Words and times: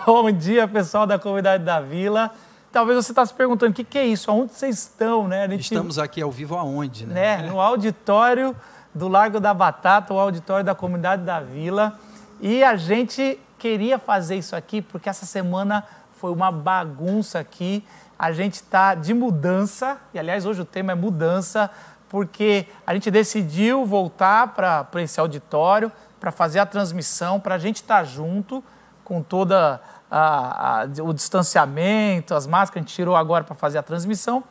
Bom 0.06 0.30
dia, 0.30 0.66
pessoal 0.66 1.06
da 1.06 1.18
comunidade 1.18 1.62
da 1.62 1.80
Vila. 1.80 2.30
Talvez 2.72 3.04
você 3.04 3.12
está 3.12 3.24
se 3.24 3.32
perguntando 3.32 3.72
o 3.72 3.74
que, 3.74 3.84
que 3.84 3.98
é 3.98 4.04
isso, 4.06 4.30
aonde 4.30 4.52
vocês 4.52 4.78
estão, 4.78 5.28
né? 5.28 5.48
Gente... 5.48 5.62
Estamos 5.62 5.98
aqui 5.98 6.20
ao 6.20 6.30
vivo 6.30 6.56
aonde, 6.56 7.06
né? 7.06 7.38
né? 7.38 7.48
No 7.48 7.60
auditório 7.60 8.56
do 8.94 9.08
Largo 9.08 9.38
da 9.38 9.54
Batata, 9.54 10.12
o 10.12 10.18
auditório 10.18 10.64
da 10.64 10.74
comunidade 10.74 11.22
da 11.22 11.40
Vila. 11.40 11.98
E 12.40 12.64
a 12.64 12.76
gente 12.76 13.38
queria 13.58 13.98
fazer 13.98 14.36
isso 14.36 14.56
aqui 14.56 14.82
porque 14.82 15.08
essa 15.08 15.26
semana 15.26 15.84
foi 16.12 16.32
uma 16.32 16.50
bagunça 16.50 17.38
aqui. 17.38 17.84
A 18.18 18.32
gente 18.32 18.54
está 18.54 18.94
de 18.94 19.14
mudança, 19.14 19.98
e 20.12 20.18
aliás, 20.18 20.46
hoje 20.46 20.62
o 20.62 20.64
tema 20.64 20.92
é 20.92 20.94
mudança, 20.94 21.70
porque 22.08 22.66
a 22.86 22.94
gente 22.94 23.10
decidiu 23.10 23.84
voltar 23.84 24.48
para 24.48 25.02
esse 25.02 25.20
auditório 25.20 25.92
para 26.18 26.30
fazer 26.30 26.58
a 26.58 26.66
transmissão, 26.66 27.38
para 27.38 27.56
a 27.56 27.58
gente 27.58 27.76
estar 27.76 27.98
tá 27.98 28.04
junto 28.04 28.64
com 29.04 29.22
toda 29.22 29.80
a, 30.10 30.82
a, 30.82 30.84
o 31.02 31.12
distanciamento, 31.12 32.34
as 32.34 32.46
máscaras, 32.46 32.82
a 32.82 32.86
gente 32.86 32.94
tirou 32.94 33.14
agora 33.14 33.44
para 33.44 33.54
fazer 33.54 33.78
a 33.78 33.82
transmissão, 33.82 34.42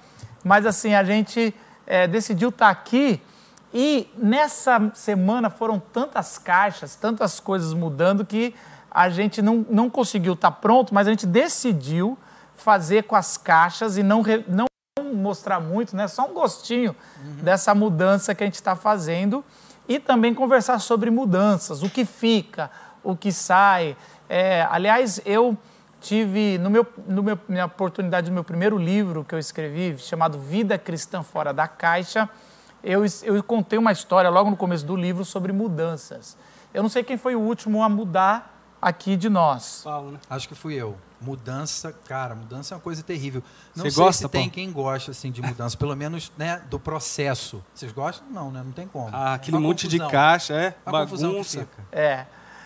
mas 0.44 0.66
assim, 0.66 0.94
a 0.94 1.04
gente 1.04 1.54
é, 1.88 2.08
decidiu 2.08 2.50
estar 2.50 2.66
tá 2.66 2.72
aqui 2.72 3.22
e 3.73 4.08
nessa 4.16 4.92
semana 4.94 5.50
foram 5.50 5.80
tantas 5.80 6.38
caixas, 6.38 6.95
tantas 6.95 7.40
coisas 7.40 7.73
mudando 7.73 8.26
que 8.26 8.54
a 8.92 9.09
gente 9.09 9.42
não, 9.42 9.66
não 9.70 9.90
conseguiu 9.90 10.34
estar 10.34 10.52
tá 10.52 10.58
pronto, 10.58 10.94
mas 10.94 11.08
a 11.08 11.09
gente 11.09 11.26
decidiu 11.26 12.17
fazer 12.56 13.04
com 13.04 13.16
as 13.16 13.36
caixas 13.36 13.98
e 13.98 14.04
não, 14.04 14.23
não 14.48 14.67
mostrar 15.16 15.59
muito, 15.59 15.95
né? 15.95 16.08
só 16.08 16.30
um 16.30 16.34
gostinho 16.34 16.95
uhum. 17.17 17.44
dessa 17.44 17.73
mudança 17.73 18.36
que 18.36 18.44
a 18.44 18.45
gente 18.45 18.56
está 18.56 18.76
fazendo 18.76 19.44
e 19.88 20.00
também 20.00 20.34
conversar 20.34 20.80
sobre 20.80 21.09
mudanças, 21.09 21.81
o 21.81 21.90
que 21.90 22.06
fica, 22.06 22.70
o 23.04 23.16
que 23.16 23.31
sai. 23.31 23.98
É, 24.30 24.68
aliás, 24.70 25.22
eu 25.26 25.58
tive, 26.00 26.58
no 26.58 26.70
meu, 26.70 26.86
no 27.08 27.23
meu, 27.23 27.40
minha 27.48 27.66
oportunidade 27.66 28.30
do 28.30 28.34
meu 28.34 28.44
primeiro 28.44 28.77
livro 28.77 29.23
que 29.23 29.34
eu 29.34 29.39
escrevi, 29.39 29.98
chamado 29.98 30.38
Vida 30.38 30.78
Cristã 30.78 31.23
Fora 31.23 31.53
da 31.53 31.67
Caixa, 31.67 32.30
eu, 32.83 33.03
eu 33.23 33.42
contei 33.42 33.80
uma 33.80 33.92
história 33.92 34.30
logo 34.30 34.50
no 34.50 34.58
começo 34.58 34.86
do 34.86 34.95
livro 34.95 35.23
sobre 35.23 35.53
mudanças. 35.53 36.38
Eu 36.73 36.83
não 36.83 36.89
sei 36.89 37.03
quem 37.03 37.17
foi 37.17 37.36
o 37.36 37.39
último 37.39 37.81
a 37.81 37.88
mudar 37.88 38.53
aqui 38.81 39.16
de 39.16 39.30
nós. 39.30 39.81
Paulo, 39.83 40.11
né? 40.11 40.20
Acho 40.30 40.50
que 40.50 40.55
fui 40.55 40.73
eu. 40.73 40.98
Mudança, 41.22 41.94
cara, 42.05 42.36
mudança 42.36 42.73
é 42.73 42.76
uma 42.76 42.81
coisa 42.81 43.02
terrível. 43.02 43.42
Não 43.73 43.86
Você 43.86 43.92
sei 43.92 44.03
gosta, 44.03 44.23
se 44.23 44.30
tem 44.30 44.50
quem 44.50 44.70
gosta 44.73 45.11
assim 45.11 45.31
de 45.31 45.42
mudança, 45.42 45.78
pelo 45.78 45.95
menos, 45.95 46.30
né, 46.38 46.61
do 46.70 46.78
processo. 46.78 47.64
Vocês 47.73 47.94
gostam? 47.94 48.28
Não, 48.30 48.52
né? 48.52 48.61
Não 48.66 48.73
tem 48.73 48.86
como. 48.86 49.09
Ah, 49.14 49.36
aquele 49.36 49.58
monte 49.58 49.86
confusão. 49.86 50.08
de 50.08 50.11
caixa, 50.11 50.53
é, 50.53 50.76
a 50.86 50.92
bagunça. 50.92 51.66
É. 51.94 52.26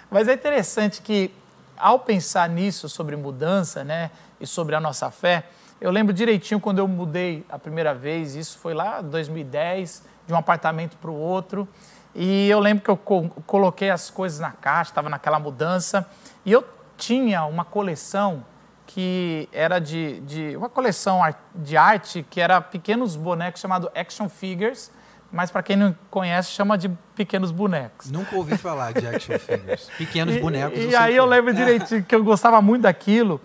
Mas 0.10 0.28
é 0.28 0.34
interessante 0.34 1.04
que 1.04 1.32
ao 1.78 2.00
pensar 2.00 2.50
nisso 2.50 2.90
sobre 2.90 3.16
mudança, 3.16 3.84
né, 3.84 4.12
e 4.40 4.48
sobre 4.48 4.76
a 4.76 4.80
nossa 4.80 5.10
fé, 5.10 5.46
eu 5.80 5.92
lembro 5.92 6.14
direitinho 6.14 6.60
quando 6.60 6.80
eu 6.80 6.88
mudei 6.88 7.46
a 7.50 7.60
primeira 7.60 7.94
vez, 7.94 8.36
isso 8.36 8.58
foi 8.58 8.74
lá 8.74 9.02
em 9.02 9.10
2010, 9.10 10.04
de 10.26 10.34
um 10.34 10.38
apartamento 10.38 10.98
para 10.98 11.12
o 11.12 11.16
outro. 11.16 11.68
E 12.16 12.50
eu 12.50 12.60
lembro 12.60 12.84
que 12.84 12.90
eu 12.90 12.98
co 12.98 13.30
coloquei 13.46 13.92
as 13.92 14.10
coisas 14.10 14.40
na 14.40 14.52
caixa, 14.52 14.92
estava 14.92 15.08
naquela 15.08 15.40
mudança, 15.40 16.06
e 16.44 16.52
eu 16.52 16.66
tinha 16.98 17.46
uma 17.46 17.64
coleção 17.64 18.44
que 18.88 19.48
era 19.52 19.80
de, 19.80 20.20
de 20.22 20.58
uma 20.58 20.70
coleção 20.70 21.22
de 21.54 21.78
arte 21.78 22.26
que 22.28 22.42
era 22.42 22.60
pequenos 22.60 23.16
bonecos 23.16 23.62
chamado 23.62 23.92
action 23.94 24.28
figures, 24.28 24.92
mas 25.32 25.52
para 25.52 25.62
quem 25.62 25.76
não 25.76 25.96
conhece 26.10 26.52
chama 26.52 26.78
de 26.78 26.90
pequenos 27.16 27.52
bonecos. 27.52 28.12
Nunca 28.12 28.36
ouvi 28.36 28.58
falar 28.58 28.94
de 28.94 29.06
action 29.06 29.38
figures. 29.40 29.90
Pequenos 29.98 30.36
e, 30.36 30.40
bonecos. 30.40 30.80
E, 30.80 30.96
aí 30.96 31.16
eu 31.16 31.26
lembro 31.26 31.54
direitinho 31.54 32.04
que 32.04 32.16
eu 32.16 32.24
gostava 32.24 32.62
muito 32.62 32.84
daquilo 32.84 33.42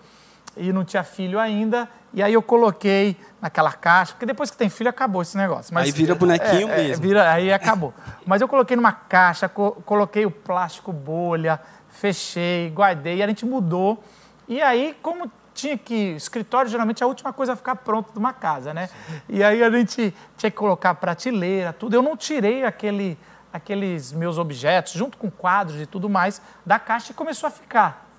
e 0.55 0.71
não 0.71 0.85
tinha 0.85 1.03
filho 1.03 1.39
ainda. 1.39 1.89
E 2.13 2.21
aí 2.21 2.33
eu 2.33 2.41
coloquei 2.41 3.17
naquela 3.41 3.71
caixa, 3.71 4.13
porque 4.13 4.25
depois 4.25 4.51
que 4.51 4.57
tem 4.57 4.69
filho 4.69 4.89
acabou 4.89 5.21
esse 5.21 5.35
negócio. 5.35 5.73
Mas, 5.73 5.85
aí 5.85 5.91
vira 5.91 6.15
bonequinho 6.15 6.69
é, 6.69 6.73
é 6.73 6.87
mesmo. 6.87 7.03
É, 7.03 7.07
vira, 7.07 7.31
aí 7.31 7.51
acabou. 7.51 7.93
Mas 8.25 8.41
eu 8.41 8.47
coloquei 8.47 8.77
numa 8.77 8.91
caixa, 8.91 9.49
co 9.49 9.71
coloquei 9.85 10.25
o 10.25 10.31
plástico 10.31 10.93
bolha, 10.93 11.59
fechei, 11.89 12.69
guardei, 12.69 13.17
e 13.17 13.23
a 13.23 13.27
gente 13.27 13.45
mudou. 13.45 14.03
E 14.47 14.61
aí, 14.61 14.95
como 15.01 15.29
tinha 15.63 15.77
que. 15.77 16.15
Escritório 16.15 16.69
geralmente 16.69 17.01
é 17.01 17.05
a 17.05 17.07
última 17.07 17.31
coisa 17.31 17.53
a 17.53 17.55
ficar 17.55 17.77
pronto 17.77 18.11
de 18.11 18.19
uma 18.19 18.33
casa, 18.33 18.73
né? 18.73 18.87
Sim. 18.87 19.21
E 19.29 19.43
aí 19.43 19.63
a 19.63 19.69
gente 19.71 20.13
tinha 20.37 20.51
que 20.51 20.57
colocar 20.57 20.93
prateleira, 20.95 21.71
tudo. 21.71 21.95
Eu 21.95 22.01
não 22.01 22.17
tirei 22.17 22.65
aquele, 22.65 23.17
aqueles 23.51 24.11
meus 24.11 24.37
objetos, 24.37 24.93
junto 24.93 25.17
com 25.17 25.31
quadros 25.31 25.79
e 25.79 25.85
tudo 25.85 26.09
mais, 26.09 26.41
da 26.65 26.77
caixa 26.77 27.11
e 27.11 27.15
começou 27.15 27.47
a 27.47 27.51
ficar. 27.51 28.09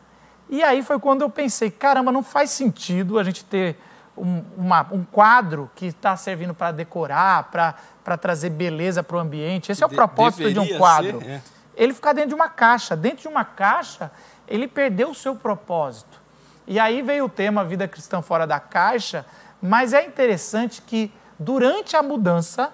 E 0.48 0.62
aí 0.62 0.82
foi 0.82 0.98
quando 0.98 1.22
eu 1.22 1.30
pensei, 1.30 1.70
caramba, 1.70 2.10
não 2.10 2.22
faz 2.22 2.50
sentido 2.50 3.18
a 3.18 3.24
gente 3.24 3.44
ter 3.44 3.76
um, 4.16 4.42
uma, 4.56 4.86
um 4.90 5.04
quadro 5.04 5.70
que 5.74 5.86
está 5.86 6.16
servindo 6.16 6.54
para 6.54 6.72
decorar, 6.72 7.50
para 7.50 8.16
trazer 8.16 8.50
beleza 8.50 9.02
para 9.02 9.16
o 9.16 9.20
ambiente. 9.20 9.70
Esse 9.70 9.82
é 9.82 9.86
o 9.86 9.88
de, 9.88 9.94
propósito 9.94 10.52
de 10.52 10.58
um 10.58 10.78
quadro. 10.78 11.20
Ser, 11.20 11.30
é. 11.30 11.42
Ele 11.76 11.92
ficar 11.92 12.12
dentro 12.12 12.30
de 12.30 12.34
uma 12.34 12.48
caixa. 12.48 12.96
Dentro 12.96 13.22
de 13.22 13.28
uma 13.28 13.44
caixa, 13.44 14.10
ele 14.46 14.68
perdeu 14.68 15.10
o 15.10 15.14
seu 15.14 15.34
propósito. 15.34 16.23
E 16.66 16.78
aí 16.78 17.02
veio 17.02 17.26
o 17.26 17.28
tema 17.28 17.64
Vida 17.64 17.86
Cristã 17.86 18.22
Fora 18.22 18.46
da 18.46 18.58
Caixa, 18.58 19.26
mas 19.60 19.92
é 19.92 20.04
interessante 20.04 20.80
que 20.80 21.12
durante 21.38 21.96
a 21.96 22.02
mudança 22.02 22.72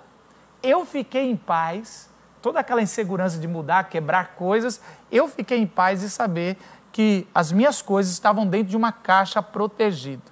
eu 0.62 0.84
fiquei 0.86 1.28
em 1.28 1.36
paz, 1.36 2.08
toda 2.40 2.60
aquela 2.60 2.82
insegurança 2.82 3.38
de 3.38 3.48
mudar, 3.48 3.88
quebrar 3.88 4.34
coisas, 4.36 4.80
eu 5.10 5.26
fiquei 5.26 5.58
em 5.58 5.66
paz 5.66 6.00
de 6.00 6.10
saber 6.10 6.56
que 6.92 7.26
as 7.34 7.50
minhas 7.50 7.82
coisas 7.82 8.12
estavam 8.12 8.46
dentro 8.46 8.68
de 8.68 8.76
uma 8.76 8.92
caixa 8.92 9.42
protegida. 9.42 10.22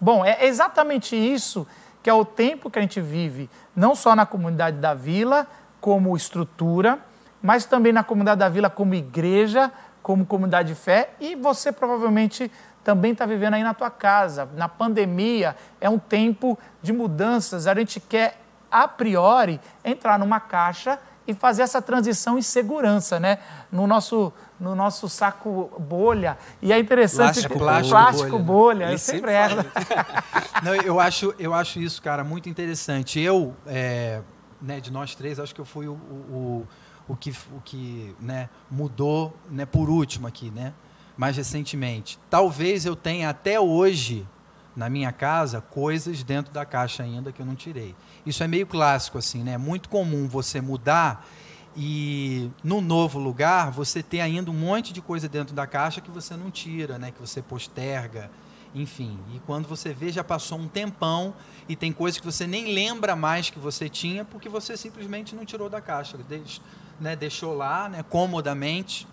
Bom, 0.00 0.24
é 0.24 0.46
exatamente 0.46 1.14
isso 1.16 1.66
que 2.02 2.08
é 2.08 2.14
o 2.14 2.24
tempo 2.24 2.70
que 2.70 2.78
a 2.78 2.82
gente 2.82 3.00
vive, 3.00 3.50
não 3.74 3.94
só 3.94 4.14
na 4.14 4.24
comunidade 4.24 4.78
da 4.78 4.94
vila, 4.94 5.46
como 5.80 6.16
estrutura, 6.16 6.98
mas 7.42 7.64
também 7.64 7.92
na 7.92 8.04
comunidade 8.04 8.38
da 8.38 8.48
vila 8.48 8.70
como 8.70 8.94
igreja, 8.94 9.72
como 10.02 10.24
comunidade 10.24 10.68
de 10.68 10.74
fé, 10.74 11.10
e 11.20 11.34
você 11.34 11.72
provavelmente 11.72 12.50
também 12.86 13.10
está 13.10 13.26
vivendo 13.26 13.54
aí 13.54 13.64
na 13.64 13.74
tua 13.74 13.90
casa. 13.90 14.48
Na 14.54 14.68
pandemia 14.68 15.56
é 15.80 15.90
um 15.90 15.98
tempo 15.98 16.56
de 16.80 16.92
mudanças, 16.92 17.66
a 17.66 17.74
gente 17.74 17.98
quer 17.98 18.40
a 18.70 18.86
priori 18.86 19.60
entrar 19.84 20.16
numa 20.20 20.38
caixa 20.38 20.96
e 21.26 21.34
fazer 21.34 21.62
essa 21.62 21.82
transição 21.82 22.38
em 22.38 22.42
segurança, 22.42 23.18
né? 23.18 23.38
No 23.72 23.88
nosso, 23.88 24.32
no 24.60 24.76
nosso 24.76 25.08
saco 25.08 25.68
bolha. 25.80 26.38
E 26.62 26.72
é 26.72 26.78
interessante 26.78 27.48
plástico, 27.48 27.54
que 27.54 27.58
plástico, 27.58 27.90
plástico 27.90 28.38
bolha, 28.38 28.86
bolha 28.86 28.92
eu 28.92 28.98
sempre 28.98 29.32
erro. 29.32 29.64
Não, 30.62 30.72
eu 30.76 31.00
acho, 31.00 31.34
eu 31.40 31.52
acho 31.52 31.80
isso, 31.80 32.00
cara, 32.00 32.22
muito 32.22 32.48
interessante. 32.48 33.18
Eu, 33.18 33.52
é, 33.66 34.20
né, 34.62 34.80
de 34.80 34.92
nós 34.92 35.16
três, 35.16 35.40
acho 35.40 35.52
que 35.52 35.60
eu 35.60 35.64
fui 35.64 35.88
o, 35.88 35.94
o, 35.94 36.66
o 37.08 37.16
que, 37.16 37.34
o 37.50 37.60
que 37.64 38.14
né, 38.20 38.48
mudou 38.70 39.36
né, 39.50 39.66
por 39.66 39.90
último 39.90 40.28
aqui, 40.28 40.52
né? 40.52 40.72
Mais 41.16 41.36
recentemente. 41.36 42.18
Talvez 42.28 42.84
eu 42.84 42.94
tenha 42.94 43.30
até 43.30 43.58
hoje 43.58 44.26
na 44.76 44.90
minha 44.90 45.10
casa 45.10 45.60
coisas 45.60 46.22
dentro 46.22 46.52
da 46.52 46.66
caixa 46.66 47.02
ainda 47.02 47.32
que 47.32 47.40
eu 47.40 47.46
não 47.46 47.54
tirei. 47.54 47.96
Isso 48.26 48.44
é 48.44 48.46
meio 48.46 48.66
clássico 48.66 49.16
assim, 49.16 49.42
né? 49.42 49.52
É 49.52 49.58
muito 49.58 49.88
comum 49.88 50.28
você 50.28 50.60
mudar 50.60 51.26
e 51.74 52.50
no 52.62 52.80
novo 52.80 53.18
lugar 53.18 53.70
você 53.70 54.02
ter 54.02 54.20
ainda 54.20 54.50
um 54.50 54.54
monte 54.54 54.92
de 54.92 55.00
coisa 55.00 55.28
dentro 55.28 55.54
da 55.54 55.66
caixa 55.66 56.00
que 56.00 56.10
você 56.10 56.36
não 56.36 56.50
tira, 56.50 56.98
né? 56.98 57.10
Que 57.10 57.20
você 57.20 57.40
posterga, 57.40 58.30
enfim. 58.74 59.18
E 59.34 59.38
quando 59.40 59.66
você 59.66 59.94
vê 59.94 60.12
já 60.12 60.22
passou 60.22 60.58
um 60.58 60.68
tempão 60.68 61.34
e 61.66 61.74
tem 61.74 61.90
coisas 61.90 62.20
que 62.20 62.26
você 62.26 62.46
nem 62.46 62.74
lembra 62.74 63.16
mais 63.16 63.48
que 63.48 63.58
você 63.58 63.88
tinha 63.88 64.26
porque 64.26 64.48
você 64.48 64.76
simplesmente 64.76 65.34
não 65.34 65.46
tirou 65.46 65.70
da 65.70 65.80
caixa, 65.80 66.18
né? 67.00 67.16
Deixou 67.16 67.54
lá, 67.54 67.88
né? 67.88 68.02
Comodamente 68.02 69.08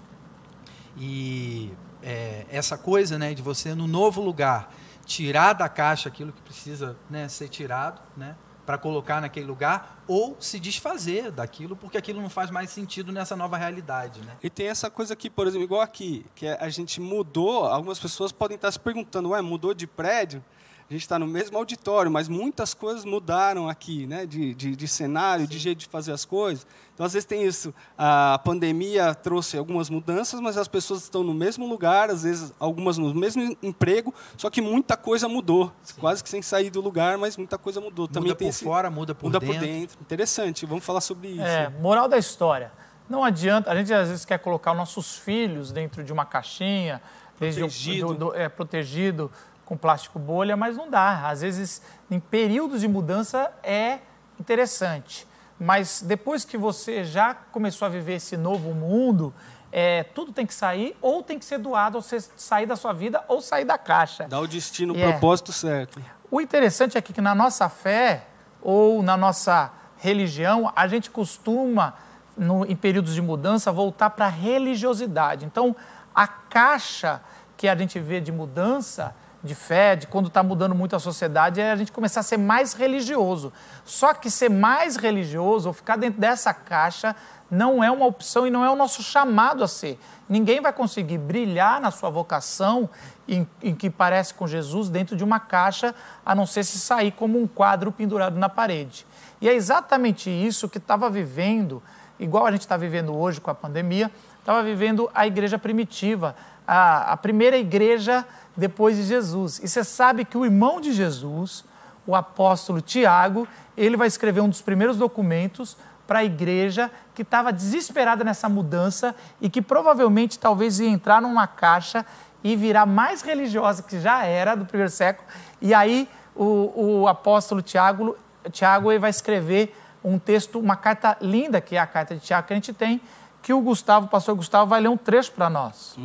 e 0.97 1.71
é, 2.03 2.45
essa 2.49 2.77
coisa, 2.77 3.17
né? 3.17 3.33
De 3.33 3.41
você 3.41 3.73
no 3.73 3.87
novo 3.87 4.21
lugar 4.21 4.71
tirar 5.05 5.53
da 5.53 5.69
caixa 5.69 6.09
aquilo 6.09 6.31
que 6.31 6.41
precisa 6.41 6.97
né, 7.09 7.27
ser 7.27 7.49
tirado, 7.49 8.01
né, 8.15 8.35
para 8.65 8.77
colocar 8.77 9.19
naquele 9.19 9.45
lugar, 9.45 10.01
ou 10.07 10.37
se 10.39 10.59
desfazer 10.59 11.31
daquilo, 11.31 11.75
porque 11.75 11.97
aquilo 11.97 12.21
não 12.21 12.29
faz 12.29 12.49
mais 12.49 12.69
sentido 12.69 13.11
nessa 13.11 13.35
nova 13.35 13.57
realidade. 13.57 14.21
Né? 14.21 14.37
E 14.41 14.49
tem 14.49 14.67
essa 14.67 14.89
coisa 14.89 15.13
aqui, 15.13 15.29
por 15.29 15.45
exemplo, 15.47 15.65
igual 15.65 15.81
aqui, 15.81 16.25
que 16.33 16.47
a 16.47 16.69
gente 16.69 17.01
mudou, 17.01 17.65
algumas 17.65 17.99
pessoas 17.99 18.31
podem 18.31 18.55
estar 18.55 18.71
se 18.71 18.79
perguntando, 18.79 19.29
ué, 19.29 19.41
mudou 19.41 19.73
de 19.73 19.85
prédio? 19.85 20.43
A 20.89 20.93
gente 20.93 21.01
está 21.01 21.17
no 21.17 21.25
mesmo 21.25 21.57
auditório, 21.57 22.11
mas 22.11 22.27
muitas 22.27 22.73
coisas 22.73 23.05
mudaram 23.05 23.69
aqui, 23.69 24.05
né? 24.05 24.25
de, 24.25 24.53
de, 24.53 24.75
de 24.75 24.87
cenário, 24.87 25.45
Sim. 25.45 25.51
de 25.51 25.59
jeito 25.59 25.79
de 25.79 25.87
fazer 25.87 26.11
as 26.11 26.25
coisas. 26.25 26.67
Então, 26.93 27.05
às 27.05 27.13
vezes 27.13 27.25
tem 27.25 27.43
isso. 27.43 27.73
A 27.97 28.39
pandemia 28.43 29.15
trouxe 29.15 29.57
algumas 29.57 29.89
mudanças, 29.89 30.39
mas 30.39 30.57
as 30.57 30.67
pessoas 30.67 31.03
estão 31.03 31.23
no 31.23 31.33
mesmo 31.33 31.67
lugar, 31.67 32.09
às 32.09 32.23
vezes 32.23 32.53
algumas 32.59 32.97
no 32.97 33.13
mesmo 33.15 33.57
emprego, 33.63 34.13
só 34.37 34.49
que 34.49 34.61
muita 34.61 34.95
coisa 34.95 35.27
mudou. 35.27 35.71
Sim. 35.81 35.95
Quase 35.99 36.23
que 36.23 36.29
sem 36.29 36.41
sair 36.41 36.69
do 36.69 36.81
lugar, 36.81 37.17
mas 37.17 37.37
muita 37.37 37.57
coisa 37.57 37.81
mudou. 37.81 38.03
Muda 38.03 38.13
Também 38.13 38.35
por 38.35 38.45
esse, 38.45 38.63
fora, 38.63 38.91
muda 38.91 39.15
por 39.15 39.27
muda 39.27 39.39
dentro. 39.39 39.55
por 39.55 39.65
dentro. 39.65 39.97
Interessante, 40.01 40.65
vamos 40.65 40.85
falar 40.85 41.01
sobre 41.01 41.29
isso. 41.29 41.41
É, 41.41 41.69
moral 41.81 42.07
da 42.07 42.17
história. 42.17 42.71
Não 43.09 43.23
adianta, 43.23 43.71
a 43.71 43.75
gente 43.75 43.93
às 43.93 44.09
vezes 44.09 44.25
quer 44.25 44.39
colocar 44.39 44.73
nossos 44.73 45.17
filhos 45.17 45.71
dentro 45.71 46.03
de 46.03 46.13
uma 46.13 46.25
caixinha, 46.25 47.01
Protegido. 47.37 48.07
Do, 48.07 48.13
do, 48.13 48.35
é, 48.35 48.47
protegido 48.47 49.31
com 49.65 49.77
plástico 49.77 50.19
bolha, 50.19 50.55
mas 50.57 50.75
não 50.77 50.89
dá. 50.89 51.27
Às 51.29 51.41
vezes, 51.41 51.81
em 52.11 52.19
períodos 52.19 52.81
de 52.81 52.87
mudança, 52.87 53.51
é 53.63 53.99
interessante. 54.39 55.27
Mas 55.59 56.01
depois 56.05 56.43
que 56.43 56.57
você 56.57 57.03
já 57.05 57.33
começou 57.33 57.85
a 57.85 57.89
viver 57.89 58.15
esse 58.15 58.35
novo 58.35 58.73
mundo, 58.73 59.33
é, 59.71 60.03
tudo 60.03 60.33
tem 60.33 60.45
que 60.45 60.53
sair, 60.53 60.95
ou 61.01 61.23
tem 61.23 61.39
que 61.39 61.45
ser 61.45 61.57
doado, 61.59 61.97
ou 61.97 62.01
você 62.01 62.19
sair 62.35 62.65
da 62.65 62.75
sua 62.75 62.91
vida, 62.93 63.23
ou 63.27 63.41
sair 63.41 63.63
da 63.65 63.77
caixa. 63.77 64.25
Dá 64.27 64.39
o 64.39 64.47
destino, 64.47 64.93
o 64.93 64.97
É. 64.97 65.11
propósito 65.11 65.51
certo. 65.53 66.01
O 66.29 66.41
interessante 66.41 66.97
é 66.97 67.01
que 67.01 67.19
na 67.21 67.33
nossa 67.33 67.69
fé 67.69 68.25
ou 68.61 69.01
na 69.03 69.15
nossa 69.15 69.71
religião, 69.97 70.71
a 70.75 70.87
gente 70.87 71.09
costuma, 71.09 71.93
no- 72.35 72.65
em 72.65 72.75
períodos 72.75 73.13
de 73.13 73.21
mudança, 73.21 73.71
voltar 73.71 74.09
para 74.09 74.25
a 74.25 74.29
religiosidade. 74.29 75.45
Então, 75.45 75.75
a 76.13 76.27
caixa 76.27 77.21
que 77.55 77.67
a 77.67 77.75
gente 77.75 77.99
vê 77.99 78.19
de 78.19 78.31
mudança 78.31 79.15
de 79.43 79.53
fé, 79.53 79.95
de 79.95 80.07
quando 80.07 80.27
está 80.27 80.41
mudando 80.41 80.73
muito 80.73 80.95
a 80.95 80.99
sociedade, 80.99 81.59
é 81.59 81.71
a 81.71 81.75
gente 81.75 81.91
começar 81.91 82.21
a 82.21 82.23
ser 82.23 82.37
mais 82.37 82.73
religioso. 82.73 83.51
Só 83.83 84.13
que 84.13 84.29
ser 84.29 84.49
mais 84.49 84.95
religioso, 84.95 85.67
ou 85.67 85.73
ficar 85.73 85.97
dentro 85.97 86.21
dessa 86.21 86.53
caixa, 86.53 87.13
não 87.51 87.83
é 87.83 87.91
uma 87.91 88.05
opção 88.05 88.47
e 88.47 88.49
não 88.49 88.63
é 88.63 88.69
o 88.69 88.75
nosso 88.75 89.03
chamado 89.03 89.63
a 89.63 89.67
ser. 89.67 89.99
Ninguém 90.29 90.61
vai 90.61 90.71
conseguir 90.71 91.17
brilhar 91.17 91.81
na 91.81 91.91
sua 91.91 92.09
vocação 92.09 92.89
em, 93.27 93.47
em 93.61 93.75
que 93.75 93.89
parece 93.89 94.33
com 94.33 94.47
Jesus 94.47 94.89
dentro 94.89 95.15
de 95.15 95.23
uma 95.23 95.39
caixa, 95.39 95.93
a 96.25 96.33
não 96.33 96.45
ser 96.45 96.63
se 96.63 96.79
sair 96.79 97.11
como 97.11 97.39
um 97.39 97.45
quadro 97.45 97.91
pendurado 97.91 98.39
na 98.39 98.47
parede. 98.47 99.05
E 99.41 99.49
é 99.49 99.53
exatamente 99.53 100.29
isso 100.29 100.69
que 100.69 100.77
estava 100.77 101.09
vivendo, 101.09 101.83
igual 102.17 102.45
a 102.45 102.51
gente 102.51 102.61
está 102.61 102.77
vivendo 102.77 103.13
hoje 103.13 103.41
com 103.41 103.51
a 103.51 103.55
pandemia, 103.55 104.09
estava 104.39 104.63
vivendo 104.63 105.09
a 105.13 105.27
igreja 105.27 105.59
primitiva, 105.59 106.35
a, 106.67 107.11
a 107.11 107.17
primeira 107.17 107.57
igreja 107.57 108.25
depois 108.55 108.97
de 108.97 109.03
Jesus. 109.03 109.59
E 109.63 109.67
você 109.67 109.83
sabe 109.83 110.25
que 110.25 110.37
o 110.37 110.45
irmão 110.45 110.79
de 110.79 110.91
Jesus, 110.91 111.63
o 112.05 112.15
apóstolo 112.15 112.81
Tiago, 112.81 113.47
ele 113.75 113.97
vai 113.97 114.07
escrever 114.07 114.41
um 114.41 114.49
dos 114.49 114.61
primeiros 114.61 114.97
documentos 114.97 115.77
para 116.05 116.19
a 116.19 116.23
igreja 116.23 116.91
que 117.15 117.21
estava 117.21 117.51
desesperada 117.51 118.23
nessa 118.23 118.49
mudança 118.49 119.15
e 119.41 119.49
que 119.49 119.61
provavelmente 119.61 120.37
talvez 120.37 120.79
ia 120.79 120.89
entrar 120.89 121.21
numa 121.21 121.47
caixa 121.47 122.05
e 122.43 122.55
virar 122.55 122.85
mais 122.85 123.21
religiosa 123.21 123.81
que 123.81 123.99
já 123.99 124.25
era 124.25 124.55
do 124.55 124.65
primeiro 124.65 124.91
século. 124.91 125.27
E 125.61 125.73
aí 125.73 126.09
o, 126.35 127.01
o 127.01 127.07
apóstolo 127.07 127.61
Tiago, 127.61 128.17
Tiago 128.51 128.91
ele 128.91 128.99
vai 128.99 129.09
escrever 129.09 129.75
um 130.03 130.19
texto, 130.19 130.59
uma 130.59 130.75
carta 130.75 131.17
linda, 131.21 131.61
que 131.61 131.77
é 131.77 131.79
a 131.79 131.87
carta 131.87 132.15
de 132.15 132.21
Tiago 132.21 132.47
que 132.47 132.53
a 132.53 132.55
gente 132.55 132.73
tem, 132.73 132.99
que 133.41 133.53
o 133.53 133.61
Gustavo, 133.61 134.07
o 134.07 134.09
pastor 134.09 134.35
Gustavo, 134.35 134.69
vai 134.69 134.81
ler 134.81 134.89
um 134.89 134.97
trecho 134.97 135.31
para 135.31 135.49
nós. 135.49 135.97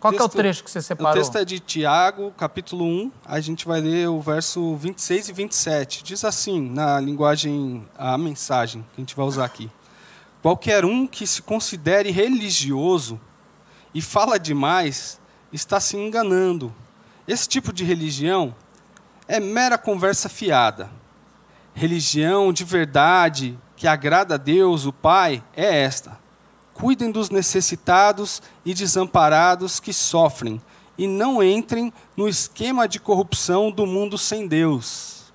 Qual 0.00 0.12
que 0.14 0.18
é 0.18 0.22
o 0.22 0.28
Texto- 0.28 0.36
trecho 0.38 0.64
que 0.64 0.70
você 0.70 0.78
O 0.78 0.82
separou? 0.82 1.12
texto 1.12 1.36
é 1.36 1.44
de 1.44 1.60
Tiago, 1.60 2.32
capítulo 2.32 2.84
1, 2.86 3.12
a 3.26 3.38
gente 3.38 3.66
vai 3.66 3.80
ler 3.82 4.08
o 4.08 4.18
verso 4.18 4.74
26 4.76 5.28
e 5.28 5.32
27. 5.32 6.02
Diz 6.02 6.24
assim, 6.24 6.70
na 6.70 6.98
linguagem, 6.98 7.86
a 7.98 8.16
mensagem 8.16 8.82
que 8.82 8.88
a 8.96 9.00
gente 9.00 9.14
vai 9.14 9.26
usar 9.26 9.44
aqui. 9.44 9.70
Qualquer 10.40 10.86
um 10.86 11.06
que 11.06 11.26
se 11.26 11.42
considere 11.42 12.10
religioso 12.10 13.20
e 13.92 14.00
fala 14.00 14.38
demais 14.38 15.20
está 15.52 15.78
se 15.78 15.98
enganando. 15.98 16.74
Esse 17.28 17.46
tipo 17.46 17.70
de 17.70 17.84
religião 17.84 18.54
é 19.28 19.38
mera 19.38 19.76
conversa 19.76 20.30
fiada. 20.30 20.90
Religião 21.74 22.54
de 22.54 22.64
verdade, 22.64 23.58
que 23.76 23.86
agrada 23.86 24.36
a 24.36 24.38
Deus, 24.38 24.86
o 24.86 24.92
Pai, 24.94 25.44
é 25.54 25.82
esta. 25.82 26.18
Cuidem 26.74 27.10
dos 27.10 27.30
necessitados 27.30 28.40
e 28.64 28.72
desamparados 28.72 29.80
que 29.80 29.92
sofrem, 29.92 30.60
e 30.96 31.06
não 31.06 31.42
entrem 31.42 31.92
no 32.16 32.28
esquema 32.28 32.86
de 32.88 32.98
corrupção 33.00 33.70
do 33.70 33.86
mundo 33.86 34.16
sem 34.16 34.46
Deus. 34.48 35.32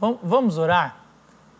Vam- 0.00 0.18
Vamos 0.22 0.58
orar? 0.58 1.04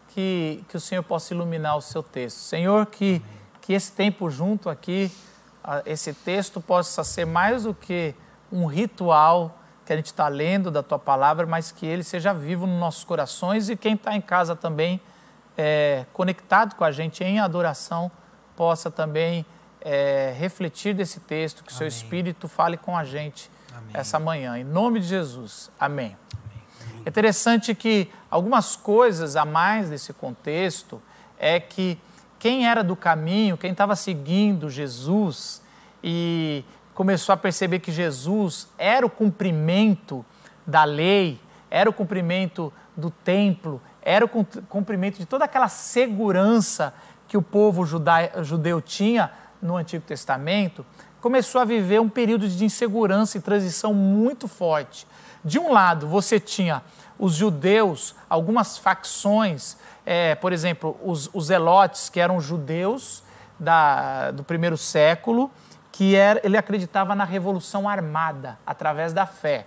Que, 0.08 0.64
que 0.68 0.76
o 0.76 0.80
Senhor 0.80 1.02
possa 1.02 1.34
iluminar 1.34 1.76
o 1.76 1.80
seu 1.80 2.02
texto. 2.02 2.38
Senhor, 2.38 2.86
que, 2.86 3.22
que 3.60 3.72
esse 3.72 3.92
tempo 3.92 4.30
junto 4.30 4.68
aqui, 4.70 5.10
esse 5.84 6.12
texto 6.12 6.60
possa 6.60 7.04
ser 7.04 7.26
mais 7.26 7.64
do 7.64 7.74
que 7.74 8.14
um 8.50 8.66
ritual 8.66 9.58
que 9.84 9.92
a 9.92 9.96
gente 9.96 10.06
está 10.06 10.26
lendo 10.28 10.70
da 10.70 10.82
tua 10.82 10.98
palavra, 10.98 11.46
mas 11.46 11.70
que 11.70 11.84
ele 11.86 12.02
seja 12.02 12.32
vivo 12.32 12.66
nos 12.66 12.78
nossos 12.78 13.04
corações 13.04 13.68
e 13.68 13.76
quem 13.76 13.94
está 13.94 14.14
em 14.16 14.20
casa 14.20 14.56
também 14.56 15.00
é, 15.56 16.04
conectado 16.12 16.74
com 16.74 16.84
a 16.84 16.90
gente 16.90 17.24
em 17.24 17.40
adoração 17.40 18.10
possa 18.54 18.90
também 18.90 19.44
é, 19.80 20.34
refletir 20.36 20.94
desse 20.94 21.20
texto, 21.20 21.62
que 21.62 21.70
o 21.70 21.74
seu 21.74 21.86
Amém. 21.86 21.96
Espírito 21.96 22.48
fale 22.48 22.76
com 22.76 22.96
a 22.96 23.04
gente 23.04 23.50
Amém. 23.72 23.90
essa 23.94 24.18
manhã. 24.18 24.58
Em 24.58 24.64
nome 24.64 25.00
de 25.00 25.06
Jesus. 25.06 25.70
Amém. 25.78 26.16
É 27.04 27.08
interessante 27.08 27.74
que 27.74 28.10
algumas 28.30 28.74
coisas 28.74 29.36
a 29.36 29.44
mais 29.44 29.88
desse 29.88 30.12
contexto 30.12 31.00
é 31.38 31.60
que 31.60 31.98
quem 32.38 32.68
era 32.68 32.82
do 32.82 32.96
caminho, 32.96 33.56
quem 33.56 33.70
estava 33.70 33.94
seguindo 33.94 34.68
Jesus 34.68 35.62
e 36.02 36.64
começou 36.94 37.32
a 37.32 37.36
perceber 37.36 37.78
que 37.78 37.92
Jesus 37.92 38.68
era 38.76 39.06
o 39.06 39.10
cumprimento 39.10 40.24
da 40.66 40.84
lei, 40.84 41.40
era 41.70 41.88
o 41.88 41.92
cumprimento 41.92 42.72
do 42.96 43.10
templo, 43.10 43.80
era 44.06 44.24
o 44.24 44.28
cum- 44.28 44.46
cumprimento 44.68 45.18
de 45.18 45.26
toda 45.26 45.44
aquela 45.44 45.66
segurança 45.66 46.94
que 47.26 47.36
o 47.36 47.42
povo 47.42 47.84
judeu 47.84 48.80
tinha 48.80 49.32
no 49.60 49.76
Antigo 49.76 50.04
Testamento, 50.04 50.86
começou 51.20 51.60
a 51.60 51.64
viver 51.64 52.00
um 52.00 52.08
período 52.08 52.48
de 52.48 52.64
insegurança 52.64 53.36
e 53.36 53.40
transição 53.40 53.92
muito 53.92 54.46
forte. 54.46 55.08
De 55.44 55.58
um 55.58 55.72
lado, 55.72 56.06
você 56.06 56.38
tinha 56.38 56.82
os 57.18 57.34
judeus, 57.34 58.14
algumas 58.30 58.78
facções, 58.78 59.76
eh, 60.04 60.36
por 60.36 60.52
exemplo, 60.52 60.96
os, 61.02 61.28
os 61.34 61.46
zelotes, 61.46 62.08
que 62.08 62.20
eram 62.20 62.40
judeus 62.40 63.24
da- 63.58 64.30
do 64.30 64.44
primeiro 64.44 64.76
século, 64.76 65.50
que 65.90 66.14
era, 66.14 66.40
ele 66.44 66.56
acreditava 66.56 67.14
na 67.16 67.24
revolução 67.24 67.88
armada, 67.88 68.56
através 68.64 69.12
da 69.12 69.26
fé. 69.26 69.66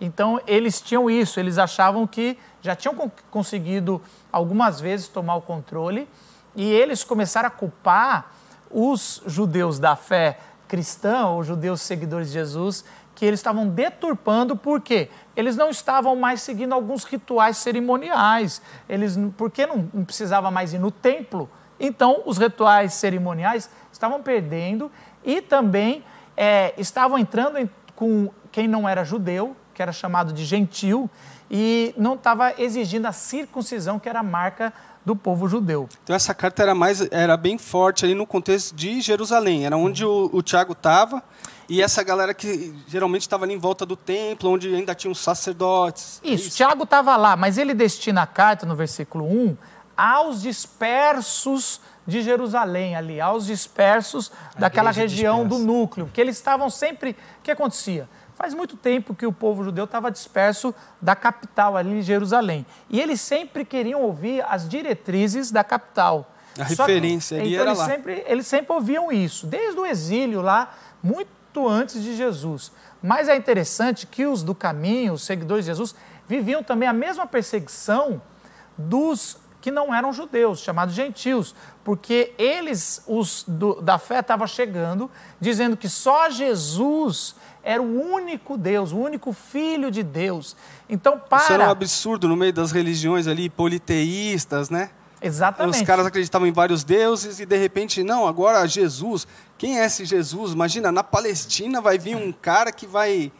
Então, 0.00 0.40
eles 0.46 0.80
tinham 0.80 1.08
isso, 1.08 1.40
eles 1.40 1.56
achavam 1.58 2.06
que 2.06 2.38
já 2.60 2.76
tinham 2.76 2.94
con- 2.94 3.10
conseguido 3.30 4.00
algumas 4.30 4.80
vezes 4.80 5.08
tomar 5.08 5.36
o 5.36 5.42
controle 5.42 6.08
e 6.54 6.70
eles 6.70 7.02
começaram 7.02 7.46
a 7.48 7.50
culpar 7.50 8.32
os 8.70 9.22
judeus 9.26 9.78
da 9.78 9.96
fé 9.96 10.38
cristã, 10.68 11.26
ou 11.28 11.44
judeus 11.44 11.80
seguidores 11.80 12.28
de 12.28 12.34
Jesus, 12.34 12.84
que 13.14 13.24
eles 13.24 13.38
estavam 13.40 13.68
deturpando, 13.68 14.56
por 14.56 14.80
quê? 14.80 15.08
Eles 15.34 15.56
não 15.56 15.70
estavam 15.70 16.14
mais 16.16 16.42
seguindo 16.42 16.74
alguns 16.74 17.04
rituais 17.04 17.56
cerimoniais, 17.56 18.60
eles, 18.88 19.16
porque 19.38 19.66
não, 19.66 19.88
não 19.94 20.04
precisava 20.04 20.50
mais 20.50 20.74
ir 20.74 20.78
no 20.78 20.90
templo, 20.90 21.48
então 21.80 22.22
os 22.26 22.36
rituais 22.36 22.92
cerimoniais 22.94 23.70
estavam 23.92 24.22
perdendo 24.22 24.90
e 25.24 25.40
também 25.40 26.04
é, 26.36 26.74
estavam 26.76 27.16
entrando 27.16 27.56
em- 27.58 27.70
com 27.94 28.28
quem 28.52 28.66
não 28.68 28.86
era 28.88 29.04
judeu, 29.04 29.56
que 29.76 29.82
era 29.82 29.92
chamado 29.92 30.32
de 30.32 30.42
gentil, 30.42 31.08
e 31.50 31.94
não 31.98 32.14
estava 32.14 32.54
exigindo 32.58 33.04
a 33.04 33.12
circuncisão, 33.12 33.98
que 33.98 34.08
era 34.08 34.20
a 34.20 34.22
marca 34.22 34.72
do 35.04 35.14
povo 35.14 35.46
judeu. 35.46 35.86
Então 36.02 36.16
essa 36.16 36.34
carta 36.34 36.62
era 36.62 36.74
mais 36.74 37.06
era 37.12 37.36
bem 37.36 37.58
forte 37.58 38.06
ali 38.06 38.14
no 38.14 38.26
contexto 38.26 38.74
de 38.74 39.02
Jerusalém, 39.02 39.66
era 39.66 39.76
onde 39.76 40.02
o, 40.04 40.30
o 40.32 40.42
Tiago 40.42 40.72
estava 40.72 41.22
e 41.68 41.82
essa 41.82 42.02
galera 42.02 42.32
que 42.32 42.74
geralmente 42.88 43.22
estava 43.22 43.44
ali 43.44 43.52
em 43.52 43.58
volta 43.58 43.84
do 43.84 43.96
templo, 43.96 44.50
onde 44.50 44.74
ainda 44.74 44.94
tinham 44.94 45.12
os 45.12 45.18
sacerdotes. 45.18 46.20
É 46.24 46.30
Isso, 46.30 46.56
Tiago 46.56 46.84
estava 46.84 47.16
lá, 47.16 47.36
mas 47.36 47.58
ele 47.58 47.74
destina 47.74 48.22
a 48.22 48.26
carta, 48.26 48.64
no 48.64 48.74
versículo 48.74 49.26
1, 49.26 49.56
aos 49.96 50.40
dispersos 50.40 51.80
de 52.06 52.22
Jerusalém, 52.22 52.96
ali, 52.96 53.20
aos 53.20 53.46
dispersos 53.46 54.30
daquela 54.56 54.90
igreja 54.90 55.08
região 55.08 55.38
do 55.42 55.56
dispersa. 55.56 55.66
núcleo, 55.66 56.06
porque 56.06 56.20
eles 56.20 56.36
estavam 56.36 56.70
sempre. 56.70 57.10
O 57.40 57.42
que 57.42 57.50
acontecia? 57.50 58.08
Faz 58.36 58.52
muito 58.52 58.76
tempo 58.76 59.14
que 59.14 59.26
o 59.26 59.32
povo 59.32 59.64
judeu 59.64 59.86
estava 59.86 60.10
disperso 60.10 60.74
da 61.00 61.16
capital, 61.16 61.74
ali, 61.74 62.02
Jerusalém. 62.02 62.66
E 62.90 63.00
eles 63.00 63.18
sempre 63.20 63.64
queriam 63.64 64.02
ouvir 64.02 64.44
as 64.46 64.68
diretrizes 64.68 65.50
da 65.50 65.64
capital. 65.64 66.30
A 66.58 66.66
Só 66.68 66.84
que- 66.84 66.92
referência 66.92 67.38
ali 67.40 67.48
então 67.54 67.62
era 67.62 67.70
eles 67.70 67.78
lá. 67.78 67.86
Sempre, 67.86 68.24
eles 68.26 68.46
sempre 68.46 68.72
ouviam 68.74 69.10
isso, 69.10 69.46
desde 69.46 69.80
o 69.80 69.86
exílio 69.86 70.42
lá, 70.42 70.74
muito 71.02 71.66
antes 71.66 72.02
de 72.02 72.14
Jesus. 72.14 72.70
Mas 73.02 73.26
é 73.28 73.36
interessante 73.36 74.06
que 74.06 74.26
os 74.26 74.42
do 74.42 74.54
caminho, 74.54 75.14
os 75.14 75.22
seguidores 75.24 75.64
de 75.64 75.70
Jesus, 75.70 75.94
viviam 76.28 76.62
também 76.62 76.86
a 76.88 76.92
mesma 76.92 77.26
perseguição 77.26 78.20
dos 78.76 79.38
que 79.62 79.70
não 79.70 79.92
eram 79.92 80.12
judeus, 80.12 80.60
chamados 80.60 80.94
gentios, 80.94 81.54
porque 81.82 82.32
eles, 82.38 83.02
os 83.06 83.44
do- 83.48 83.80
da 83.80 83.98
fé, 83.98 84.20
estavam 84.20 84.46
chegando, 84.46 85.10
dizendo 85.40 85.76
que 85.76 85.88
só 85.88 86.30
Jesus 86.30 87.34
era 87.66 87.82
o 87.82 88.00
único 88.00 88.56
Deus, 88.56 88.92
o 88.92 88.96
único 88.96 89.32
Filho 89.32 89.90
de 89.90 90.04
Deus. 90.04 90.56
Então, 90.88 91.14
Isso 91.16 91.52
era 91.52 91.64
um 91.64 91.66
para. 91.66 91.70
absurdo 91.72 92.28
no 92.28 92.36
meio 92.36 92.52
das 92.52 92.70
religiões 92.70 93.26
ali 93.26 93.50
politeístas, 93.50 94.70
né? 94.70 94.90
Exatamente. 95.20 95.74
Os 95.74 95.82
caras 95.82 96.06
acreditavam 96.06 96.46
em 96.46 96.52
vários 96.52 96.84
deuses 96.84 97.40
e 97.40 97.44
de 97.44 97.56
repente, 97.56 98.04
não, 98.04 98.24
agora 98.24 98.68
Jesus. 98.68 99.26
Quem 99.58 99.80
é 99.80 99.84
esse 99.84 100.04
Jesus? 100.04 100.52
Imagina, 100.52 100.92
na 100.92 101.02
Palestina 101.02 101.80
vai 101.80 101.98
vir 101.98 102.14
um 102.14 102.30
cara 102.30 102.70
que 102.70 102.86
vai, 102.86 103.32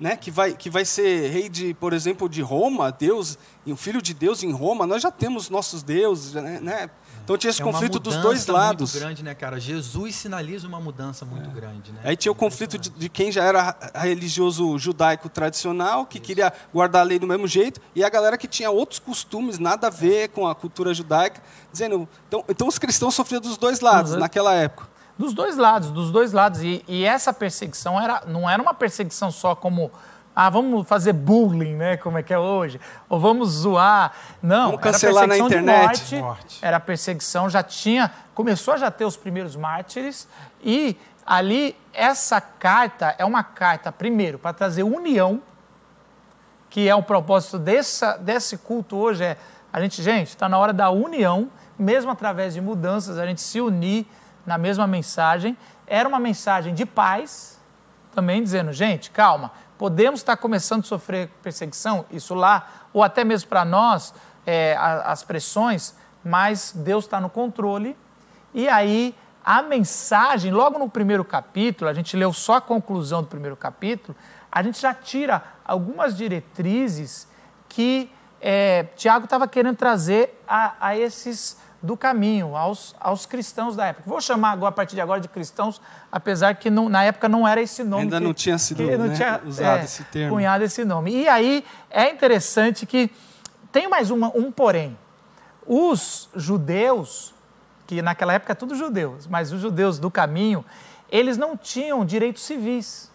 né, 0.00 0.16
que 0.16 0.32
vai, 0.32 0.54
que 0.54 0.68
vai 0.68 0.84
ser 0.84 1.30
rei 1.30 1.48
de, 1.48 1.72
por 1.74 1.92
exemplo, 1.92 2.28
de 2.28 2.42
Roma, 2.42 2.90
Deus, 2.90 3.38
e 3.64 3.72
um 3.72 3.76
filho 3.76 4.02
de 4.02 4.12
Deus 4.12 4.42
em 4.42 4.50
Roma. 4.50 4.88
Nós 4.88 5.02
já 5.02 5.12
temos 5.12 5.48
nossos 5.48 5.84
deuses, 5.84 6.32
né? 6.32 6.90
Então 7.28 7.36
tinha 7.36 7.50
esse 7.50 7.60
é 7.60 7.64
conflito 7.64 7.98
dos 7.98 8.16
dois 8.16 8.46
lados. 8.46 8.94
muito 8.94 9.04
grande, 9.04 9.22
né, 9.22 9.34
cara? 9.34 9.60
Jesus 9.60 10.14
sinaliza 10.14 10.66
uma 10.66 10.80
mudança 10.80 11.26
muito 11.26 11.50
é. 11.50 11.52
grande, 11.52 11.92
né? 11.92 12.00
Aí 12.02 12.16
tinha 12.16 12.32
o 12.32 12.34
conflito 12.34 12.78
de, 12.78 12.88
de, 12.88 13.06
quem 13.10 13.30
já 13.30 13.44
era 13.44 13.76
religioso 13.96 14.78
judaico 14.78 15.28
tradicional, 15.28 16.06
que 16.06 16.16
Isso. 16.16 16.24
queria 16.24 16.50
guardar 16.72 17.02
a 17.02 17.04
lei 17.04 17.18
do 17.18 17.26
mesmo 17.26 17.46
jeito, 17.46 17.82
e 17.94 18.02
a 18.02 18.08
galera 18.08 18.38
que 18.38 18.48
tinha 18.48 18.70
outros 18.70 18.98
costumes, 18.98 19.58
nada 19.58 19.88
a 19.88 19.90
ver 19.90 20.30
com 20.30 20.48
a 20.48 20.54
cultura 20.54 20.94
judaica, 20.94 21.42
dizendo. 21.70 22.08
Então, 22.28 22.42
então 22.48 22.66
os 22.66 22.78
cristãos 22.78 23.14
sofriam 23.14 23.42
dos 23.42 23.58
dois 23.58 23.80
lados 23.80 24.12
uhum. 24.12 24.20
naquela 24.20 24.54
época. 24.54 24.88
Dos 25.18 25.34
dois 25.34 25.58
lados, 25.58 25.90
dos 25.90 26.10
dois 26.10 26.32
lados. 26.32 26.62
E, 26.62 26.82
e 26.88 27.04
essa 27.04 27.30
perseguição 27.30 28.00
era, 28.00 28.22
não 28.26 28.48
era 28.48 28.62
uma 28.62 28.72
perseguição 28.72 29.30
só 29.30 29.54
como 29.54 29.90
ah, 30.40 30.50
vamos 30.50 30.86
fazer 30.86 31.14
bullying, 31.14 31.74
né? 31.74 31.96
Como 31.96 32.16
é 32.16 32.22
que 32.22 32.32
é 32.32 32.38
hoje? 32.38 32.80
Ou 33.08 33.18
vamos 33.18 33.48
zoar. 33.48 34.12
Não, 34.40 34.66
vamos 34.66 34.80
cancelar 34.82 35.26
na 35.26 35.36
internet. 35.36 36.14
Morte, 36.14 36.16
morte. 36.16 36.58
Era 36.64 36.78
perseguição, 36.78 37.50
já 37.50 37.60
tinha, 37.60 38.12
começou 38.36 38.74
a 38.74 38.76
já 38.76 38.88
ter 38.88 39.04
os 39.04 39.16
primeiros 39.16 39.56
mártires 39.56 40.28
e 40.62 40.96
ali 41.26 41.76
essa 41.92 42.40
carta 42.40 43.16
é 43.18 43.24
uma 43.24 43.42
carta, 43.42 43.90
primeiro, 43.90 44.38
para 44.38 44.52
trazer 44.52 44.84
união, 44.84 45.42
que 46.70 46.88
é 46.88 46.94
o 46.94 47.02
propósito 47.02 47.58
dessa, 47.58 48.16
desse 48.16 48.58
culto 48.58 48.94
hoje, 48.96 49.24
é 49.24 49.36
a 49.72 49.80
gente, 49.80 50.00
gente, 50.00 50.28
está 50.28 50.48
na 50.48 50.56
hora 50.56 50.72
da 50.72 50.88
união, 50.88 51.50
mesmo 51.76 52.12
através 52.12 52.54
de 52.54 52.60
mudanças, 52.60 53.18
a 53.18 53.26
gente 53.26 53.40
se 53.40 53.60
unir 53.60 54.06
na 54.46 54.56
mesma 54.56 54.86
mensagem. 54.86 55.58
Era 55.84 56.08
uma 56.08 56.20
mensagem 56.20 56.74
de 56.74 56.86
paz, 56.86 57.58
também 58.14 58.40
dizendo, 58.40 58.72
gente, 58.72 59.10
calma, 59.10 59.50
podemos 59.78 60.20
estar 60.20 60.36
começando 60.36 60.80
a 60.80 60.86
sofrer 60.86 61.30
perseguição, 61.42 62.04
isso 62.10 62.34
lá, 62.34 62.68
ou 62.92 63.02
até 63.02 63.24
mesmo 63.24 63.48
para 63.48 63.64
nós, 63.64 64.12
é, 64.44 64.76
as 64.76 65.22
pressões, 65.22 65.94
mas 66.24 66.72
Deus 66.74 67.04
está 67.04 67.20
no 67.20 67.30
controle. 67.30 67.96
E 68.52 68.68
aí, 68.68 69.14
a 69.44 69.62
mensagem, 69.62 70.50
logo 70.50 70.78
no 70.78 70.90
primeiro 70.90 71.24
capítulo, 71.24 71.88
a 71.88 71.94
gente 71.94 72.16
leu 72.16 72.32
só 72.32 72.56
a 72.56 72.60
conclusão 72.60 73.22
do 73.22 73.28
primeiro 73.28 73.56
capítulo, 73.56 74.16
a 74.50 74.62
gente 74.62 74.80
já 74.80 74.92
tira 74.92 75.42
algumas 75.64 76.16
diretrizes 76.16 77.28
que 77.68 78.10
é, 78.40 78.84
Tiago 78.96 79.24
estava 79.24 79.46
querendo 79.46 79.76
trazer 79.76 80.42
a, 80.46 80.74
a 80.80 80.96
esses 80.96 81.58
do 81.80 81.96
caminho 81.96 82.56
aos, 82.56 82.94
aos 82.98 83.24
cristãos 83.24 83.76
da 83.76 83.86
época. 83.86 84.08
Vou 84.08 84.20
chamar 84.20 84.50
agora, 84.52 84.70
a 84.70 84.72
partir 84.72 84.94
de 84.96 85.00
agora 85.00 85.20
de 85.20 85.28
cristãos, 85.28 85.80
apesar 86.10 86.54
que 86.56 86.70
não, 86.70 86.88
na 86.88 87.04
época 87.04 87.28
não 87.28 87.46
era 87.46 87.60
esse 87.60 87.84
nome. 87.84 88.02
Ainda 88.02 88.18
que, 88.18 88.24
não 88.24 88.34
tinha 88.34 88.58
sido 88.58 88.82
não 88.82 89.06
né, 89.06 89.14
tinha, 89.14 89.40
usado 89.44 89.80
é, 89.80 89.84
esse 89.84 90.04
termo. 90.04 90.34
Cunhado 90.34 90.64
esse 90.64 90.84
nome. 90.84 91.12
E 91.12 91.28
aí 91.28 91.64
é 91.90 92.10
interessante 92.10 92.84
que 92.84 93.10
tem 93.70 93.88
mais 93.88 94.10
uma, 94.10 94.28
um 94.36 94.50
porém. 94.50 94.98
Os 95.64 96.28
judeus, 96.34 97.34
que 97.86 98.02
naquela 98.02 98.32
época 98.32 98.52
é 98.52 98.54
tudo 98.56 98.74
judeus, 98.74 99.26
mas 99.26 99.52
os 99.52 99.60
judeus 99.60 99.98
do 99.98 100.10
caminho, 100.10 100.64
eles 101.10 101.36
não 101.36 101.56
tinham 101.56 102.04
direitos 102.04 102.42
civis. 102.42 103.10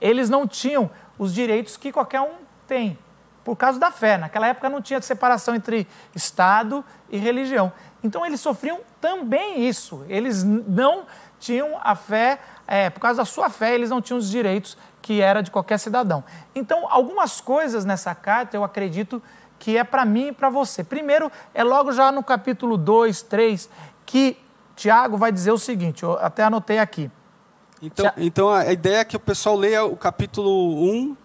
Eles 0.00 0.28
não 0.28 0.46
tinham 0.46 0.90
os 1.16 1.32
direitos 1.32 1.76
que 1.76 1.92
qualquer 1.92 2.20
um 2.20 2.34
tem 2.66 2.98
por 3.44 3.56
causa 3.56 3.78
da 3.78 3.90
fé. 3.90 4.16
Naquela 4.16 4.48
época 4.48 4.68
não 4.68 4.80
tinha 4.80 5.00
separação 5.00 5.54
entre 5.54 5.86
Estado 6.14 6.84
e 7.10 7.18
religião. 7.18 7.72
Então 8.02 8.24
eles 8.24 8.40
sofriam 8.40 8.80
também 9.00 9.68
isso. 9.68 10.04
Eles 10.08 10.42
não 10.42 11.04
tinham 11.38 11.78
a 11.82 11.94
fé, 11.94 12.38
é, 12.66 12.88
por 12.88 13.00
causa 13.00 13.18
da 13.18 13.24
sua 13.26 13.50
fé, 13.50 13.74
eles 13.74 13.90
não 13.90 14.00
tinham 14.00 14.18
os 14.18 14.30
direitos 14.30 14.78
que 15.02 15.20
era 15.20 15.42
de 15.42 15.50
qualquer 15.50 15.78
cidadão. 15.78 16.24
Então, 16.54 16.86
algumas 16.88 17.38
coisas 17.38 17.84
nessa 17.84 18.14
carta 18.14 18.56
eu 18.56 18.64
acredito 18.64 19.22
que 19.58 19.76
é 19.76 19.84
para 19.84 20.04
mim 20.06 20.28
e 20.28 20.32
para 20.32 20.48
você. 20.48 20.82
Primeiro, 20.82 21.30
é 21.52 21.62
logo 21.62 21.92
já 21.92 22.10
no 22.10 22.22
capítulo 22.22 22.78
2, 22.78 23.22
3, 23.22 23.68
que 24.06 24.38
Tiago 24.74 25.18
vai 25.18 25.30
dizer 25.30 25.52
o 25.52 25.58
seguinte, 25.58 26.02
eu 26.02 26.18
até 26.18 26.44
anotei 26.44 26.78
aqui. 26.78 27.10
Então, 27.82 28.10
então 28.16 28.48
a 28.50 28.72
ideia 28.72 28.98
é 28.98 29.04
que 29.04 29.16
o 29.16 29.20
pessoal 29.20 29.56
leia 29.56 29.84
o 29.84 29.96
capítulo 29.96 30.82
1 30.82 31.16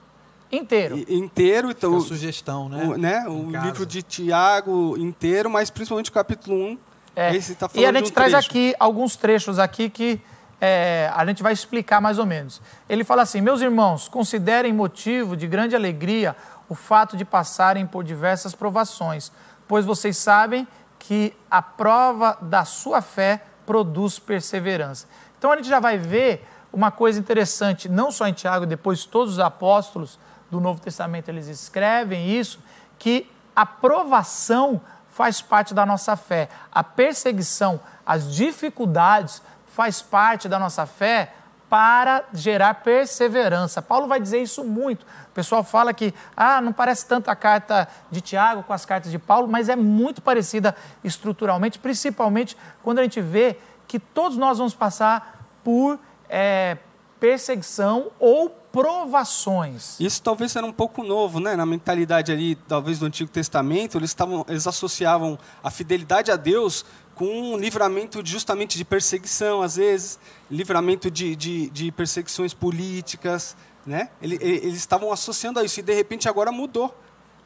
Inteiro. 0.51 0.97
inteiro. 1.07 1.69
Então, 1.69 1.95
a 1.97 2.01
sugestão, 2.01 2.67
né? 2.67 2.83
O, 2.83 2.97
né? 2.97 3.25
o 3.27 3.51
livro 3.51 3.85
de 3.85 4.01
Tiago 4.01 4.97
inteiro, 4.97 5.49
mas 5.49 5.69
principalmente 5.69 6.09
o 6.09 6.13
capítulo 6.13 6.55
1. 6.55 6.77
É. 7.15 7.35
Esse 7.35 7.53
tá 7.55 7.69
e 7.75 7.85
a 7.85 7.91
gente 7.91 8.11
um 8.11 8.13
traz 8.13 8.31
trecho. 8.31 8.49
aqui 8.49 8.75
alguns 8.79 9.15
trechos 9.15 9.59
aqui 9.59 9.89
que 9.89 10.21
é, 10.61 11.11
a 11.13 11.25
gente 11.25 11.43
vai 11.43 11.53
explicar 11.53 12.01
mais 12.01 12.17
ou 12.17 12.25
menos. 12.25 12.61
Ele 12.87 13.03
fala 13.03 13.21
assim: 13.21 13.41
Meus 13.41 13.61
irmãos, 13.61 14.07
considerem 14.07 14.73
motivo 14.73 15.35
de 15.37 15.47
grande 15.47 15.75
alegria 15.75 16.35
o 16.67 16.75
fato 16.75 17.17
de 17.17 17.25
passarem 17.25 17.85
por 17.85 18.03
diversas 18.03 18.53
provações, 18.55 19.31
pois 19.67 19.85
vocês 19.85 20.17
sabem 20.17 20.67
que 20.97 21.33
a 21.49 21.61
prova 21.61 22.37
da 22.41 22.65
sua 22.65 23.01
fé 23.01 23.41
produz 23.65 24.19
perseverança. 24.19 25.07
Então 25.37 25.51
a 25.51 25.55
gente 25.55 25.69
já 25.69 25.79
vai 25.79 25.97
ver 25.97 26.45
uma 26.71 26.91
coisa 26.91 27.19
interessante, 27.19 27.89
não 27.89 28.11
só 28.11 28.27
em 28.27 28.33
Tiago, 28.33 28.65
depois 28.65 29.05
todos 29.05 29.33
os 29.33 29.39
apóstolos 29.39 30.19
do 30.49 30.59
Novo 30.59 30.81
Testamento 30.81 31.29
eles 31.29 31.47
escrevem 31.47 32.29
isso, 32.29 32.59
que 32.97 33.29
a 33.55 33.65
provação 33.65 34.81
faz 35.09 35.41
parte 35.41 35.73
da 35.73 35.85
nossa 35.85 36.15
fé. 36.15 36.49
A 36.71 36.83
perseguição, 36.83 37.79
as 38.05 38.33
dificuldades 38.33 39.41
faz 39.67 40.01
parte 40.01 40.47
da 40.47 40.57
nossa 40.57 40.85
fé 40.85 41.33
para 41.69 42.23
gerar 42.33 42.73
perseverança. 42.75 43.81
Paulo 43.81 44.07
vai 44.07 44.19
dizer 44.19 44.41
isso 44.41 44.63
muito. 44.63 45.03
O 45.03 45.33
pessoal 45.33 45.63
fala 45.63 45.93
que 45.93 46.13
ah, 46.35 46.59
não 46.59 46.73
parece 46.73 47.05
tanto 47.05 47.29
a 47.29 47.35
carta 47.35 47.87
de 48.09 48.21
Tiago 48.21 48.63
com 48.63 48.73
as 48.73 48.85
cartas 48.85 49.11
de 49.11 49.19
Paulo, 49.19 49.47
mas 49.47 49.69
é 49.69 49.75
muito 49.75 50.21
parecida 50.21 50.75
estruturalmente, 51.03 51.77
principalmente 51.77 52.57
quando 52.81 52.99
a 52.99 53.03
gente 53.03 53.21
vê 53.21 53.57
que 53.87 53.99
todos 53.99 54.37
nós 54.37 54.57
vamos 54.57 54.73
passar 54.73 55.47
por 55.63 55.99
é, 56.27 56.77
perseguição 57.19 58.11
ou 58.19 58.49
provações. 58.49 59.99
Isso 59.99 60.21
talvez 60.21 60.55
era 60.55 60.65
um 60.65 60.71
pouco 60.71 61.03
novo, 61.03 61.39
né? 61.39 61.55
Na 61.55 61.65
mentalidade 61.65 62.31
ali, 62.31 62.55
talvez 62.55 62.99
do 62.99 63.05
Antigo 63.05 63.29
Testamento, 63.29 63.97
eles 63.97 64.11
estavam, 64.11 64.45
eles 64.47 64.67
associavam 64.67 65.37
a 65.63 65.71
fidelidade 65.71 66.31
a 66.31 66.35
Deus 66.35 66.85
com 67.15 67.25
um 67.25 67.57
livramento 67.57 68.25
justamente 68.25 68.77
de 68.77 68.85
perseguição, 68.85 69.61
às 69.61 69.75
vezes, 69.75 70.17
livramento 70.49 71.11
de, 71.11 71.35
de, 71.35 71.69
de 71.69 71.91
perseguições 71.91 72.53
políticas, 72.53 73.57
né? 73.85 74.09
Eles, 74.21 74.39
eles 74.41 74.77
estavam 74.77 75.11
associando 75.11 75.59
a 75.59 75.63
isso 75.63 75.79
e 75.79 75.83
de 75.83 75.93
repente 75.93 76.29
agora 76.29 76.51
mudou. 76.51 76.95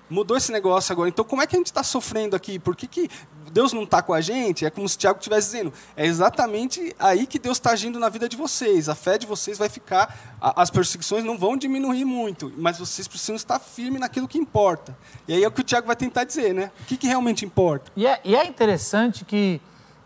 Mudou 0.10 0.38
esse 0.38 0.52
negócio 0.52 0.92
agora. 0.92 1.10
Então, 1.10 1.24
como 1.26 1.42
é 1.42 1.48
que 1.48 1.56
a 1.56 1.60
gente 1.60 1.68
está 1.68 1.84
sofrendo 1.84 2.36
aqui? 2.36 2.60
Por 2.60 2.76
que, 2.76 2.88
que 2.88 3.10
Deus 3.52 3.74
não 3.74 3.84
está 3.84 4.02
com 4.02 4.14
a 4.14 4.22
gente? 4.22 4.66
É 4.66 4.70
como 4.70 4.88
se 4.88 4.98
Tiago 4.98 5.18
estivesse 5.18 5.52
dizendo. 5.52 5.74
É 5.96 6.06
exatamente 6.06 6.96
aí 7.00 7.26
que 7.26 7.40
Deus 7.40 7.58
está 7.58 7.72
agindo 7.72 8.00
na 8.00 8.10
vida 8.10 8.28
de 8.28 8.36
vocês. 8.36 8.90
A 8.90 8.96
fé 8.96 9.18
de 9.18 9.26
vocês 9.26 9.58
vai 9.58 9.70
ficar. 9.70 10.36
As 10.42 10.70
perseguições 10.70 11.24
não 11.24 11.38
vão 11.38 11.56
diminuir 11.56 12.06
muito, 12.06 12.52
mas 12.58 12.78
vocês 12.78 13.08
precisam 13.08 13.36
estar 13.36 13.60
firmes 13.60 14.00
naquilo 14.00 14.28
que 14.28 14.38
importa. 14.38 14.96
E 15.28 15.34
aí 15.34 15.44
é 15.44 15.48
o 15.48 15.52
que 15.52 15.62
o 15.62 15.64
Tiago 15.64 15.88
vai 15.88 15.96
tentar 15.96 16.24
dizer, 16.24 16.54
né? 16.54 16.72
O 16.82 16.86
que, 16.86 16.98
que 16.98 17.08
realmente 17.08 17.46
importa? 17.46 17.92
E 17.96 18.06
é, 18.06 18.20
e 18.24 18.36
é 18.36 18.46
interessante 18.46 19.24
que 19.24 19.62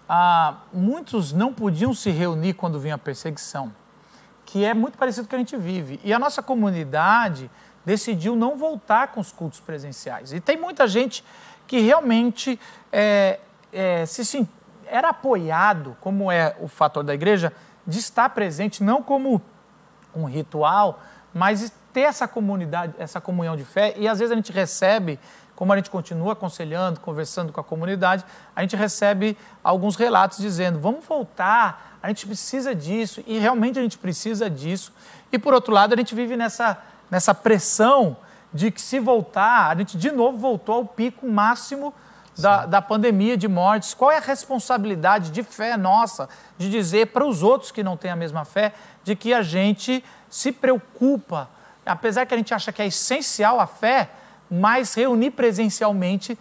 ah, 0.07 0.57
muitos 0.71 1.33
não 1.33 1.53
podiam 1.53 1.93
se 1.93 2.09
reunir 2.09 2.53
quando 2.53 2.79
vinha 2.79 2.95
a 2.95 2.97
perseguição, 2.99 3.73
que 4.45 4.63
é 4.63 4.73
muito 4.73 4.97
parecido 4.97 5.23
com 5.23 5.27
o 5.27 5.29
que 5.31 5.35
a 5.35 5.39
gente 5.39 5.57
vive. 5.57 5.99
E 6.03 6.13
a 6.13 6.19
nossa 6.19 6.41
comunidade 6.41 7.49
decidiu 7.87 8.35
não 8.35 8.57
voltar 8.57 9.13
com 9.13 9.21
os 9.21 9.31
cultos 9.31 9.61
presenciais. 9.61 10.33
E 10.33 10.41
tem 10.41 10.57
muita 10.57 10.85
gente 10.89 11.23
que 11.65 11.79
realmente 11.79 12.59
é, 12.91 13.39
é, 13.71 14.05
se, 14.05 14.45
era 14.85 15.11
apoiado, 15.11 15.95
como 16.01 16.29
é 16.29 16.53
o 16.59 16.67
fator 16.67 17.01
da 17.01 17.13
igreja, 17.13 17.53
de 17.87 17.97
estar 17.97 18.27
presente, 18.31 18.83
não 18.83 19.01
como 19.01 19.41
um 20.13 20.25
ritual, 20.25 20.99
mas 21.33 21.71
ter 21.93 22.01
essa 22.01 22.27
comunidade, 22.27 22.93
essa 22.99 23.21
comunhão 23.21 23.55
de 23.55 23.63
fé. 23.63 23.93
E 23.95 24.05
às 24.05 24.19
vezes 24.19 24.33
a 24.33 24.35
gente 24.35 24.51
recebe, 24.51 25.17
como 25.55 25.71
a 25.71 25.77
gente 25.77 25.89
continua 25.89 26.33
aconselhando, 26.33 26.99
conversando 26.99 27.53
com 27.53 27.61
a 27.61 27.63
comunidade, 27.63 28.25
a 28.53 28.63
gente 28.63 28.75
recebe 28.75 29.37
alguns 29.63 29.95
relatos 29.95 30.39
dizendo: 30.39 30.77
vamos 30.77 31.05
voltar, 31.05 31.97
a 32.03 32.09
gente 32.09 32.27
precisa 32.27 32.75
disso, 32.75 33.23
e 33.25 33.39
realmente 33.39 33.79
a 33.79 33.81
gente 33.81 33.97
precisa 33.97 34.49
disso. 34.49 34.91
E 35.31 35.39
por 35.39 35.53
outro 35.53 35.73
lado, 35.73 35.93
a 35.93 35.97
gente 35.97 36.13
vive 36.13 36.35
nessa 36.35 36.77
nessa 37.09 37.33
pressão 37.33 38.17
de 38.53 38.71
que 38.71 38.81
se 38.81 38.99
voltar, 38.99 39.71
a 39.71 39.75
gente 39.75 39.97
de 39.97 40.11
novo 40.11 40.37
voltou 40.37 40.75
ao 40.75 40.85
pico 40.85 41.27
máximo 41.27 41.93
da, 42.37 42.65
da 42.65 42.81
pandemia 42.81 43.35
de 43.35 43.47
mortes. 43.47 43.93
Qual 43.93 44.11
é 44.11 44.17
a 44.17 44.21
responsabilidade 44.21 45.31
de 45.31 45.43
fé 45.43 45.75
nossa 45.75 46.29
de 46.57 46.69
dizer 46.69 47.07
para 47.07 47.25
os 47.25 47.43
outros 47.43 47.71
que 47.71 47.83
não 47.83 47.97
têm 47.97 48.11
a 48.11 48.15
mesma 48.15 48.45
fé 48.45 48.73
de 49.03 49.15
que 49.15 49.33
a 49.33 49.41
gente 49.41 50.03
se 50.29 50.51
preocupa, 50.51 51.49
apesar 51.85 52.25
que 52.25 52.33
a 52.33 52.37
gente 52.37 52.53
acha 52.53 52.71
que 52.71 52.81
é 52.81 52.87
essencial 52.87 53.59
a 53.59 53.67
fé, 53.67 54.09
mas 54.49 54.93
reunir 54.93 55.31
presencialmente 55.31 56.37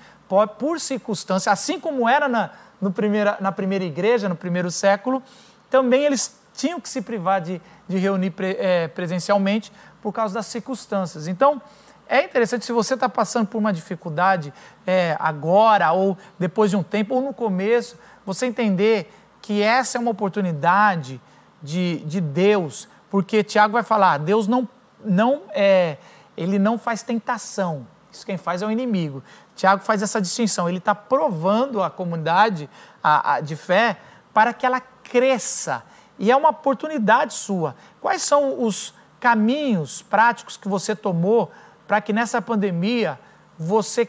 por 0.58 0.80
circunstância, 0.80 1.52
assim 1.52 1.78
como 1.78 2.08
era 2.08 2.28
na, 2.28 2.50
no 2.80 2.92
primeira, 2.92 3.36
na 3.40 3.52
primeira 3.52 3.84
igreja, 3.84 4.28
no 4.28 4.36
primeiro 4.36 4.70
século, 4.70 5.22
também 5.70 6.04
eles 6.04 6.38
tinham 6.54 6.80
que 6.80 6.88
se 6.88 7.00
privar 7.00 7.40
de, 7.40 7.60
de 7.88 7.98
reunir 7.98 8.30
pre, 8.30 8.56
é, 8.58 8.88
presencialmente 8.88 9.72
por 10.02 10.12
causa 10.12 10.34
das 10.34 10.46
circunstâncias. 10.46 11.26
Então, 11.28 11.60
é 12.08 12.22
interessante, 12.24 12.64
se 12.64 12.72
você 12.72 12.94
está 12.94 13.08
passando 13.08 13.46
por 13.48 13.58
uma 13.58 13.72
dificuldade 13.72 14.52
é, 14.86 15.16
agora, 15.18 15.90
ou 15.92 16.16
depois 16.38 16.70
de 16.70 16.76
um 16.76 16.82
tempo, 16.82 17.14
ou 17.14 17.20
no 17.20 17.34
começo, 17.34 17.98
você 18.24 18.46
entender 18.46 19.12
que 19.42 19.62
essa 19.62 19.98
é 19.98 20.00
uma 20.00 20.10
oportunidade 20.10 21.20
de, 21.62 21.98
de 22.04 22.20
Deus, 22.20 22.88
porque 23.10 23.42
Tiago 23.42 23.72
vai 23.72 23.82
falar, 23.82 24.18
Deus 24.18 24.46
não, 24.46 24.68
não 25.04 25.42
é, 25.50 25.98
ele 26.36 26.58
não 26.58 26.78
faz 26.78 27.02
tentação, 27.02 27.86
isso 28.12 28.24
quem 28.24 28.36
faz 28.36 28.62
é 28.62 28.66
o 28.66 28.70
inimigo. 28.70 29.22
Tiago 29.54 29.82
faz 29.82 30.02
essa 30.02 30.20
distinção, 30.20 30.68
ele 30.68 30.78
está 30.78 30.94
provando 30.94 31.82
a 31.82 31.90
comunidade 31.90 32.68
a, 33.02 33.34
a, 33.34 33.40
de 33.40 33.56
fé 33.56 33.98
para 34.32 34.52
que 34.52 34.64
ela 34.64 34.80
cresça, 34.80 35.82
e 36.18 36.30
é 36.30 36.36
uma 36.36 36.50
oportunidade 36.50 37.34
sua. 37.34 37.74
Quais 38.00 38.22
são 38.22 38.62
os 38.62 38.94
caminhos 39.20 40.02
práticos 40.02 40.56
que 40.56 40.68
você 40.68 40.94
tomou 40.94 41.50
para 41.86 42.00
que 42.00 42.12
nessa 42.12 42.42
pandemia 42.42 43.18
você 43.58 44.08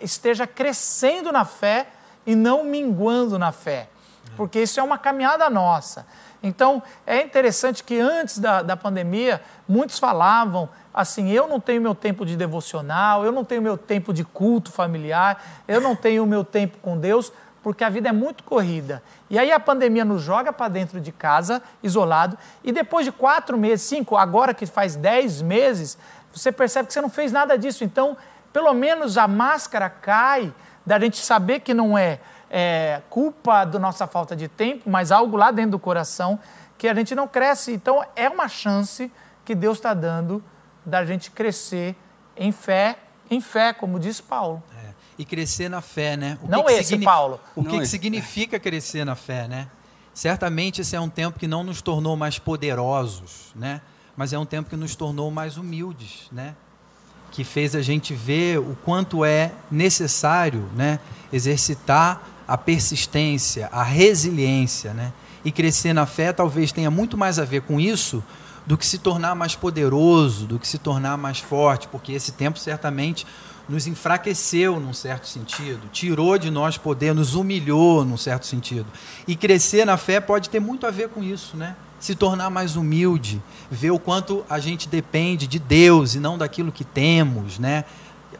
esteja 0.00 0.46
crescendo 0.46 1.30
na 1.30 1.44
fé 1.44 1.88
e 2.26 2.34
não 2.34 2.64
minguando 2.64 3.38
na 3.38 3.52
fé. 3.52 3.88
Porque 4.36 4.60
isso 4.60 4.80
é 4.80 4.82
uma 4.82 4.98
caminhada 4.98 5.48
nossa. 5.48 6.06
Então, 6.42 6.82
é 7.06 7.22
interessante 7.22 7.82
que 7.82 7.98
antes 7.98 8.38
da, 8.38 8.62
da 8.62 8.76
pandemia, 8.76 9.40
muitos 9.68 9.98
falavam 9.98 10.68
assim: 10.92 11.30
eu 11.30 11.48
não 11.48 11.58
tenho 11.58 11.80
meu 11.80 11.94
tempo 11.94 12.26
de 12.26 12.36
devocional, 12.36 13.24
eu 13.24 13.32
não 13.32 13.44
tenho 13.44 13.62
meu 13.62 13.78
tempo 13.78 14.12
de 14.12 14.24
culto 14.24 14.70
familiar, 14.70 15.62
eu 15.66 15.80
não 15.80 15.96
tenho 15.96 16.26
meu 16.26 16.44
tempo 16.44 16.78
com 16.78 16.98
Deus, 16.98 17.32
porque 17.66 17.82
a 17.82 17.88
vida 17.88 18.08
é 18.08 18.12
muito 18.12 18.44
corrida. 18.44 19.02
E 19.28 19.36
aí 19.36 19.50
a 19.50 19.58
pandemia 19.58 20.04
nos 20.04 20.22
joga 20.22 20.52
para 20.52 20.68
dentro 20.68 21.00
de 21.00 21.10
casa, 21.10 21.60
isolado, 21.82 22.38
e 22.62 22.70
depois 22.70 23.04
de 23.04 23.10
quatro 23.10 23.58
meses, 23.58 23.84
cinco, 23.84 24.16
agora 24.16 24.54
que 24.54 24.64
faz 24.66 24.94
dez 24.94 25.42
meses, 25.42 25.98
você 26.32 26.52
percebe 26.52 26.86
que 26.86 26.92
você 26.92 27.00
não 27.00 27.08
fez 27.08 27.32
nada 27.32 27.58
disso. 27.58 27.82
Então, 27.82 28.16
pelo 28.52 28.72
menos 28.72 29.18
a 29.18 29.26
máscara 29.26 29.90
cai 29.90 30.54
da 30.86 30.96
gente 31.00 31.16
saber 31.16 31.58
que 31.58 31.74
não 31.74 31.98
é, 31.98 32.20
é 32.48 33.02
culpa 33.10 33.64
da 33.64 33.80
nossa 33.80 34.06
falta 34.06 34.36
de 34.36 34.46
tempo, 34.46 34.88
mas 34.88 35.10
algo 35.10 35.36
lá 35.36 35.50
dentro 35.50 35.72
do 35.72 35.78
coração 35.80 36.38
que 36.78 36.86
a 36.86 36.94
gente 36.94 37.16
não 37.16 37.26
cresce. 37.26 37.72
Então, 37.72 38.00
é 38.14 38.28
uma 38.28 38.46
chance 38.46 39.10
que 39.44 39.56
Deus 39.56 39.78
está 39.78 39.92
dando 39.92 40.40
da 40.84 41.04
gente 41.04 41.32
crescer 41.32 41.96
em 42.36 42.52
fé, 42.52 42.96
em 43.28 43.40
fé, 43.40 43.72
como 43.72 43.98
diz 43.98 44.20
Paulo. 44.20 44.62
E 45.18 45.24
crescer 45.24 45.68
na 45.68 45.80
fé, 45.80 46.16
né? 46.16 46.38
O 46.42 46.48
não 46.48 46.64
que 46.64 46.72
esse, 46.72 46.98
Paulo. 46.98 47.40
O 47.54 47.64
que, 47.64 47.78
que 47.78 47.86
significa 47.86 48.58
crescer 48.58 49.04
na 49.04 49.14
fé, 49.14 49.48
né? 49.48 49.68
Certamente 50.16 50.80
esse 50.80 50.96
é 50.96 51.00
um 51.00 51.10
tempo 51.10 51.38
que 51.38 51.46
não 51.46 51.62
nos 51.62 51.82
tornou 51.82 52.16
mais 52.16 52.38
poderosos, 52.38 53.52
né? 53.54 53.82
mas 54.16 54.32
é 54.32 54.38
um 54.38 54.46
tempo 54.46 54.70
que 54.70 54.76
nos 54.76 54.96
tornou 54.96 55.30
mais 55.30 55.58
humildes, 55.58 56.22
né? 56.32 56.54
que 57.30 57.44
fez 57.44 57.74
a 57.74 57.82
gente 57.82 58.14
ver 58.14 58.58
o 58.58 58.74
quanto 58.82 59.26
é 59.26 59.52
necessário 59.70 60.70
né? 60.74 60.98
exercitar 61.30 62.22
a 62.48 62.56
persistência, 62.56 63.68
a 63.70 63.82
resiliência. 63.82 64.94
Né? 64.94 65.12
E 65.44 65.52
crescer 65.52 65.92
na 65.92 66.06
fé 66.06 66.32
talvez 66.32 66.72
tenha 66.72 66.90
muito 66.90 67.18
mais 67.18 67.38
a 67.38 67.44
ver 67.44 67.60
com 67.60 67.78
isso 67.78 68.24
do 68.64 68.78
que 68.78 68.86
se 68.86 68.96
tornar 68.96 69.34
mais 69.34 69.54
poderoso, 69.54 70.46
do 70.46 70.58
que 70.58 70.66
se 70.66 70.78
tornar 70.78 71.18
mais 71.18 71.40
forte, 71.40 71.88
porque 71.88 72.12
esse 72.12 72.32
tempo 72.32 72.58
certamente 72.58 73.26
nos 73.68 73.86
enfraqueceu 73.86 74.78
num 74.78 74.92
certo 74.92 75.26
sentido, 75.26 75.80
tirou 75.92 76.38
de 76.38 76.50
nós 76.50 76.78
poder, 76.78 77.14
nos 77.14 77.34
humilhou 77.34 78.04
num 78.04 78.16
certo 78.16 78.46
sentido. 78.46 78.86
E 79.26 79.34
crescer 79.34 79.84
na 79.84 79.96
fé 79.96 80.20
pode 80.20 80.48
ter 80.48 80.60
muito 80.60 80.86
a 80.86 80.90
ver 80.90 81.08
com 81.08 81.22
isso, 81.22 81.56
né? 81.56 81.76
se 81.98 82.14
tornar 82.14 82.50
mais 82.50 82.76
humilde, 82.76 83.42
ver 83.70 83.90
o 83.90 83.98
quanto 83.98 84.44
a 84.48 84.58
gente 84.58 84.88
depende 84.88 85.46
de 85.46 85.58
Deus 85.58 86.14
e 86.14 86.20
não 86.20 86.36
daquilo 86.36 86.70
que 86.70 86.84
temos, 86.84 87.58
né? 87.58 87.84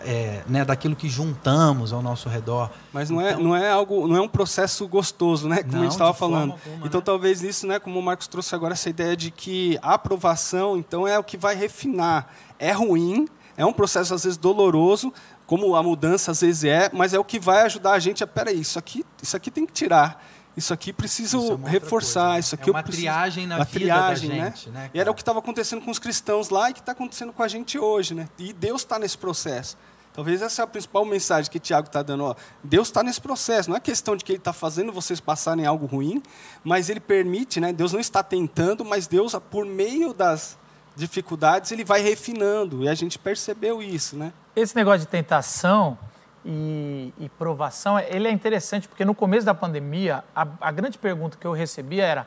É, 0.00 0.42
né, 0.46 0.64
daquilo 0.64 0.94
que 0.94 1.08
juntamos 1.08 1.92
ao 1.92 2.02
nosso 2.02 2.28
redor. 2.28 2.70
Mas 2.92 3.08
não, 3.08 3.20
é, 3.20 3.30
então, 3.30 3.42
não 3.42 3.56
é 3.56 3.70
algo, 3.70 4.06
não 4.06 4.14
é 4.14 4.20
um 4.20 4.28
processo 4.28 4.86
gostoso, 4.86 5.48
né? 5.48 5.62
Como 5.62 5.72
não, 5.72 5.80
a 5.80 5.82
gente 5.84 5.92
estava 5.92 6.12
falando. 6.12 6.52
Alguma, 6.52 6.86
então 6.86 7.00
né? 7.00 7.04
talvez 7.04 7.42
isso, 7.42 7.66
né, 7.66 7.80
como 7.80 7.98
o 7.98 8.02
Marcos 8.02 8.28
trouxe 8.28 8.54
agora 8.54 8.74
essa 8.74 8.90
ideia 8.90 9.16
de 9.16 9.30
que 9.30 9.78
a 9.82 9.94
aprovação, 9.94 10.76
então 10.76 11.08
é 11.08 11.18
o 11.18 11.24
que 11.24 11.36
vai 11.36 11.56
refinar. 11.56 12.32
É 12.58 12.72
ruim, 12.72 13.26
é 13.56 13.64
um 13.64 13.72
processo 13.72 14.14
às 14.14 14.24
vezes 14.24 14.36
doloroso, 14.36 15.12
como 15.46 15.74
a 15.74 15.82
mudança 15.82 16.30
às 16.30 16.40
vezes 16.40 16.64
é, 16.64 16.90
mas 16.92 17.14
é 17.14 17.18
o 17.18 17.24
que 17.24 17.38
vai 17.38 17.62
ajudar 17.62 17.92
a 17.92 17.98
gente 17.98 18.22
a, 18.22 18.26
peraí, 18.26 18.60
isso 18.60 18.78
aqui, 18.78 19.04
isso 19.22 19.36
aqui 19.36 19.50
tem 19.50 19.66
que 19.66 19.72
tirar 19.72 20.22
isso 20.56 20.72
aqui 20.72 20.92
preciso 20.92 21.38
isso 21.38 21.60
é 21.66 21.70
reforçar, 21.70 22.20
coisa, 22.20 22.32
né? 22.32 22.40
isso 22.40 22.54
aqui 22.54 22.70
é 22.70 22.72
uma 22.72 22.80
eu 22.80 22.84
preciso... 22.84 23.02
triagem 23.02 23.46
na 23.46 23.56
uma 23.56 23.64
vida 23.64 23.78
triagem, 23.78 24.30
da 24.30 24.34
gente, 24.34 24.70
né? 24.70 24.80
né 24.80 24.90
e 24.94 24.98
era 24.98 25.10
o 25.10 25.14
que 25.14 25.20
estava 25.20 25.38
acontecendo 25.38 25.82
com 25.82 25.90
os 25.90 25.98
cristãos 25.98 26.48
lá 26.48 26.70
e 26.70 26.72
que 26.72 26.80
está 26.80 26.92
acontecendo 26.92 27.32
com 27.32 27.42
a 27.42 27.48
gente 27.48 27.78
hoje, 27.78 28.14
né? 28.14 28.26
E 28.38 28.54
Deus 28.54 28.80
está 28.80 28.98
nesse 28.98 29.18
processo. 29.18 29.76
Talvez 30.14 30.40
essa 30.40 30.62
é 30.62 30.64
a 30.64 30.66
principal 30.66 31.04
mensagem 31.04 31.52
que 31.52 31.60
Tiago 31.60 31.88
está 31.88 32.02
dando. 32.02 32.24
Ó, 32.24 32.34
Deus 32.64 32.88
está 32.88 33.02
nesse 33.02 33.20
processo. 33.20 33.68
Não 33.68 33.76
é 33.76 33.80
questão 33.80 34.16
de 34.16 34.24
que 34.24 34.32
Ele 34.32 34.38
está 34.38 34.52
fazendo 34.52 34.90
vocês 34.90 35.20
passarem 35.20 35.66
algo 35.66 35.84
ruim, 35.84 36.22
mas 36.64 36.88
Ele 36.88 37.00
permite, 37.00 37.60
né? 37.60 37.70
Deus 37.70 37.92
não 37.92 38.00
está 38.00 38.22
tentando, 38.22 38.82
mas 38.82 39.06
Deus, 39.06 39.36
por 39.50 39.66
meio 39.66 40.14
das 40.14 40.56
dificuldades, 40.96 41.70
Ele 41.70 41.84
vai 41.84 42.00
refinando. 42.00 42.82
E 42.82 42.88
a 42.88 42.94
gente 42.94 43.18
percebeu 43.18 43.82
isso, 43.82 44.16
né? 44.16 44.32
Esse 44.56 44.74
negócio 44.74 45.00
de 45.00 45.06
tentação 45.06 45.96
e, 46.44 47.12
e, 47.18 47.28
provação, 47.28 47.98
ele 47.98 48.28
é 48.28 48.30
interessante 48.30 48.88
porque 48.88 49.04
no 49.04 49.14
começo 49.14 49.44
da 49.44 49.54
pandemia, 49.54 50.24
a, 50.34 50.46
a 50.60 50.70
grande 50.70 50.96
pergunta 50.96 51.36
que 51.36 51.46
eu 51.46 51.52
recebia 51.52 52.04
era: 52.04 52.26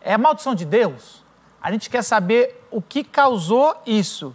é 0.00 0.14
a 0.14 0.18
maldição 0.18 0.54
de 0.54 0.64
Deus? 0.64 1.22
A 1.60 1.70
gente 1.70 1.90
quer 1.90 2.02
saber 2.02 2.64
o 2.70 2.80
que 2.80 3.04
causou 3.04 3.76
isso. 3.84 4.34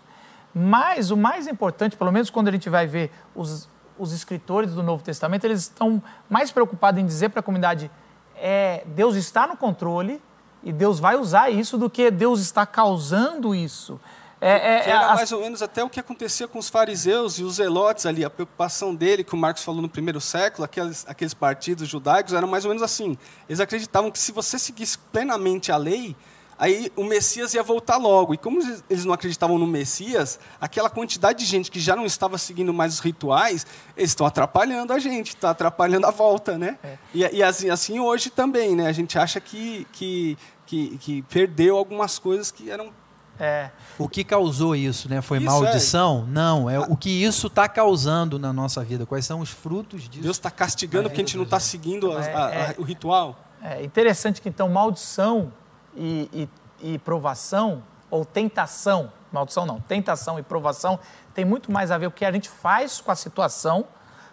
Mas 0.53 1.11
o 1.11 1.17
mais 1.17 1.47
importante, 1.47 1.95
pelo 1.95 2.11
menos 2.11 2.29
quando 2.29 2.49
a 2.49 2.51
gente 2.51 2.69
vai 2.69 2.85
ver 2.85 3.09
os, 3.33 3.69
os 3.97 4.11
escritores 4.11 4.73
do 4.73 4.83
Novo 4.83 5.01
Testamento, 5.01 5.45
eles 5.45 5.61
estão 5.61 6.03
mais 6.29 6.51
preocupados 6.51 7.01
em 7.01 7.05
dizer 7.05 7.29
para 7.29 7.39
a 7.39 7.43
comunidade: 7.43 7.89
é, 8.35 8.83
Deus 8.85 9.15
está 9.15 9.47
no 9.47 9.55
controle 9.55 10.21
e 10.63 10.71
Deus 10.71 10.99
vai 10.99 11.15
usar 11.15 11.49
isso 11.49 11.77
do 11.77 11.89
que 11.89 12.11
Deus 12.11 12.39
está 12.39 12.65
causando 12.65 13.55
isso. 13.55 13.99
É, 14.43 14.77
é, 14.77 14.79
que 14.79 14.89
era 14.89 15.13
mais 15.13 15.31
ou 15.31 15.39
menos 15.39 15.61
até 15.61 15.83
o 15.83 15.89
que 15.89 15.99
acontecia 15.99 16.47
com 16.47 16.57
os 16.57 16.67
fariseus 16.67 17.37
e 17.37 17.43
os 17.43 17.55
zelotes 17.55 18.07
ali. 18.07 18.25
A 18.25 18.29
preocupação 18.29 18.95
dele, 18.95 19.23
que 19.23 19.35
o 19.35 19.37
Marcos 19.37 19.63
falou 19.63 19.83
no 19.83 19.89
primeiro 19.89 20.19
século, 20.19 20.65
aqueles, 20.65 21.05
aqueles 21.07 21.33
partidos 21.35 21.87
judaicos, 21.87 22.33
eram 22.33 22.47
mais 22.47 22.65
ou 22.65 22.69
menos 22.69 22.81
assim. 22.81 23.15
Eles 23.47 23.59
acreditavam 23.59 24.09
que 24.09 24.17
se 24.17 24.31
você 24.31 24.57
seguisse 24.57 24.97
plenamente 24.97 25.71
a 25.71 25.77
lei, 25.77 26.15
aí 26.61 26.91
o 26.95 27.03
Messias 27.03 27.55
ia 27.55 27.63
voltar 27.63 27.97
logo. 27.97 28.35
E 28.35 28.37
como 28.37 28.61
eles 28.87 29.03
não 29.03 29.13
acreditavam 29.13 29.57
no 29.57 29.65
Messias, 29.65 30.39
aquela 30.59 30.91
quantidade 30.91 31.39
de 31.39 31.45
gente 31.45 31.71
que 31.71 31.79
já 31.79 31.95
não 31.95 32.05
estava 32.05 32.37
seguindo 32.37 32.71
mais 32.71 32.93
os 32.93 32.99
rituais, 32.99 33.65
eles 33.97 34.11
estão 34.11 34.27
atrapalhando 34.27 34.93
a 34.93 34.99
gente, 34.99 35.29
está 35.29 35.49
atrapalhando 35.49 36.05
a 36.05 36.11
volta, 36.11 36.59
né? 36.59 36.77
É. 36.83 36.97
E, 37.15 37.37
e 37.37 37.43
assim, 37.43 37.71
assim, 37.71 37.99
hoje 37.99 38.29
também, 38.29 38.75
né? 38.75 38.85
A 38.85 38.91
gente 38.91 39.17
acha 39.17 39.41
que, 39.41 39.87
que, 39.91 40.37
que, 40.67 40.97
que 40.99 41.21
perdeu 41.23 41.75
algumas 41.75 42.19
coisas 42.19 42.51
que 42.51 42.69
eram 42.69 42.93
é. 43.39 43.71
O 43.97 44.07
que 44.07 44.23
causou 44.23 44.75
isso, 44.75 45.09
né? 45.09 45.19
Foi 45.19 45.39
isso 45.39 45.47
maldição? 45.47 46.27
É. 46.27 46.31
Não, 46.31 46.69
é 46.69 46.79
o 46.79 46.95
que 46.95 47.09
isso 47.09 47.47
está 47.47 47.67
causando 47.67 48.37
na 48.37 48.53
nossa 48.53 48.83
vida. 48.83 49.03
Quais 49.03 49.25
são 49.25 49.39
os 49.39 49.49
frutos 49.49 50.07
disso? 50.07 50.21
Deus 50.21 50.37
está 50.37 50.51
castigando 50.51 51.07
é, 51.07 51.09
porque 51.09 51.21
a 51.21 51.25
gente 51.25 51.37
não 51.37 51.45
está 51.45 51.59
seguindo 51.59 52.11
a, 52.11 52.19
a, 52.19 52.47
a, 52.47 52.53
é. 52.53 52.75
o 52.77 52.83
ritual. 52.83 53.35
É 53.63 53.83
interessante 53.83 54.39
que 54.39 54.49
então 54.49 54.69
maldição 54.69 55.51
e, 55.95 56.49
e, 56.81 56.93
e 56.93 56.99
provação 56.99 57.83
ou 58.09 58.25
tentação, 58.25 59.11
maldição 59.31 59.65
não, 59.65 59.79
tentação 59.79 60.37
e 60.37 60.43
provação 60.43 60.99
tem 61.33 61.45
muito 61.45 61.71
mais 61.71 61.91
a 61.91 61.97
ver 61.97 62.09
com 62.09 62.15
o 62.15 62.17
que 62.17 62.25
a 62.25 62.31
gente 62.31 62.49
faz 62.49 62.99
com 62.99 63.11
a 63.11 63.15
situação 63.15 63.87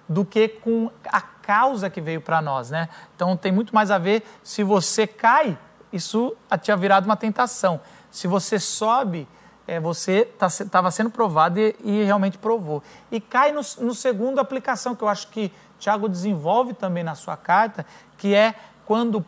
do 0.08 0.24
que 0.24 0.48
com 0.48 0.90
a 1.06 1.20
causa 1.20 1.90
que 1.90 2.00
veio 2.00 2.20
para 2.20 2.40
nós, 2.40 2.70
né? 2.70 2.88
Então 3.14 3.36
tem 3.36 3.52
muito 3.52 3.74
mais 3.74 3.90
a 3.90 3.98
ver 3.98 4.22
se 4.42 4.62
você 4.62 5.06
cai, 5.06 5.58
isso 5.92 6.34
tinha 6.62 6.76
virado 6.76 7.04
uma 7.04 7.16
tentação. 7.16 7.80
Se 8.10 8.26
você 8.26 8.58
sobe, 8.58 9.28
é, 9.66 9.78
você 9.78 10.28
estava 10.32 10.88
tá, 10.88 10.90
sendo 10.90 11.10
provado 11.10 11.60
e, 11.60 11.76
e, 11.84 12.02
realmente 12.04 12.38
provou. 12.38 12.82
E 13.12 13.20
cai 13.20 13.52
no, 13.52 13.60
no 13.80 13.94
segundo 13.94 14.38
aplicação, 14.38 14.94
que 14.94 15.02
eu 15.02 15.08
acho 15.08 15.28
que 15.28 15.52
Tiago 15.78 16.08
desenvolve 16.08 16.72
também 16.72 17.04
na 17.04 17.14
sua 17.14 17.36
carta, 17.36 17.84
que 18.16 18.34
é 18.34 18.54
quando 18.86 19.24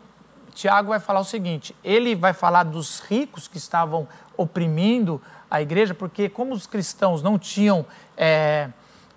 Tiago 0.51 0.89
vai 0.89 1.01
falar 1.01 1.21
o 1.21 1.25
seguinte: 1.25 1.75
ele 1.83 2.15
vai 2.15 2.33
falar 2.33 2.65
dos 2.65 3.01
ricos 3.01 3.49
que 3.49 3.59
estavam 3.59 4.07
oprimindo 4.37 5.21
a 5.51 5.61
igreja, 5.61 5.95
porque 5.95 6.29
como 6.29 6.55
os 6.55 6.67
cristãos 6.67 7.23
não 7.23 7.39
tinham 7.39 7.85
é, 8.17 8.69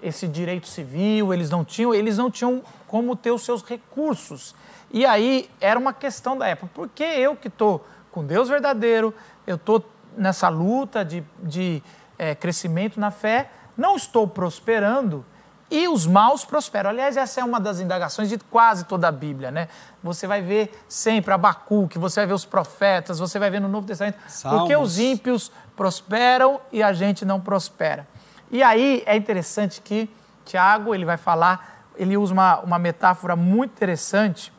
esse 0.02 0.28
direito 0.28 0.68
civil, 0.68 1.34
eles 1.34 1.50
não 1.50 1.64
tinham, 1.64 1.94
eles 1.94 2.18
não 2.18 2.32
tinham 2.32 2.62
como 2.88 3.16
ter 3.16 3.32
os 3.32 3.44
seus 3.44 3.64
recursos. 3.64 4.56
E 4.92 5.06
aí 5.06 5.50
era 5.60 5.80
uma 5.80 5.94
questão 5.94 6.38
da 6.38 6.48
época. 6.48 6.72
Por 6.74 6.90
que 6.90 7.04
eu 7.04 7.36
que 7.36 7.48
estou 7.48 7.86
com 8.12 8.24
Deus 8.24 8.48
verdadeiro, 8.50 9.14
eu 9.48 9.56
estou 9.56 9.84
nessa 10.16 10.50
luta 10.50 11.04
de, 11.04 11.24
de 11.40 11.82
é, 12.18 12.36
crescimento 12.36 13.00
na 13.00 13.10
fé, 13.10 13.50
não 13.76 13.96
estou 13.96 14.28
prosperando 14.28 15.26
e 15.74 15.88
os 15.88 16.06
maus 16.06 16.46
prosperam. 16.46 16.92
Aliás, 16.92 17.18
essa 17.18 17.42
é 17.42 17.44
uma 17.44 17.60
das 17.60 17.80
indagações 17.80 18.30
de 18.30 18.38
quase 18.38 18.86
toda 18.86 19.08
a 19.08 19.12
Bíblia, 19.12 19.50
né? 19.50 19.68
Você 20.04 20.28
vai 20.28 20.40
ver 20.40 20.72
sempre 20.88 21.34
Abacuque, 21.34 21.98
você 21.98 22.20
vai 22.20 22.28
ver 22.28 22.34
os 22.34 22.46
profetas, 22.46 23.18
você 23.18 23.40
vai 23.40 23.50
ver 23.50 23.60
no 23.60 23.68
Novo 23.68 23.88
Testamento, 23.88 24.20
Salmos. 24.28 24.60
porque 24.60 24.76
os 24.76 25.00
ímpios 25.00 25.52
prosperam 25.76 26.62
e 26.72 26.84
a 26.84 26.94
gente 26.94 27.26
não 27.26 27.42
prospera. 27.42 28.08
E 28.52 28.62
aí 28.62 29.02
é 29.08 29.16
interessante 29.16 29.82
que 29.82 30.08
Tiago, 30.46 30.94
ele 30.94 31.06
vai 31.06 31.18
falar, 31.18 31.88
ele 31.96 32.16
usa 32.18 32.34
uma, 32.34 32.60
uma 32.60 32.78
metáfora 32.78 33.36
muito 33.36 33.72
interessante, 33.72 34.54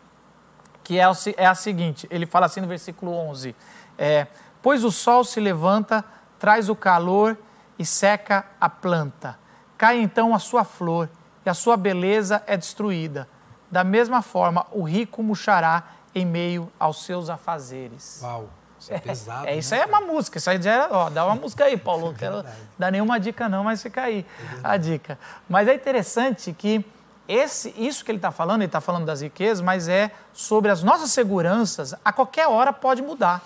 que 0.82 0.98
é, 0.98 1.08
o 1.08 1.12
é 1.36 1.46
a 1.46 1.54
seguinte, 1.54 2.08
ele 2.10 2.26
fala 2.26 2.46
assim 2.46 2.60
no 2.60 2.66
versículo 2.66 3.12
11, 3.12 3.54
é, 3.96 4.26
pois 4.60 4.82
o 4.82 4.90
sol 4.90 5.22
se 5.22 5.38
levanta, 5.38 6.04
traz 6.40 6.68
o 6.68 6.74
calor 6.74 7.38
e 7.78 7.86
seca 7.86 8.44
a 8.60 8.68
planta. 8.68 9.43
Cai 9.84 10.00
então 10.00 10.34
a 10.34 10.38
sua 10.38 10.64
flor 10.64 11.10
e 11.44 11.50
a 11.50 11.52
sua 11.52 11.76
beleza 11.76 12.42
é 12.46 12.56
destruída. 12.56 13.28
Da 13.70 13.84
mesma 13.84 14.22
forma, 14.22 14.66
o 14.72 14.82
rico 14.82 15.22
murchará 15.22 15.82
em 16.14 16.24
meio 16.24 16.72
aos 16.80 17.04
seus 17.04 17.28
afazeres. 17.28 18.20
Uau, 18.22 18.48
isso 18.80 18.94
é 18.94 18.98
pesado. 18.98 19.46
É, 19.46 19.58
isso 19.58 19.74
né, 19.74 19.82
aí 19.82 19.82
é 19.82 19.86
uma 19.86 20.00
música, 20.00 20.38
isso 20.38 20.48
aí 20.48 20.62
já 20.62 20.72
era, 20.72 20.88
ó, 20.90 21.10
dá 21.10 21.26
uma 21.26 21.34
música 21.34 21.66
aí, 21.66 21.76
Paulo. 21.76 22.06
Não 22.08 22.14
quero 22.14 22.42
dar 22.78 22.90
nenhuma 22.90 23.20
dica 23.20 23.46
não, 23.46 23.62
mas 23.62 23.82
fica 23.82 24.04
aí 24.04 24.24
a 24.62 24.78
dica. 24.78 25.18
Mas 25.46 25.68
é 25.68 25.74
interessante 25.74 26.50
que 26.54 26.82
esse, 27.28 27.74
isso 27.76 28.06
que 28.06 28.10
ele 28.10 28.16
está 28.16 28.30
falando, 28.30 28.62
ele 28.62 28.68
está 28.68 28.80
falando 28.80 29.04
das 29.04 29.20
riquezas, 29.20 29.60
mas 29.60 29.86
é 29.86 30.10
sobre 30.32 30.70
as 30.70 30.82
nossas 30.82 31.10
seguranças, 31.10 31.94
a 32.02 32.10
qualquer 32.10 32.48
hora 32.48 32.72
pode 32.72 33.02
mudar. 33.02 33.42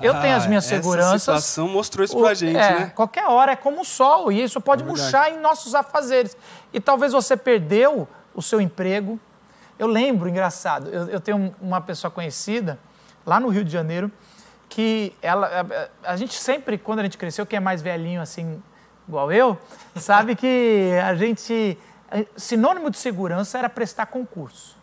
Eu 0.00 0.12
Ah, 0.14 0.20
tenho 0.20 0.36
as 0.36 0.46
minhas 0.46 0.64
essa 0.66 0.74
seguranças. 0.76 1.22
situação 1.22 1.68
mostrou 1.68 2.04
isso 2.04 2.16
O- 2.18 2.20
pra 2.22 2.34
gente, 2.34 2.56
é, 2.56 2.80
né? 2.80 2.92
Qualquer 2.94 3.26
hora 3.26 3.52
é 3.52 3.56
como 3.56 3.82
o 3.82 3.84
sol, 3.84 4.32
e 4.32 4.42
isso 4.42 4.60
pode 4.60 4.82
É 4.82 4.86
murchar 4.86 5.30
em 5.30 5.38
nossos 5.38 5.74
afazeres. 5.74 6.36
E 6.72 6.80
talvez 6.80 7.12
você 7.12 7.36
perdeu 7.36 8.08
o 8.34 8.42
seu 8.42 8.60
emprego. 8.60 9.18
Eu 9.78 9.86
lembro, 9.86 10.28
engraçado, 10.28 10.88
eu, 10.88 11.08
eu 11.08 11.20
tenho 11.20 11.54
uma 11.60 11.80
pessoa 11.80 12.10
conhecida 12.10 12.78
lá 13.24 13.38
no 13.38 13.48
Rio 13.48 13.64
de 13.64 13.70
Janeiro 13.70 14.10
que 14.68 15.14
ela, 15.22 15.88
a, 16.04 16.12
a 16.12 16.16
gente 16.16 16.34
sempre, 16.34 16.76
quando 16.76 16.98
a 16.98 17.02
gente 17.04 17.16
cresceu, 17.16 17.46
quem 17.46 17.56
é 17.58 17.60
mais 17.60 17.80
velhinho 17.80 18.20
assim, 18.20 18.60
igual 19.06 19.30
eu, 19.30 19.56
sabe 19.96 20.34
que 20.34 20.90
a 21.04 21.14
gente, 21.14 21.78
sinônimo 22.36 22.90
de 22.90 22.98
segurança 22.98 23.58
era 23.58 23.68
prestar 23.68 24.06
concurso. 24.06 24.76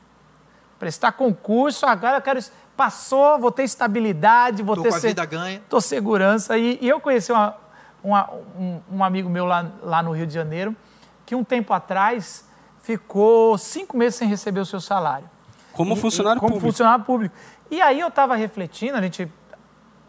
Prestar 0.79 1.11
concurso, 1.11 1.85
agora 1.85 2.17
eu 2.17 2.21
quero, 2.21 2.39
passou, 2.81 3.37
vou 3.37 3.51
ter 3.51 3.61
estabilidade, 3.63 4.63
vou 4.63 4.75
Tô 4.75 4.81
ter 4.81 4.89
com 4.89 4.95
a 4.95 4.99
se- 4.99 5.07
vida 5.09 5.23
ganha. 5.23 5.61
tô 5.69 5.79
segurança. 5.79 6.57
E, 6.57 6.79
e 6.81 6.89
eu 6.89 6.99
conheci 6.99 7.31
uma- 7.31 7.55
uma- 8.03 8.27
um, 8.57 8.81
um 8.93 9.03
amigo 9.03 9.29
meu 9.29 9.45
lá, 9.45 9.67
lá 9.83 10.01
no 10.01 10.11
Rio 10.13 10.25
de 10.25 10.33
Janeiro, 10.33 10.75
que 11.23 11.35
um 11.35 11.43
tempo 11.43 11.71
atrás 11.73 12.43
ficou 12.81 13.55
cinco 13.59 13.95
meses 13.95 14.15
sem 14.15 14.27
receber 14.27 14.59
o 14.61 14.65
seu 14.65 14.81
salário. 14.81 15.29
Como 15.71 15.93
E- 15.93 15.95
funcionário 15.97 16.39
como 16.41 16.53
público. 16.53 16.71
funcionário 16.71 17.05
público. 17.05 17.35
E 17.69 17.79
aí 17.79 17.99
eu 17.99 18.07
estava 18.07 18.35
refletindo, 18.35 18.97
a 18.97 19.01
gente 19.01 19.31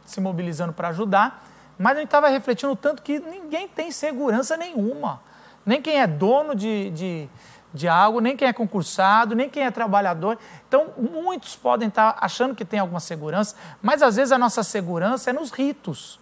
se 0.07 0.19
mobilizando 0.19 0.73
para 0.73 0.89
ajudar, 0.89 1.47
mas 1.79 1.93
a 1.93 2.01
gente 2.01 2.07
estava 2.09 2.29
refletindo 2.29 2.73
o 2.73 2.77
tanto 2.77 3.03
que 3.03 3.19
ninguém 3.21 3.69
tem 3.69 3.91
segurança 3.91 4.57
nenhuma. 4.57 5.21
Nem 5.67 5.83
quem 5.83 6.01
é 6.01 6.07
dono 6.07 6.55
de, 6.55 6.89
de, 6.91 7.29
de 7.75 7.89
algo, 7.89 8.21
nem 8.21 8.37
quem 8.37 8.47
é 8.49 8.53
concursado, 8.53 9.35
nem 9.35 9.49
quem 9.49 9.65
é 9.65 9.71
trabalhador. 9.71 10.39
Então, 10.69 10.89
muitos 10.99 11.57
podem 11.57 11.89
estar 11.89 12.17
achando 12.21 12.55
que 12.55 12.65
tem 12.65 12.79
alguma 12.81 13.01
segurança, 13.01 13.57
mas 13.81 14.03
às 14.03 14.17
vezes 14.17 14.31
a 14.33 14.39
nossa 14.39 14.63
segurança 14.63 15.31
é 15.31 15.33
nos 15.33 15.51
ritos 15.51 16.21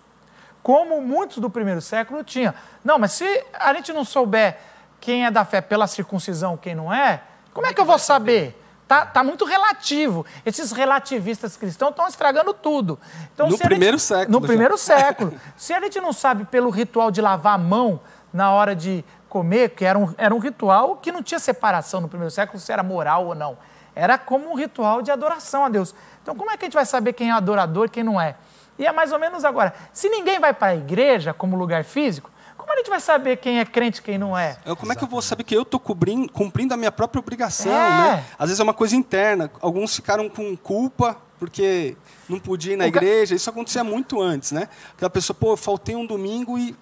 como 0.63 1.01
muitos 1.01 1.39
do 1.39 1.49
primeiro 1.49 1.81
século 1.81 2.23
tinham. 2.23 2.53
Não, 2.85 2.99
mas 2.99 3.13
se 3.13 3.45
a 3.55 3.73
gente 3.73 3.93
não 3.95 4.05
souber 4.05 4.59
quem 5.01 5.25
é 5.25 5.31
da 5.31 5.43
fé 5.45 5.61
pela 5.63 5.87
circuncisão, 5.87 6.55
quem 6.57 6.75
não 6.75 6.93
é, 6.93 7.23
como 7.55 7.67
é 7.67 7.73
que 7.73 7.81
eu 7.81 7.85
vou 7.87 7.99
saber? 7.99 8.57
Tá, 8.87 9.07
tá 9.07 9.25
muito 9.25 9.45
relativo. 9.47 10.27
Esses 10.45 10.71
relativistas 10.73 11.57
cristãos 11.57 11.91
estão 11.93 12.07
estragando 12.07 12.53
tudo. 12.53 12.99
Então, 13.33 13.49
No 13.49 13.57
primeiro 13.57 13.97
gente- 13.97 14.07
século 14.07 14.33
No 14.33 14.41
já. 14.41 14.47
primeiro 14.49 14.77
século. 14.79 15.33
Se 15.57 15.73
a 15.73 15.81
gente 15.81 15.99
não 16.01 16.13
sabe 16.13 16.45
pelo 16.45 16.69
ritual 16.71 17.11
de 17.11 17.21
lavar 17.23 17.55
a 17.55 17.59
mão 17.59 17.99
na 18.33 18.51
hora 18.53 18.77
de 18.77 19.03
comer, 19.31 19.71
que 19.71 19.85
era 19.85 19.99
um, 19.99 20.13
era 20.19 20.35
um 20.35 20.39
ritual 20.39 20.97
que 20.97 21.11
não 21.11 21.23
tinha 21.23 21.39
separação 21.39 22.03
no 22.03 22.09
primeiro 22.09 22.31
século 22.31 22.59
se 22.61 22.71
era 22.71 22.83
moral 22.83 23.27
ou 23.29 23.35
não. 23.35 23.57
Era 23.95 24.19
como 24.19 24.51
um 24.51 24.55
ritual 24.55 25.01
de 25.01 25.11
adoração 25.11 25.65
a 25.65 25.69
Deus. 25.71 25.95
Então, 26.23 26.35
como 26.35 26.51
é 26.51 26.57
que 26.57 26.65
a 26.65 26.67
gente 26.67 26.75
vai 26.75 26.85
saber 26.85 27.13
quem 27.15 27.31
é 27.31 27.33
adorador 27.33 27.87
e 27.87 27.89
quem 27.89 28.03
não 28.05 28.21
é? 28.21 28.35
E 28.79 28.87
é 28.87 28.93
mais 28.93 29.13
ou 29.13 29.19
menos 29.19 29.45
agora. 29.45 29.73
Se 29.93 30.09
ninguém 30.09 30.39
vai 30.39 30.53
para 30.53 30.69
a 30.69 30.77
igreja 30.77 31.33
como 31.33 31.57
lugar 31.57 31.85
físico, 31.85 32.31
como 32.57 32.73
a 32.73 32.77
gente 32.77 32.91
vai 32.91 33.01
saber 33.01 33.37
quem 33.37 33.59
é 33.59 33.65
crente 33.65 34.01
e 34.01 34.03
quem 34.03 34.19
não 34.19 34.37
é? 34.37 34.57
Eu, 34.67 34.77
como 34.77 34.93
é 34.93 34.97
que 34.97 35.03
eu 35.03 35.09
vou 35.09 35.21
saber 35.23 35.45
que 35.45 35.55
eu 35.57 35.63
estou 35.63 35.81
cumprindo 35.81 36.75
a 36.75 36.77
minha 36.77 36.93
própria 36.93 37.19
obrigação, 37.21 37.73
É. 37.73 37.89
né? 38.17 38.25
Às 38.39 38.49
vezes 38.49 38.61
é 38.61 38.63
uma 38.63 38.75
coisa 38.75 38.95
interna. 38.97 39.51
Alguns 39.61 39.95
ficaram 39.97 40.29
com 40.29 40.57
culpa 40.57 41.17
porque 41.39 41.97
não 42.29 42.39
podia 42.39 42.75
ir 42.75 42.77
na 42.77 42.87
O 42.87 42.93
ca- 42.93 42.99
igreja. 42.99 43.35
Isso 43.35 43.49
acontecia 43.51 43.83
muito 43.83 44.21
antes, 44.21 44.53
né? 44.53 44.69
Aquela 44.95 45.11
pessoa, 45.11 45.37
pô, 45.39 45.53
eu 45.53 45.57
faltei 45.57 45.97
um 45.97 46.07
domingo 46.07 46.59
e 46.59 46.77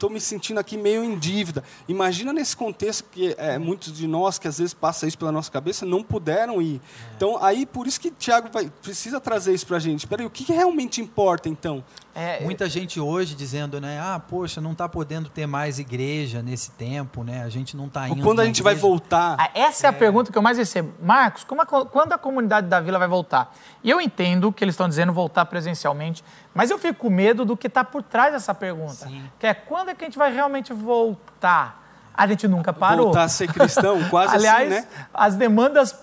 estou 0.00 0.08
me 0.08 0.18
sentindo 0.18 0.58
aqui 0.58 0.78
meio 0.78 1.04
em 1.04 1.18
dívida. 1.18 1.62
Imagina 1.86 2.32
nesse 2.32 2.56
contexto 2.56 3.04
que 3.12 3.34
é, 3.36 3.58
muitos 3.58 3.92
de 3.94 4.06
nós 4.06 4.38
que 4.38 4.48
às 4.48 4.56
vezes 4.56 4.72
passa 4.72 5.06
isso 5.06 5.18
pela 5.18 5.30
nossa 5.30 5.50
cabeça 5.50 5.84
não 5.84 6.02
puderam 6.02 6.62
ir. 6.62 6.80
Então 7.14 7.42
aí 7.42 7.66
por 7.66 7.86
isso 7.86 8.00
que 8.00 8.10
Tiago 8.10 8.48
vai, 8.50 8.72
precisa 8.80 9.20
trazer 9.20 9.52
isso 9.52 9.66
para 9.66 9.76
a 9.76 9.80
gente. 9.80 10.06
Peraí, 10.06 10.24
o 10.24 10.30
que, 10.30 10.42
que 10.42 10.54
realmente 10.54 11.02
importa 11.02 11.50
então? 11.50 11.84
É, 12.20 12.44
Muita 12.44 12.68
gente 12.68 13.00
hoje 13.00 13.34
dizendo, 13.34 13.80
né? 13.80 13.98
Ah, 13.98 14.20
poxa, 14.20 14.60
não 14.60 14.72
está 14.72 14.86
podendo 14.86 15.30
ter 15.30 15.46
mais 15.46 15.78
igreja 15.78 16.42
nesse 16.42 16.70
tempo, 16.72 17.24
né? 17.24 17.42
A 17.42 17.48
gente 17.48 17.74
não 17.76 17.86
está 17.86 18.02
Ou 18.02 18.08
indo. 18.08 18.22
quando 18.22 18.40
a 18.40 18.44
gente 18.44 18.62
vai 18.62 18.74
igreja. 18.74 18.86
voltar? 18.86 19.36
Ah, 19.38 19.50
Essa 19.54 19.86
é 19.86 19.90
a 19.90 19.92
pergunta 19.92 20.30
que 20.30 20.36
eu 20.36 20.42
mais 20.42 20.58
recebo. 20.58 20.92
Marcos, 21.02 21.44
como 21.44 21.62
a 21.62 21.66
quando 21.66 22.12
a 22.12 22.18
comunidade 22.18 22.66
da 22.66 22.78
vila 22.78 22.98
vai 22.98 23.08
voltar? 23.08 23.54
E 23.82 23.88
eu 23.88 24.00
entendo 24.00 24.52
que 24.52 24.62
eles 24.62 24.74
estão 24.74 24.86
dizendo 24.88 25.12
voltar 25.14 25.46
presencialmente, 25.46 26.22
mas 26.52 26.70
eu 26.70 26.78
fico 26.78 26.98
com 27.00 27.10
medo 27.10 27.44
do 27.44 27.56
que 27.56 27.68
está 27.68 27.82
por 27.82 28.02
trás 28.02 28.32
dessa 28.32 28.54
pergunta. 28.54 29.06
Sim. 29.06 29.22
Que 29.38 29.46
é 29.46 29.54
quando 29.54 29.88
é 29.88 29.94
que 29.94 30.04
a 30.04 30.06
gente 30.06 30.18
vai 30.18 30.30
realmente 30.32 30.72
voltar? 30.74 31.78
A 32.12 32.26
gente 32.26 32.46
nunca 32.46 32.70
parou. 32.72 33.06
Voltar 33.06 33.22
a 33.22 33.28
ser 33.28 33.50
cristão, 33.50 34.02
quase 34.10 34.34
Aliás, 34.36 34.70
assim, 34.70 34.82
né? 34.82 34.88
as 35.14 35.36
demandas 35.36 35.96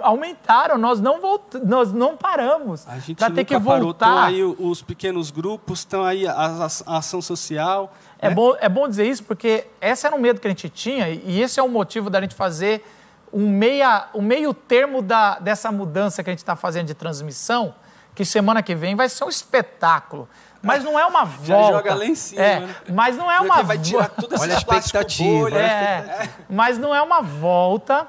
aumentaram, 0.00 0.78
nós 0.78 1.00
não, 1.00 1.20
volt... 1.20 1.54
nós 1.64 1.92
não 1.92 2.16
paramos. 2.16 2.86
A 2.86 2.98
gente 2.98 3.16
Pra 3.16 3.28
nunca 3.28 3.40
ter 3.40 3.44
que 3.44 3.58
parou, 3.60 3.82
voltar. 3.84 4.24
aí 4.26 4.42
o- 4.42 4.56
os 4.58 4.82
pequenos 4.82 5.30
grupos, 5.30 5.80
estão 5.80 6.04
aí 6.04 6.26
a, 6.26 6.32
a- 6.32 6.68
a 6.86 6.96
ação 6.98 7.20
social. 7.20 7.92
É, 8.20 8.28
né? 8.28 8.34
bom, 8.34 8.54
é 8.60 8.68
bom 8.68 8.88
dizer 8.88 9.06
isso 9.06 9.24
porque 9.24 9.66
esse 9.80 10.06
era 10.06 10.14
um 10.14 10.18
medo 10.18 10.40
que 10.40 10.46
a 10.46 10.50
gente 10.50 10.68
tinha 10.68 11.08
e 11.10 11.40
esse 11.40 11.58
é 11.58 11.62
o 11.62 11.68
motivo 11.68 12.08
da 12.08 12.20
gente 12.20 12.34
fazer 12.34 12.84
um, 13.32 13.48
meia, 13.48 14.06
um 14.14 14.22
meio 14.22 14.54
termo 14.54 15.02
da, 15.02 15.38
dessa 15.38 15.70
mudança 15.72 16.22
que 16.22 16.30
a 16.30 16.32
gente 16.32 16.38
está 16.40 16.54
fazendo 16.54 16.86
de 16.86 16.94
transmissão, 16.94 17.74
que 18.14 18.24
semana 18.24 18.62
que 18.62 18.74
vem 18.74 18.94
vai 18.94 19.08
ser 19.08 19.24
um 19.24 19.28
espetáculo. 19.28 20.28
Mas 20.62 20.82
não 20.84 20.98
é 20.98 21.04
uma 21.04 21.26
Já 21.42 21.56
volta. 21.56 21.72
joga 21.78 21.94
lá 21.94 22.06
em 22.06 22.14
cima, 22.14 22.40
É, 22.42 22.60
né? 22.60 22.74
mas 22.94 23.16
não 23.16 23.30
é 23.30 23.38
Porque 23.38 23.50
uma 23.52 23.62
vai 23.64 23.76
tirar 23.78 24.08
tudo 24.08 24.36
Olha 24.40 24.54
a 24.54 24.56
expectativa, 24.58 25.28
bolha, 25.40 25.56
olha 25.56 25.66
a 25.66 25.68
É, 25.68 26.30
mas 26.48 26.78
não 26.78 26.94
é 26.94 27.02
uma 27.02 27.20
volta, 27.20 28.06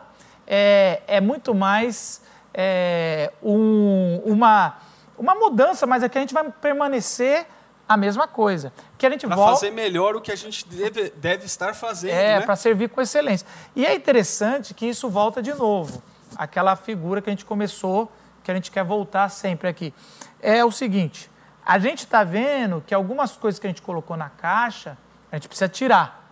é, 0.48 1.02
é 1.08 1.22
muito 1.22 1.54
mais 1.54 2.22
é, 2.54 3.32
um- 3.44 4.22
uma, 4.26 4.78
uma 5.18 5.36
mudança, 5.36 5.86
mas 5.86 6.04
aqui 6.04 6.18
a 6.18 6.22
gente 6.22 6.34
vai 6.34 6.50
permanecer 6.50 7.46
a 7.88 7.98
mesma 7.98 8.28
coisa. 8.28 8.72
Que 8.98 9.06
a 9.06 9.10
gente 9.10 9.28
Para 9.28 9.36
volta. 9.36 9.54
fazer 9.56 9.72
melhor 9.72 10.16
o 10.16 10.22
que 10.22 10.32
a 10.32 10.36
gente 10.36 10.66
deve, 10.68 11.10
deve 11.18 11.46
estar 11.46 11.76
fazendo, 11.76 12.12
É, 12.14 12.40
né? 12.40 12.46
para 12.46 12.56
servir 12.56 12.90
com 12.90 13.02
excelência. 13.02 13.46
E 13.76 13.86
é 13.86 13.94
interessante 13.94 14.74
que 14.74 14.86
isso 14.88 15.10
volta 15.10 15.42
de 15.42 15.54
novo. 15.54 16.02
Aquela 16.38 16.76
figura 16.76 17.22
que 17.22 17.30
a 17.30 17.34
gente 17.34 17.46
começou, 17.46 18.12
que 18.44 18.50
a 18.52 18.56
gente 18.56 18.72
quer 18.72 18.84
voltar 18.84 19.30
sempre 19.30 19.68
aqui. 19.68 19.94
É 20.42 20.64
o 20.66 20.72
seguinte: 20.72 21.30
a 21.66 21.78
gente 21.78 22.00
está 22.06 22.24
vendo 22.24 22.82
que 22.88 22.94
algumas 22.96 23.36
coisas 23.38 23.60
que 23.60 23.68
a 23.68 23.70
gente 23.70 23.82
colocou 23.82 24.16
na 24.18 24.30
caixa, 24.30 24.98
a 25.32 25.36
gente 25.36 25.48
precisa 25.48 25.68
tirar. 25.70 26.24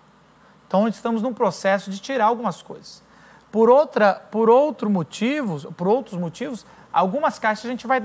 Então, 0.68 0.88
estamos 0.88 1.22
num 1.22 1.34
processo 1.34 1.92
de 1.92 2.00
tirar 2.00 2.26
algumas 2.26 2.62
coisas. 2.62 3.04
Por, 3.54 3.70
outra, 3.70 4.16
por, 4.16 4.50
outro 4.50 4.90
motivos, 4.90 5.68
por 5.78 5.88
outros 5.88 6.20
motivos, 6.20 6.66
algumas 6.92 7.38
caixas 7.38 7.66
a 7.66 7.70
gente 7.70 7.86
vai 7.86 8.04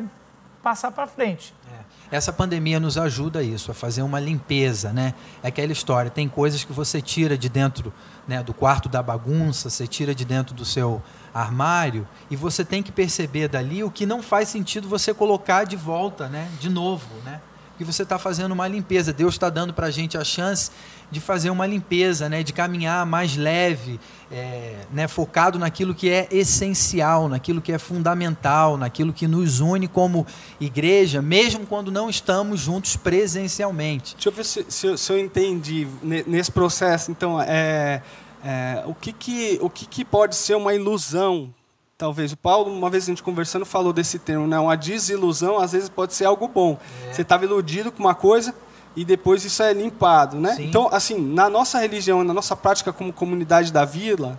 passar 0.63 0.91
para 0.91 1.07
frente. 1.07 1.55
É. 1.73 2.17
Essa 2.19 2.31
pandemia 2.31 2.79
nos 2.79 2.99
ajuda 2.99 3.39
a 3.39 3.43
isso, 3.43 3.71
a 3.71 3.75
fazer 3.75 4.03
uma 4.03 4.21
limpeza, 4.21 4.93
né? 4.93 5.15
É 5.43 5.49
aquela 5.49 5.73
história, 5.73 6.11
tem 6.11 6.29
coisas 6.29 6.65
que 6.65 6.73
você 6.75 7.01
tira 7.01 7.39
de 7.39 7.49
dentro 7.49 7.95
né, 8.27 8.43
do 8.43 8.53
quarto 8.53 8.91
da 8.91 9.03
bagunça, 9.03 9.71
você 9.71 9.87
tira 9.87 10.15
de 10.15 10.27
dentro 10.27 10.55
do 10.55 10.67
seu 10.67 11.03
armário 11.33 12.07
e 12.31 12.37
você 12.37 12.63
tem 12.63 12.83
que 12.83 12.93
perceber 12.93 13.49
dali 13.49 13.83
o 13.83 13.91
que 13.91 14.05
não 14.05 14.23
faz 14.23 14.51
sentido 14.51 14.87
você 14.87 15.15
colocar 15.15 15.65
de 15.65 15.77
volta, 15.77 16.29
né? 16.29 16.51
De 16.61 16.69
novo, 16.69 17.09
né? 17.25 17.41
Que 17.79 17.85
você 17.85 18.03
está 18.03 18.19
fazendo 18.19 18.53
uma 18.53 18.69
limpeza. 18.69 19.15
Deus 19.15 19.33
está 19.33 19.49
dando 19.49 19.73
para 19.73 19.87
a 19.87 19.91
gente 19.91 20.19
a 20.19 20.25
chance 20.25 20.71
de 21.11 21.21
fazer 21.21 21.51
uma 21.51 21.67
limpeza, 21.67 22.29
né? 22.29 22.43
De 22.43 22.53
caminhar 22.53 23.07
mais 23.07 23.37
leve, 23.37 23.99
é, 24.31 24.75
né? 24.93 25.09
Focado 25.09 25.59
naquilo 25.59 25.95
que 25.95 26.11
é 26.11 26.29
essencial, 26.31 27.29
naquilo 27.29 27.61
que 27.63 27.73
é 27.73 27.79
fundamental, 27.79 28.77
naquilo 28.77 29.13
que 29.13 29.27
nos 29.27 29.61
une 29.61 29.89
como 29.89 30.27
igreja, 30.61 31.23
mesmo 31.23 31.67
quando 31.67 31.91
não 31.91 32.11
estamos 32.11 32.61
juntos 32.61 32.97
presencialmente. 32.97 34.15
Deixa 34.15 34.29
eu 34.29 34.33
ver 34.33 34.45
se, 34.45 34.67
se 34.69 34.87
eu, 34.87 34.99
se 34.99 35.13
eu 35.13 35.19
entendi 35.19 35.87
ne- 36.03 36.25
nesse 36.27 36.51
processo. 36.53 37.11
Então, 37.11 37.41
é, 37.41 38.03
É, 38.45 38.85
o 38.87 38.95
que, 38.95 39.13
que, 39.13 39.59
o 39.61 39.69
que, 39.69 39.85
que 39.85 40.05
pode 40.05 40.37
ser 40.37 40.55
uma 40.55 40.73
ilusão 40.73 41.53
talvez. 41.99 42.31
O 42.31 42.37
Paulo, 42.37 42.73
uma 42.73 42.89
vez 42.89 43.03
a 43.03 43.07
gente 43.07 43.25
conversando, 43.25 43.67
falou 43.67 43.93
desse 43.93 44.17
termo, 44.21 44.47
né? 44.47 44.57
Uma 44.61 44.77
desilusão, 44.77 45.59
às 45.59 45.73
vezes, 45.73 45.89
pode 45.89 46.15
ser 46.15 46.27
algo 46.27 46.47
bom. 46.47 46.79
É. 47.09 47.13
Você 47.13 47.23
estava 47.23 47.45
iludido 47.45 47.91
com 47.91 47.99
uma 47.99 48.15
coisa 48.15 48.55
e 48.99 49.05
depois 49.05 49.45
isso 49.45 49.63
é 49.63 49.73
limpado, 49.73 50.41
né? 50.41 50.57
Sim. 50.57 50.65
Então, 50.65 50.89
assim, 50.91 51.17
na 51.21 51.49
nossa 51.49 51.79
religião, 51.79 52.25
na 52.25 52.35
nossa 52.35 52.57
prática 52.57 52.93
como 52.93 53.13
comunidade 53.13 53.73
da 53.73 53.85
vila, 53.85 54.37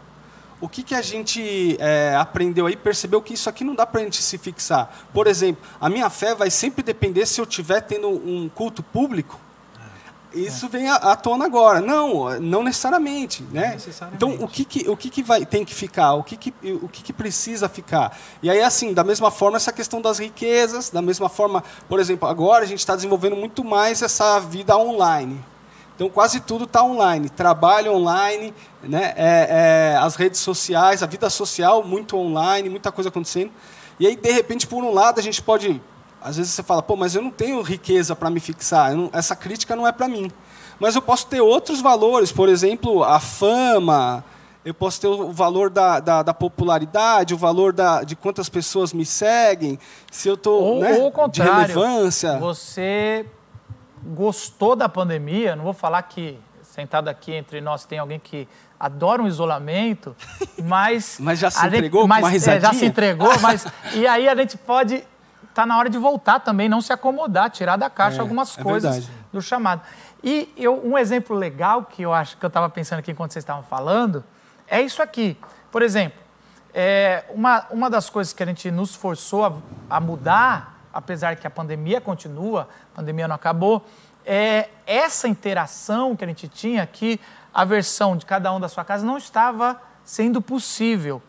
o 0.59 0.67
que, 0.67 0.83
que 0.83 0.93
a 0.93 1.01
gente 1.01 1.77
é, 1.79 2.13
aprendeu 2.17 2.65
aí, 2.65 2.75
percebeu 2.75 3.21
que 3.21 3.33
isso 3.33 3.47
aqui 3.47 3.63
não 3.63 3.73
dá 3.73 3.85
para 3.85 4.01
a 4.01 4.03
gente 4.03 4.21
se 4.21 4.37
fixar. 4.37 4.93
Por 5.13 5.27
exemplo, 5.27 5.63
a 5.79 5.89
minha 5.89 6.09
fé 6.09 6.35
vai 6.35 6.51
sempre 6.51 6.83
depender 6.83 7.25
se 7.25 7.39
eu 7.39 7.45
estiver 7.45 7.79
tendo 7.79 8.09
um 8.09 8.49
culto 8.53 8.83
público 8.83 9.39
isso 10.33 10.67
é. 10.67 10.69
vem 10.69 10.89
à, 10.89 11.15
tona 11.15 11.45
agora. 11.45 11.81
Não, 11.81 12.39
não 12.39 12.63
necessariamente, 12.63 13.43
né? 13.51 13.71
Necessariamente. 13.71 14.15
Então, 14.15 14.45
o 14.45 14.47
que, 14.47 14.63
que, 14.63 14.89
o 14.89 14.95
que, 14.95 15.09
que 15.09 15.23
vai, 15.23 15.45
tem 15.45 15.65
que 15.65 15.73
ficar? 15.73 16.13
O, 16.13 16.23
que, 16.23 16.37
que, 16.37 16.53
o 16.81 16.87
que, 16.87 17.03
que 17.03 17.13
precisa 17.13 17.67
ficar? 17.67 18.17
E 18.41 18.49
aí, 18.49 18.61
assim, 18.61 18.93
da 18.93 19.03
mesma 19.03 19.31
forma, 19.31 19.57
essa 19.57 19.73
questão 19.73 20.01
das 20.01 20.19
riquezas, 20.19 20.89
da 20.89 21.01
mesma 21.01 21.29
forma, 21.29 21.63
por 21.87 21.99
exemplo, 21.99 22.27
agora 22.27 22.63
a 22.63 22.67
gente 22.67 22.79
está 22.79 22.95
desenvolvendo 22.95 23.35
muito 23.35 23.63
mais 23.63 24.01
essa 24.01 24.39
vida 24.39 24.77
online. 24.77 25.43
Então, 25.95 26.09
quase 26.09 26.39
tudo 26.39 26.63
está 26.63 26.83
online. 26.83 27.29
Trabalho 27.29 27.93
online, 27.93 28.53
né? 28.83 29.13
É, 29.17 29.93
é, 29.95 29.97
as 29.97 30.15
redes 30.15 30.39
sociais, 30.39 31.03
a 31.03 31.05
vida 31.05 31.29
social 31.29 31.83
muito 31.83 32.15
online, 32.15 32.69
muita 32.69 32.91
coisa 32.91 33.09
acontecendo. 33.09 33.51
E 33.99 34.07
aí, 34.07 34.15
de 34.15 34.31
repente, 34.31 34.65
por 34.65 34.83
um 34.83 34.93
lado, 34.93 35.19
a 35.19 35.23
gente 35.23 35.41
pode 35.41 35.81
às 36.21 36.37
vezes 36.37 36.51
você 36.51 36.63
fala, 36.63 36.81
pô, 36.81 36.95
mas 36.95 37.15
eu 37.15 37.21
não 37.21 37.31
tenho 37.31 37.61
riqueza 37.61 38.15
para 38.15 38.29
me 38.29 38.39
fixar, 38.39 38.93
não, 38.95 39.09
essa 39.13 39.35
crítica 39.35 39.75
não 39.75 39.87
é 39.87 39.91
para 39.91 40.07
mim. 40.07 40.31
Mas 40.79 40.95
eu 40.95 41.01
posso 41.01 41.27
ter 41.27 41.41
outros 41.41 41.81
valores, 41.81 42.31
por 42.31 42.47
exemplo, 42.47 43.03
a 43.03 43.19
fama, 43.19 44.23
eu 44.63 44.73
posso 44.73 45.01
ter 45.01 45.07
o 45.07 45.31
valor 45.31 45.69
da, 45.69 45.99
da, 45.99 46.23
da 46.23 46.33
popularidade, 46.33 47.33
o 47.33 47.37
valor 47.37 47.73
da, 47.73 48.03
de 48.03 48.15
quantas 48.15 48.49
pessoas 48.49 48.93
me 48.93 49.05
seguem, 49.05 49.79
se 50.11 50.27
eu 50.27 50.35
estou 50.35 50.79
né, 50.79 50.93
de 51.31 51.41
relevância. 51.41 52.37
Você 52.37 53.25
gostou 54.03 54.75
da 54.75 54.87
pandemia, 54.87 55.55
não 55.55 55.63
vou 55.65 55.73
falar 55.73 56.01
que 56.03 56.39
sentado 56.61 57.09
aqui 57.09 57.33
entre 57.33 57.59
nós 57.59 57.83
tem 57.83 57.99
alguém 57.99 58.19
que 58.19 58.47
adora 58.79 59.21
um 59.21 59.27
isolamento, 59.27 60.15
mas... 60.63 61.17
mas 61.19 61.39
já 61.39 61.51
se 61.51 61.65
entregou 61.65 62.01
gente, 62.03 62.09
mas, 62.09 62.23
uma 62.23 62.29
risadinha? 62.29 62.57
É, 62.57 62.61
já 62.61 62.73
se 62.73 62.85
entregou, 62.85 63.39
mas... 63.41 63.65
e 63.93 64.07
aí 64.07 64.29
a 64.29 64.35
gente 64.35 64.55
pode 64.55 65.03
está 65.59 65.65
na 65.65 65.77
hora 65.77 65.89
de 65.89 65.97
voltar 65.97 66.39
também, 66.39 66.69
não 66.69 66.79
se 66.79 66.93
acomodar, 66.93 67.49
tirar 67.49 67.75
da 67.75 67.89
caixa 67.89 68.17
é, 68.17 68.21
algumas 68.21 68.57
é 68.57 68.63
coisas 68.63 68.95
verdade. 68.95 69.17
do 69.33 69.41
chamado. 69.41 69.81
E 70.23 70.51
eu, 70.55 70.85
um 70.85 70.97
exemplo 70.97 71.35
legal 71.35 71.83
que 71.83 72.01
eu 72.01 72.13
acho 72.13 72.37
que 72.37 72.45
eu 72.45 72.47
estava 72.47 72.69
pensando 72.69 72.99
aqui 72.99 73.11
enquanto 73.11 73.33
vocês 73.33 73.43
estavam 73.43 73.63
falando 73.63 74.23
é 74.67 74.81
isso 74.81 75.01
aqui. 75.01 75.37
Por 75.69 75.81
exemplo, 75.81 76.19
é, 76.73 77.25
uma, 77.29 77.65
uma 77.71 77.89
das 77.89 78.09
coisas 78.09 78.31
que 78.31 78.41
a 78.41 78.45
gente 78.45 78.71
nos 78.71 78.95
forçou 78.95 79.45
a, 79.45 79.53
a 79.89 79.99
mudar, 79.99 80.79
apesar 80.93 81.35
que 81.35 81.45
a 81.45 81.49
pandemia 81.49 81.99
continua, 81.99 82.69
a 82.93 82.95
pandemia 82.95 83.27
não 83.27 83.35
acabou, 83.35 83.85
é 84.25 84.69
essa 84.85 85.27
interação 85.27 86.15
que 86.15 86.23
a 86.23 86.27
gente 86.27 86.47
tinha 86.47 86.85
que 86.87 87.19
a 87.53 87.65
versão 87.65 88.15
de 88.15 88.25
cada 88.25 88.53
um 88.53 88.59
da 88.59 88.69
sua 88.69 88.85
casa 88.85 89.05
não 89.05 89.17
estava 89.17 89.81
sendo 90.05 90.41
possível. 90.41 91.21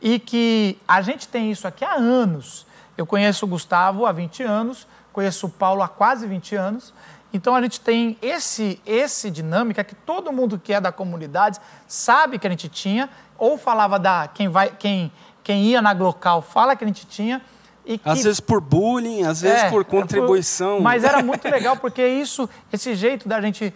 E 0.00 0.18
que 0.18 0.78
a 0.86 1.02
gente 1.02 1.28
tem 1.28 1.50
isso 1.50 1.66
aqui 1.66 1.84
há 1.84 1.94
anos. 1.94 2.66
Eu 2.96 3.06
conheço 3.06 3.44
o 3.44 3.48
Gustavo 3.48 4.06
há 4.06 4.12
20 4.12 4.42
anos, 4.42 4.86
conheço 5.12 5.46
o 5.46 5.50
Paulo 5.50 5.82
há 5.82 5.88
quase 5.88 6.26
20 6.26 6.54
anos. 6.54 6.94
Então 7.32 7.54
a 7.54 7.62
gente 7.62 7.80
tem 7.80 8.16
esse 8.22 8.80
esse 8.86 9.30
dinâmica 9.30 9.82
que 9.82 9.94
todo 9.94 10.32
mundo 10.32 10.58
que 10.58 10.72
é 10.72 10.80
da 10.80 10.92
comunidade 10.92 11.58
sabe 11.88 12.38
que 12.38 12.46
a 12.46 12.50
gente 12.50 12.68
tinha, 12.68 13.10
ou 13.36 13.58
falava 13.58 13.98
da 13.98 14.28
quem 14.28 14.48
vai 14.48 14.70
quem 14.70 15.12
quem 15.42 15.64
ia 15.64 15.82
na 15.82 15.92
Glocal 15.92 16.40
fala 16.40 16.76
que 16.76 16.84
a 16.84 16.86
gente 16.86 17.06
tinha. 17.06 17.42
Que, 17.84 18.00
às 18.04 18.22
vezes 18.22 18.40
por 18.40 18.62
bullying, 18.62 19.24
às 19.24 19.42
vezes 19.42 19.64
é, 19.64 19.70
por 19.70 19.84
contribuição. 19.84 20.80
Mas 20.80 21.04
era 21.04 21.20
muito 21.24 21.46
legal 21.48 21.76
porque 21.76 22.06
isso, 22.06 22.48
esse 22.72 22.94
jeito 22.94 23.28
da 23.28 23.40
gente 23.40 23.74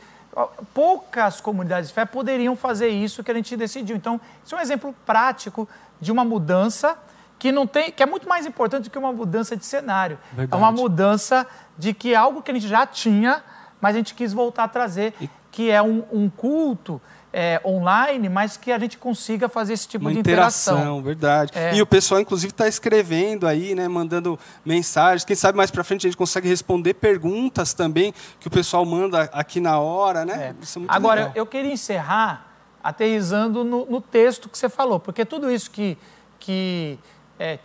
poucas 0.72 1.40
comunidades 1.40 1.88
de 1.88 1.94
fé 1.94 2.04
poderiam 2.04 2.54
fazer 2.54 2.88
isso 2.88 3.24
que 3.24 3.30
a 3.30 3.34
gente 3.34 3.56
decidiu. 3.56 3.96
Então, 3.96 4.20
isso 4.44 4.54
é 4.54 4.58
um 4.58 4.60
exemplo 4.60 4.94
prático 5.04 5.68
de 6.00 6.12
uma 6.12 6.24
mudança 6.24 6.96
que 7.38 7.52
não 7.52 7.66
tem, 7.66 7.90
que 7.90 8.02
é 8.02 8.06
muito 8.06 8.28
mais 8.28 8.46
importante 8.46 8.84
do 8.84 8.90
que 8.90 8.98
uma 8.98 9.12
mudança 9.12 9.56
de 9.56 9.64
cenário. 9.64 10.18
Verdade. 10.32 10.52
É 10.52 10.56
uma 10.56 10.72
mudança 10.72 11.46
de 11.76 11.94
que 11.94 12.14
algo 12.14 12.42
que 12.42 12.50
a 12.50 12.54
gente 12.54 12.68
já 12.68 12.86
tinha, 12.86 13.42
mas 13.80 13.94
a 13.94 13.98
gente 13.98 14.14
quis 14.14 14.32
voltar 14.32 14.64
a 14.64 14.68
trazer, 14.68 15.14
e... 15.20 15.30
que 15.50 15.70
é 15.70 15.80
um, 15.80 16.04
um 16.10 16.28
culto 16.28 17.00
é, 17.32 17.60
online, 17.64 18.28
mas 18.28 18.56
que 18.56 18.72
a 18.72 18.78
gente 18.78 18.96
consiga 18.96 19.48
fazer 19.48 19.74
esse 19.74 19.86
tipo 19.86 20.04
uma 20.04 20.12
de 20.12 20.18
interação. 20.18 20.74
interação 20.74 21.02
verdade. 21.02 21.52
É. 21.54 21.76
E 21.76 21.82
o 21.82 21.86
pessoal, 21.86 22.20
inclusive, 22.20 22.50
está 22.50 22.66
escrevendo 22.66 23.46
aí, 23.46 23.74
né, 23.74 23.86
mandando 23.86 24.38
mensagens. 24.64 25.24
Quem 25.24 25.36
sabe 25.36 25.56
mais 25.56 25.70
para 25.70 25.84
frente 25.84 26.06
a 26.06 26.10
gente 26.10 26.16
consegue 26.16 26.48
responder 26.48 26.94
perguntas 26.94 27.74
também 27.74 28.14
que 28.40 28.48
o 28.48 28.50
pessoal 28.50 28.84
manda 28.84 29.22
aqui 29.32 29.60
na 29.60 29.78
hora, 29.78 30.24
né? 30.24 30.54
É. 30.62 30.80
É 30.80 30.84
Agora, 30.88 31.20
legal. 31.20 31.32
eu 31.36 31.46
queria 31.46 31.72
encerrar 31.72 32.46
aterrizando 32.82 33.62
no, 33.62 33.84
no 33.86 34.00
texto 34.00 34.48
que 34.48 34.56
você 34.56 34.68
falou, 34.68 34.98
porque 34.98 35.24
tudo 35.24 35.50
isso 35.50 35.70
que, 35.70 35.98
que 36.38 36.98
é, 37.38 37.58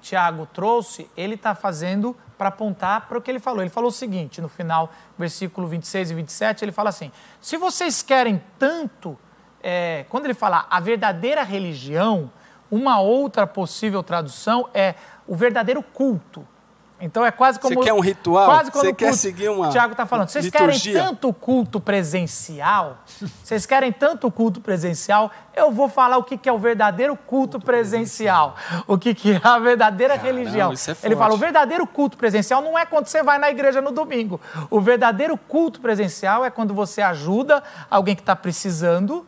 Tiago 0.00 0.46
trouxe, 0.46 1.10
ele 1.16 1.34
está 1.34 1.54
fazendo 1.54 2.16
para 2.38 2.48
apontar 2.48 3.08
para 3.08 3.18
o 3.18 3.22
que 3.22 3.30
ele 3.30 3.40
falou. 3.40 3.62
Ele 3.62 3.70
falou 3.70 3.88
o 3.88 3.92
seguinte, 3.92 4.40
no 4.40 4.48
final, 4.48 4.92
versículo 5.18 5.66
26 5.66 6.10
e 6.10 6.14
27, 6.14 6.64
ele 6.64 6.72
fala 6.72 6.90
assim: 6.90 7.10
se 7.40 7.56
vocês 7.56 8.02
querem 8.02 8.42
tanto, 8.58 9.18
é, 9.62 10.04
quando 10.08 10.26
ele 10.26 10.34
fala 10.34 10.66
a 10.70 10.78
verdadeira 10.78 11.42
religião, 11.42 12.30
uma 12.70 13.00
outra 13.00 13.46
possível 13.46 14.02
tradução 14.02 14.68
é 14.72 14.94
o 15.26 15.34
verdadeiro 15.34 15.82
culto. 15.82 16.46
Então 17.00 17.24
é 17.24 17.30
quase 17.30 17.60
como. 17.60 17.74
Você 17.74 17.80
quer 17.82 17.92
um 17.92 18.00
ritual? 18.00 18.46
Quase 18.46 18.70
Você 18.70 18.92
quer 18.92 19.12
seguir 19.12 19.50
uma. 19.50 19.68
O 19.68 19.70
Tiago 19.70 19.92
está 19.92 20.06
falando. 20.06 20.28
Vocês 20.28 20.48
querem 20.48 20.78
tanto 20.78 21.32
culto 21.32 21.78
presencial? 21.78 22.98
Vocês 23.42 23.66
querem 23.66 23.92
tanto 23.92 24.30
culto 24.30 24.60
presencial? 24.60 25.30
Eu 25.54 25.70
vou 25.70 25.88
falar 25.88 26.16
o 26.16 26.24
que, 26.24 26.38
que 26.38 26.48
é 26.48 26.52
o 26.52 26.58
verdadeiro 26.58 27.14
culto, 27.14 27.26
culto 27.26 27.60
presencial. 27.60 28.52
presencial. 28.52 28.84
O 28.86 28.96
que, 28.96 29.14
que 29.14 29.32
é 29.32 29.40
a 29.42 29.58
verdadeira 29.58 30.16
Caramba, 30.16 30.38
religião. 30.38 30.72
Isso 30.72 30.90
é 30.90 30.94
forte. 30.94 31.06
Ele 31.06 31.16
fala: 31.16 31.34
o 31.34 31.36
verdadeiro 31.36 31.86
culto 31.86 32.16
presencial 32.16 32.62
não 32.62 32.78
é 32.78 32.86
quando 32.86 33.06
você 33.06 33.22
vai 33.22 33.38
na 33.38 33.50
igreja 33.50 33.82
no 33.82 33.92
domingo. 33.92 34.40
O 34.70 34.80
verdadeiro 34.80 35.36
culto 35.36 35.80
presencial 35.80 36.44
é 36.44 36.50
quando 36.50 36.72
você 36.72 37.02
ajuda 37.02 37.62
alguém 37.90 38.14
que 38.14 38.22
está 38.22 38.34
precisando 38.34 39.26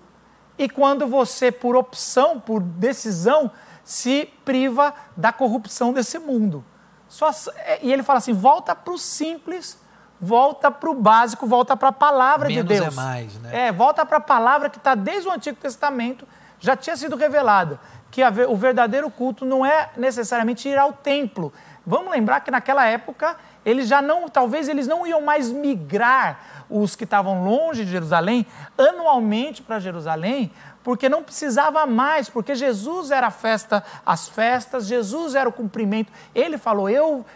e 0.57 0.69
quando 0.71 1.07
você, 1.07 1.53
por 1.53 1.77
opção, 1.77 2.41
por 2.41 2.63
decisão, 2.63 3.51
se 3.85 4.29
priva 4.45 4.95
da 5.17 5.33
corrupção 5.33 5.93
desse 5.93 6.19
mundo. 6.19 6.65
Só, 7.09 7.31
é, 7.57 7.79
e 7.83 7.93
ele 7.93 8.03
fala 8.03 8.19
assim: 8.19 8.33
volta 8.33 8.75
para 8.75 8.93
o 8.93 8.99
simples, 8.99 9.79
volta 10.21 10.71
para 10.71 10.91
o 10.91 10.95
básico, 10.95 11.47
volta 11.47 11.77
para 11.77 11.89
a 11.89 11.93
palavra 11.93 12.49
Menos 12.49 12.65
de 12.65 12.69
Deus. 12.69 12.87
é 12.93 12.97
mais, 12.97 13.35
né? 13.39 13.69
É, 13.69 13.73
volta 13.73 14.05
para 14.05 14.19
a 14.19 14.21
palavra 14.21 14.69
que 14.69 14.79
está 14.79 14.95
desde 14.95 15.29
o 15.29 15.33
Antigo 15.33 15.57
Testamento, 15.57 16.27
já 16.61 16.77
tinha 16.77 16.97
sido 16.97 17.17
revelada. 17.17 17.81
Que 18.11 18.23
a, 18.23 18.33
o 18.49 18.57
verdadeiro 18.57 19.11
culto 19.11 19.45
não 19.45 19.65
é 19.65 19.91
necessariamente 19.97 20.69
ir 20.69 20.79
ao 20.79 20.93
templo. 20.93 21.53
Vamos 21.87 22.11
lembrar 22.11 22.41
que 22.41 22.51
naquela 22.51 22.87
época 22.87 23.37
eles 23.65 23.89
já 23.89 24.01
não, 24.01 24.29
talvez 24.29 24.69
eles 24.69 24.87
não 24.87 25.07
iam 25.07 25.21
mais 25.21 25.51
migrar 25.51 26.65
os 26.71 26.95
que 26.95 27.05
estavam 27.05 27.45
longe 27.45 27.85
de 27.85 27.91
Jerusalém 27.91 28.47
anualmente 28.77 29.63
para 29.63 29.79
Jerusalém, 29.79 30.53
porque 30.89 31.07
não 31.07 31.23
precisava 31.23 31.85
mais, 31.85 32.31
porque 32.31 32.55
Jesus 32.55 33.11
era 33.11 33.27
a 33.27 33.31
festa, 33.31 33.85
as 34.07 34.27
festas, 34.27 34.87
Jesus 34.87 35.35
era 35.35 35.47
o 35.47 35.53
cumprimento. 35.53 36.11
Ele 36.35 36.57
falou: 36.57 36.89
Eu, 36.89 37.27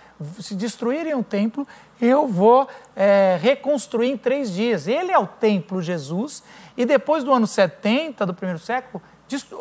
se 0.40 0.54
destruírem 0.54 1.14
o 1.14 1.22
templo, 1.22 1.68
eu 2.00 2.26
vou 2.26 2.66
é, 2.96 3.38
reconstruir 3.42 4.08
em 4.08 4.16
três 4.16 4.50
dias. 4.50 4.88
Ele 4.88 5.12
é 5.12 5.18
o 5.18 5.26
templo, 5.26 5.82
Jesus, 5.82 6.42
e 6.78 6.86
depois 6.86 7.24
do 7.24 7.30
ano 7.30 7.46
70 7.46 8.24
do 8.24 8.32
primeiro 8.32 8.58
século, 8.58 9.02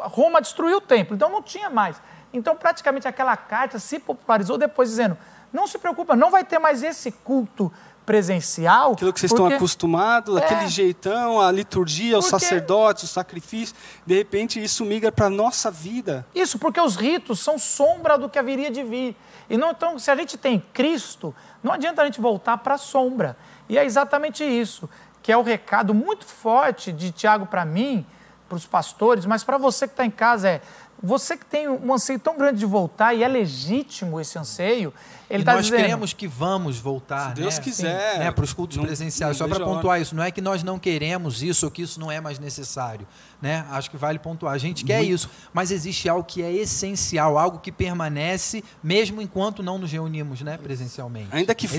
Roma 0.04 0.40
destruiu 0.40 0.78
o 0.78 0.82
templo, 0.82 1.14
então 1.14 1.30
não 1.30 1.44
tinha 1.44 1.70
mais. 1.70 2.02
Então, 2.32 2.56
praticamente 2.56 3.10
aquela 3.10 3.36
carta 3.36 3.78
se 3.78 4.00
popularizou 4.00 4.58
depois, 4.58 4.88
dizendo: 4.88 5.18
não 5.52 5.68
se 5.68 5.78
preocupa, 5.78 6.16
não 6.16 6.32
vai 6.32 6.46
ter 6.46 6.60
mais 6.60 6.82
esse 6.82 7.12
culto 7.12 7.70
presencial. 8.06 8.94
Aquilo 8.94 9.14
que 9.14 9.20
vocês 9.20 9.32
porque... 9.32 9.44
estão 9.44 9.58
acostumados, 9.58 10.38
é, 10.38 10.44
aquele 10.44 10.68
jeitão, 10.68 11.40
a 11.40 11.52
liturgia, 11.52 12.18
os 12.18 12.30
porque... 12.30 12.40
sacerdotes, 12.40 13.04
o 13.04 13.08
sacrifício, 13.08 13.76
de 14.06 14.16
repente 14.16 14.62
isso 14.62 14.84
migra 14.86 15.12
para 15.12 15.28
a 15.28 15.30
nossa 15.30 15.70
vida. 15.70 16.26
Isso, 16.34 16.58
porque 16.60 16.80
os 16.80 16.96
ritos 16.96 17.40
são 17.40 17.58
sombra 17.58 18.18
do 18.18 18.30
que 18.30 18.40
haveria 18.40 18.72
de 18.72 18.84
vir. 18.84 19.16
E 19.50 19.58
não, 19.58 19.72
então, 19.72 20.00
se 20.00 20.10
a 20.10 20.16
gente 20.16 20.38
tem 20.38 20.64
Cristo, 20.74 21.34
não 21.64 21.74
adianta 21.74 22.02
a 22.02 22.06
gente 22.06 22.22
voltar 22.22 22.58
para 22.58 22.76
a 22.76 22.78
sombra. 22.78 23.38
E 23.70 23.78
é 23.78 23.86
exatamente 23.86 24.44
isso, 24.44 24.90
que 25.22 25.32
é 25.32 25.38
o 25.38 25.42
recado 25.42 25.94
muito 25.94 26.26
forte 26.26 26.92
de 26.92 27.12
Tiago 27.12 27.46
para 27.46 27.64
mim, 27.64 28.06
para 28.50 28.58
os 28.58 28.66
pastores, 28.66 29.26
mas 29.26 29.46
para 29.46 29.58
você 29.58 29.88
que 29.88 29.94
está 29.94 30.06
em 30.06 30.12
casa 30.12 30.50
é 30.50 30.62
você 31.02 31.36
que 31.38 31.46
tem 31.46 31.68
um 31.68 31.94
anseio 31.94 32.20
tão 32.20 32.38
grande 32.38 32.60
de 32.60 32.66
voltar, 32.66 33.14
e 33.14 33.24
é 33.24 33.28
legítimo 33.28 34.20
esse 34.20 34.38
anseio, 34.38 34.94
ele 35.30 35.44
está 35.44 35.54
nós 35.54 35.66
dizendo... 35.66 35.80
cremos 35.84 36.14
que 36.14 36.28
vamos 36.28 36.78
voltar, 36.78 37.30
Se 37.30 37.36
Deus 37.42 37.58
né? 37.58 37.64
quiser. 37.64 38.20
né? 38.20 38.32
para 38.32 38.44
os 38.44 38.54
cultos 38.54 38.78
Não- 38.78 38.84
presenciais. 38.86 39.40
não 39.40 39.48
Só 39.48 39.54
para 39.56 39.66
pontuar 39.66 40.02
isso, 40.02 40.14
não 40.16 40.24
é 40.24 40.30
que 40.30 40.42
nós 40.42 40.62
não 40.62 40.78
queremos 40.78 41.42
isso 41.42 41.66
ou 41.66 41.72
que 41.72 41.82
isso 41.82 42.00
não 42.00 42.12
é 42.12 42.20
mais 42.20 42.38
necessário, 42.38 43.08
né? 43.42 43.66
Acho 43.72 43.90
que 43.90 43.98
vale 43.98 44.20
pontuar. 44.20 44.54
A 44.54 44.58
gente 44.58 44.84
quer 44.84 45.02
isso, 45.04 45.30
mas 45.54 45.72
existe 45.72 46.10
algo 46.10 46.24
que 46.24 46.44
é 46.44 46.52
essencial, 46.52 47.38
algo 47.38 47.60
que 47.60 47.72
permanece 47.72 48.64
mesmo 48.84 49.22
enquanto 49.22 49.64
não 49.64 49.78
nos 49.78 49.92
reunimos, 49.92 50.42
né, 50.42 50.58
presencialmente. 50.62 51.30
Ainda 51.32 51.56
que 51.56 51.66
É 51.66 51.70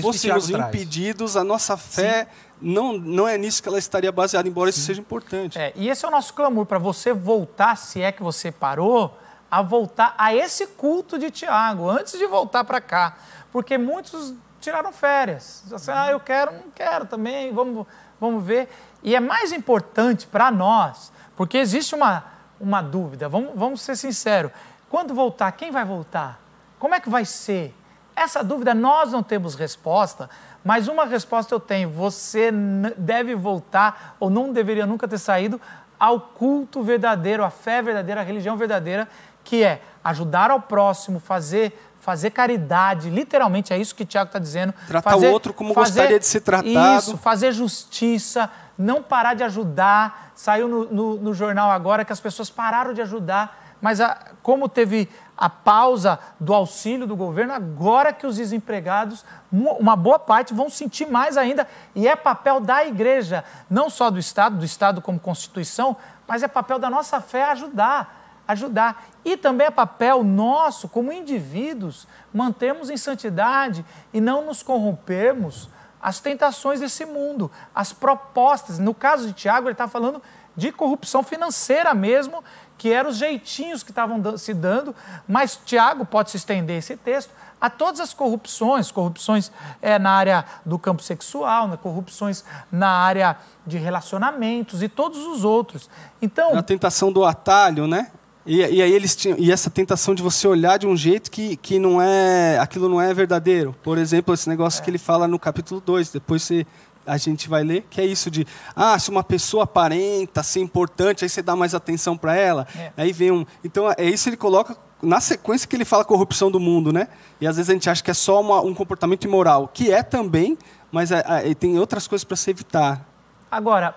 traz. 0.57 0.67
impedidos, 0.69 1.37
a 1.37 1.43
nossa 1.43 1.77
fé 1.77 2.27
não, 2.61 2.97
não 2.97 3.27
é 3.27 3.37
nisso 3.37 3.61
que 3.61 3.69
ela 3.69 3.77
estaria 3.79 4.11
baseada, 4.11 4.47
embora 4.47 4.69
isso 4.69 4.79
seja 4.79 4.99
importante. 5.01 5.57
É, 5.59 5.73
e 5.75 5.89
esse 5.89 6.03
é 6.03 6.07
o 6.07 6.11
nosso 6.11 6.33
clamor, 6.33 6.65
para 6.65 6.79
você 6.79 7.13
voltar, 7.13 7.75
se 7.77 8.01
é 8.01 8.11
que 8.11 8.23
você 8.23 8.51
parou, 8.51 9.12
a 9.53 9.61
voltar 9.61 10.15
a 10.17 10.33
esse 10.33 10.65
culto 10.65 11.19
de 11.19 11.29
Tiago, 11.29 11.87
antes 11.87 12.17
de 12.17 12.25
voltar 12.25 12.63
para 12.63 12.81
cá. 12.81 13.17
Porque 13.51 13.77
muitos 13.77 14.33
tiraram 14.59 14.91
férias. 14.91 15.63
Assim, 15.71 15.91
ah, 15.91 16.09
eu 16.09 16.19
quero, 16.19 16.53
não 16.53 16.71
quero 16.73 17.05
também, 17.05 17.53
vamos, 17.53 17.85
vamos 18.19 18.43
ver. 18.43 18.67
E 19.03 19.15
é 19.15 19.19
mais 19.19 19.51
importante 19.51 20.25
para 20.25 20.49
nós, 20.49 21.13
porque 21.35 21.59
existe 21.59 21.93
uma, 21.93 22.23
uma 22.59 22.81
dúvida, 22.81 23.29
vamos, 23.29 23.51
vamos 23.53 23.81
ser 23.83 23.95
sinceros. 23.95 24.51
Quando 24.89 25.13
voltar, 25.13 25.51
quem 25.51 25.69
vai 25.69 25.85
voltar? 25.85 26.39
Como 26.79 26.95
é 26.95 26.99
que 26.99 27.07
vai 27.07 27.23
ser? 27.23 27.75
Essa 28.15 28.43
dúvida 28.43 28.73
nós 28.73 29.11
não 29.11 29.21
temos 29.21 29.53
resposta, 29.53 30.31
mas 30.65 30.87
uma 30.87 31.05
resposta 31.05 31.53
eu 31.53 31.59
tenho: 31.59 31.91
você 31.91 32.51
deve 32.97 33.35
voltar, 33.35 34.15
ou 34.19 34.31
não 34.31 34.51
deveria 34.51 34.87
nunca 34.87 35.07
ter 35.07 35.19
saído, 35.19 35.61
ao 35.99 36.19
culto 36.19 36.81
verdadeiro, 36.81 37.45
à 37.45 37.49
fé 37.49 37.81
verdadeira, 37.81 38.19
à 38.19 38.23
religião 38.25 38.57
verdadeira, 38.57 39.07
que 39.43 39.63
é 39.63 39.81
ajudar 40.03 40.51
ao 40.51 40.59
próximo, 40.59 41.19
fazer, 41.19 41.77
fazer 41.99 42.31
caridade, 42.31 43.09
literalmente 43.09 43.73
é 43.73 43.77
isso 43.77 43.95
que 43.95 44.03
o 44.03 44.05
Tiago 44.05 44.27
está 44.27 44.39
dizendo. 44.39 44.73
Tratar 44.87 45.11
fazer, 45.11 45.27
o 45.29 45.31
outro 45.31 45.53
como 45.53 45.73
gostaria 45.73 46.19
de 46.19 46.25
ser 46.25 46.41
tratado. 46.41 46.99
Isso, 46.99 47.17
fazer 47.17 47.51
justiça, 47.51 48.49
não 48.77 49.01
parar 49.03 49.33
de 49.33 49.43
ajudar. 49.43 50.31
Saiu 50.35 50.67
no, 50.67 50.85
no- 50.85 51.15
no 51.17 51.33
jornal 51.33 51.69
agora 51.71 52.03
que 52.03 52.11
as 52.11 52.19
pessoas 52.19 52.49
pararam 52.49 52.93
de 52.93 53.01
ajudar, 53.01 53.77
mas 53.81 54.01
a- 54.01 54.17
como 54.41 54.67
teve 54.67 55.09
a 55.37 55.49
pausa 55.49 56.19
do 56.39 56.53
auxílio 56.53 57.07
do 57.07 57.15
governo, 57.15 57.53
agora 57.53 58.13
que 58.13 58.25
os 58.27 58.35
desempregados, 58.37 59.25
uma 59.51 59.95
boa 59.95 60.19
parte, 60.19 60.53
vão 60.53 60.69
sentir 60.69 61.05
mais 61.07 61.37
ainda. 61.37 61.67
E 61.95 62.07
é 62.07 62.15
papel 62.15 62.59
da 62.59 62.85
igreja, 62.85 63.43
não 63.69 63.89
só 63.89 64.09
do 64.11 64.19
Estado, 64.19 64.57
do 64.57 64.65
Estado 64.65 65.01
como 65.01 65.19
Constituição, 65.19 65.95
mas 66.27 66.43
é 66.43 66.47
papel 66.47 66.77
da 66.79 66.89
nossa 66.89 67.19
fé 67.21 67.43
ajudar. 67.45 68.21
Ajudar. 68.47 69.05
E 69.23 69.37
também 69.37 69.67
é 69.67 69.71
papel 69.71 70.23
nosso, 70.23 70.87
como 70.87 71.11
indivíduos, 71.11 72.07
mantermos 72.33 72.89
em 72.89 72.97
santidade 72.97 73.85
e 74.13 74.19
não 74.19 74.45
nos 74.45 74.61
corrompermos 74.61 75.69
as 76.01 76.19
tentações 76.19 76.81
desse 76.81 77.05
mundo, 77.05 77.49
as 77.73 77.93
propostas. 77.93 78.77
No 78.77 78.93
caso 78.93 79.27
de 79.27 79.33
Tiago, 79.33 79.67
ele 79.67 79.73
está 79.73 79.87
falando 79.87 80.21
de 80.55 80.71
corrupção 80.71 81.23
financeira 81.23 81.93
mesmo, 81.93 82.43
que 82.77 82.91
eram 82.91 83.09
os 83.09 83.17
jeitinhos 83.17 83.81
que 83.81 83.91
estavam 83.91 84.37
se 84.37 84.53
dando, 84.53 84.93
mas 85.27 85.59
Tiago 85.65 86.05
pode 86.05 86.31
se 86.31 86.37
estender 86.37 86.77
esse 86.77 86.97
texto 86.97 87.31
a 87.59 87.69
todas 87.69 88.01
as 88.01 88.13
corrupções, 88.13 88.91
corrupções 88.91 89.49
é, 89.81 89.97
na 89.97 90.11
área 90.11 90.45
do 90.65 90.77
campo 90.77 91.01
sexual, 91.01 91.69
né, 91.69 91.77
corrupções 91.81 92.43
na 92.69 92.89
área 92.89 93.37
de 93.65 93.77
relacionamentos 93.77 94.83
e 94.83 94.89
todos 94.89 95.19
os 95.25 95.45
outros. 95.45 95.89
Então, 96.21 96.57
A 96.57 96.61
tentação 96.61 97.09
do 97.09 97.23
atalho, 97.23 97.87
né? 97.87 98.11
E, 98.45 98.57
e 98.57 98.81
aí 98.81 98.91
eles 98.91 99.15
tinham 99.15 99.37
e 99.39 99.51
essa 99.51 99.69
tentação 99.69 100.13
de 100.13 100.21
você 100.21 100.47
olhar 100.47 100.77
de 100.77 100.85
um 100.85 100.97
jeito 100.97 101.31
que, 101.31 101.55
que 101.57 101.79
não 101.79 102.01
é 102.01 102.57
aquilo 102.59 102.89
não 102.89 102.99
é 102.99 103.13
verdadeiro. 103.13 103.73
Por 103.81 103.97
exemplo, 103.97 104.33
esse 104.33 104.49
negócio 104.49 104.83
que 104.83 104.89
ele 104.89 104.97
fala 104.97 105.27
no 105.27 105.39
capítulo 105.39 105.79
2, 105.79 106.11
depois 106.11 106.43
você, 106.43 106.67
a 107.05 107.17
gente 107.17 107.47
vai 107.47 107.63
ler, 107.63 107.85
que 107.89 108.01
é 108.01 108.05
isso 108.05 108.29
de 108.29 108.45
ah, 108.75 108.99
se 108.99 109.09
uma 109.09 109.23
pessoa 109.23 109.63
aparenta 109.63 110.43
ser 110.43 110.59
importante, 110.59 111.23
aí 111.23 111.29
você 111.29 111.41
dá 111.41 111.55
mais 111.55 111.73
atenção 111.73 112.17
para 112.17 112.35
ela. 112.35 112.67
É. 112.77 112.91
Aí 112.97 113.13
vem 113.13 113.31
um, 113.31 113.45
então 113.63 113.89
é 113.97 114.03
isso 114.09 114.25
que 114.25 114.31
ele 114.31 114.37
coloca 114.37 114.75
na 115.01 115.19
sequência 115.21 115.67
que 115.67 115.75
ele 115.75 115.85
fala 115.85 116.03
corrupção 116.03 116.51
do 116.51 116.59
mundo, 116.59 116.91
né? 116.91 117.07
E 117.39 117.47
às 117.47 117.55
vezes 117.57 117.69
a 117.69 117.73
gente 117.73 117.89
acha 117.89 118.03
que 118.03 118.11
é 118.11 118.13
só 118.13 118.41
uma- 118.41 118.61
um 118.61 118.73
comportamento 118.73 119.23
imoral, 119.25 119.69
que 119.73 119.91
é 119.91 120.03
também, 120.03 120.57
mas 120.91 121.11
é- 121.11 121.23
é- 121.45 121.53
tem 121.53 121.77
outras 121.79 122.07
coisas 122.07 122.23
para 122.25 122.35
se 122.37 122.49
evitar. 122.49 123.05
Agora, 123.51 123.95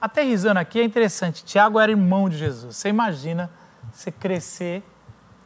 aterrizando 0.00 0.58
aqui, 0.58 0.80
é 0.80 0.84
interessante. 0.84 1.44
Tiago 1.44 1.78
era 1.78 1.90
irmão 1.90 2.28
de 2.28 2.38
Jesus. 2.38 2.76
Você 2.76 2.88
imagina 2.88 3.50
você 3.92 4.10
crescer, 4.10 4.82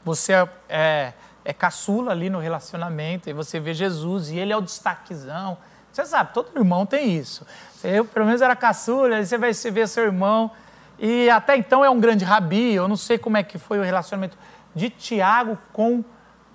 você 0.05 0.33
é, 0.33 0.49
é, 0.69 1.13
é 1.45 1.53
caçula 1.53 2.13
ali 2.13 2.29
no 2.31 2.39
relacionamento, 2.39 3.29
e 3.29 3.33
você 3.33 3.59
vê 3.61 3.73
Jesus 3.75 4.31
e 4.31 4.39
ele 4.39 4.53
é 4.53 4.57
o 4.57 4.61
destaquezão. 4.61 5.57
Você 5.93 6.05
sabe, 6.05 6.33
todo 6.35 6.51
irmão 6.57 6.85
tem 6.85 7.17
isso. 7.17 7.47
Eu, 7.83 8.05
pelo 8.05 8.27
menos, 8.27 8.41
era 8.43 8.57
caçula, 8.57 9.17
aí 9.17 9.27
você 9.27 9.39
vai 9.39 9.55
você 9.55 9.71
vê 9.71 9.87
seu 9.87 10.05
irmão, 10.05 10.51
e 10.99 11.29
até 11.31 11.57
então 11.57 11.85
é 11.85 11.91
um 11.91 12.01
grande 12.01 12.25
rabi. 12.25 12.73
Eu 12.75 12.89
não 12.89 12.97
sei 12.97 13.17
como 13.19 13.37
é 13.37 13.43
que 13.43 13.59
foi 13.59 13.79
o 13.79 13.83
relacionamento 13.83 14.37
de 14.75 14.91
Tiago 14.91 15.57
com, 15.73 16.05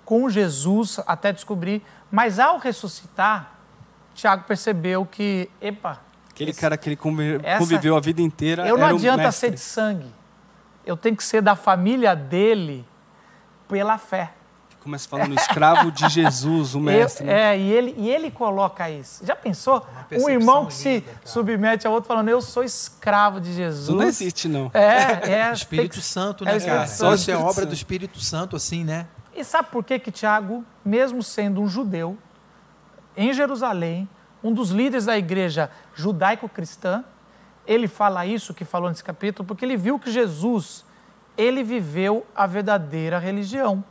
com 0.04 0.28
Jesus, 0.28 1.00
até 1.06 1.32
descobrir. 1.32 1.82
Mas 2.10 2.38
ao 2.38 2.58
ressuscitar, 2.58 3.52
Tiago 4.14 4.44
percebeu 4.44 5.06
que, 5.06 5.48
epa, 5.60 6.00
Aquele 6.30 6.50
esse- 6.50 6.60
cara 6.60 6.76
que 6.76 6.88
ele 6.88 6.96
convive- 6.96 7.40
essa- 7.44 7.58
conviveu 7.58 7.96
a 7.96 8.00
vida 8.00 8.20
inteira. 8.22 8.66
eu 8.66 8.76
não 8.76 8.86
adianta 8.86 9.30
ser 9.32 9.50
de 9.52 9.60
sangue. 9.60 10.06
Eu 10.84 10.96
tenho 10.96 11.16
que 11.16 11.24
ser 11.24 11.42
da 11.42 11.54
família 11.56 12.14
dele 12.16 12.86
pela 13.68 13.98
fé. 13.98 14.32
Começa 14.82 15.06
falando 15.06 15.34
escravo 15.38 15.92
de 15.92 16.08
Jesus, 16.08 16.74
o 16.74 16.78
Eu- 16.78 16.82
mestre. 16.82 17.26
né? 17.26 17.54
é, 17.54 17.58
e 17.58 17.70
ele, 17.70 17.94
e 17.98 18.08
ele 18.08 18.30
coloca 18.30 18.88
isso. 18.88 19.24
Já 19.26 19.36
pensou? 19.36 19.86
Um 20.12 20.30
irmão 20.30 20.64
que 20.64 20.72
se 20.72 21.02
cara. 21.02 21.18
submete 21.22 21.86
a 21.86 21.90
outro 21.90 22.08
falando, 22.08 22.30
eu 22.30 22.40
sou 22.40 22.64
escravo 22.64 23.42
de 23.42 23.52
Jesus. 23.52 23.88
Isso 23.88 23.94
não 23.94 24.04
existe, 24.04 24.48
não. 24.48 24.70
É, 24.72 25.32
é. 25.32 25.52
Espírito 25.52 25.96
que- 25.96 26.02
Santo, 26.02 26.44
é 26.44 26.46
né, 26.46 26.54
o 26.54 26.56
Espírito 26.56 26.76
cara? 26.78 26.88
Santo. 26.88 27.14
Isso 27.14 27.30
é 27.30 27.36
obra 27.36 27.52
Santo. 27.52 27.66
do 27.66 27.74
Espírito 27.74 28.20
Santo, 28.20 28.56
assim, 28.56 28.82
né? 28.82 29.06
E 29.36 29.44
sabe 29.44 29.68
por 29.70 29.84
que 29.84 29.98
que 29.98 30.10
Tiago, 30.10 30.64
mesmo 30.82 31.22
sendo 31.22 31.60
um 31.60 31.68
judeu, 31.68 32.16
em 33.14 33.34
Jerusalém, 33.34 34.08
um 34.42 34.50
dos 34.50 34.70
líderes 34.70 35.04
da 35.04 35.16
igreja 35.18 35.70
judaico-cristã, 35.94 37.04
ele 37.66 37.86
fala 37.88 38.26
isso 38.26 38.54
que 38.54 38.64
falou 38.64 38.88
nesse 38.88 39.04
capítulo, 39.04 39.46
porque 39.46 39.64
ele 39.64 39.76
viu 39.76 39.98
que 39.98 40.10
Jesus, 40.10 40.84
ele 41.36 41.62
viveu 41.62 42.26
a 42.34 42.46
verdadeira 42.46 43.18
religião. 43.18 43.84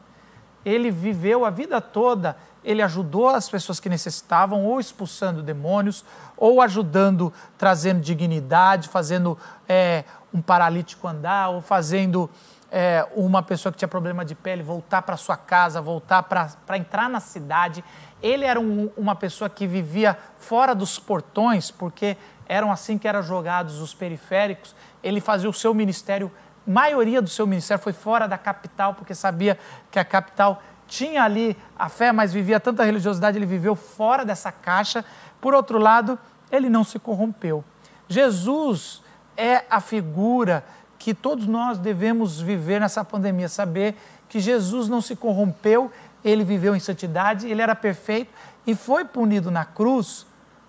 Ele 0.66 0.92
viveu 0.92 1.46
a 1.46 1.50
vida 1.50 1.80
toda, 1.80 2.36
ele 2.64 2.82
ajudou 2.82 3.30
as 3.30 3.48
pessoas 3.50 3.80
que 3.80 3.88
necessitavam, 3.88 4.66
ou 4.66 4.80
expulsando 4.80 5.42
demônios, 5.42 6.04
ou 6.36 6.62
ajudando, 6.62 7.32
trazendo 7.58 8.02
dignidade, 8.02 8.90
fazendo 8.90 9.38
é, 9.68 10.04
um 10.34 10.42
paralítico 10.42 11.08
andar, 11.08 11.50
ou 11.50 11.62
fazendo 11.62 12.30
é, 12.72 13.08
uma 13.16 13.42
pessoa 13.42 13.72
que 13.72 13.78
tinha 13.78 13.88
problema 13.88 14.24
de 14.24 14.36
pele 14.36 14.62
voltar 14.62 15.02
para 15.02 15.18
sua 15.18 15.38
casa, 15.38 15.82
voltar 15.82 16.24
para 16.24 16.78
entrar 16.78 17.10
na 17.10 17.20
cidade. 17.20 17.84
Ele 18.22 18.46
era 18.46 18.60
um- 18.60 18.90
uma 18.98 19.16
pessoa 19.16 19.50
que 19.50 19.66
vivia 19.66 20.18
fora 20.38 20.76
dos 20.76 21.00
portões, 21.00 21.72
porque 21.72 22.18
eram 22.48 22.72
assim 22.72 22.98
que 22.98 23.08
eram 23.08 23.22
jogados 23.22 23.80
os 23.80 23.94
periféricos. 23.94 24.76
Ele 25.02 25.22
fazia 25.22 25.50
o 25.50 25.54
seu 25.54 25.74
ministério, 25.74 26.32
maioria 26.66 27.22
do 27.22 27.30
seu 27.30 27.48
ministério 27.48 27.82
foi 27.82 27.94
fora 27.94 28.28
da 28.28 28.38
capital, 28.38 28.94
porque 28.94 29.16
sabia 29.16 29.58
que 29.90 30.00
a 30.00 30.06
capital 30.06 30.62
tinha 30.88 31.24
ali 31.24 31.56
a 31.78 31.88
fé, 31.88 32.12
mas 32.12 32.34
vivia 32.34 32.60
tanta 32.60 32.84
religiosidade, 32.84 33.38
ele 33.38 33.46
viveu 33.46 33.76
fora 33.76 34.26
dessa 34.26 34.52
caixa. 34.52 35.06
Por 35.40 35.54
outro 35.54 35.78
lado, 35.78 36.18
ele 36.52 36.70
não 36.70 36.84
se 36.84 36.98
corrompeu. 36.98 37.64
Jesus 38.08 39.02
é 39.38 39.64
a 39.70 39.80
figura 39.80 40.66
que 40.98 41.14
todos 41.14 41.48
nós 41.48 41.78
devemos 41.78 42.42
viver 42.42 42.82
nessa 42.82 43.06
pandemia, 43.06 43.48
saber 43.48 43.96
que 44.28 44.40
Jesus 44.40 44.90
não 44.90 45.02
se 45.02 45.16
corrompeu, 45.16 45.92
ele 46.24 46.44
viveu 46.44 46.76
em 46.76 46.80
santidade, 46.80 47.48
ele 47.48 47.62
era 47.62 47.76
perfeito 47.76 48.34
e 48.66 48.76
foi 48.76 49.06
punido 49.06 49.50
na 49.50 49.66
cruz 49.66 50.26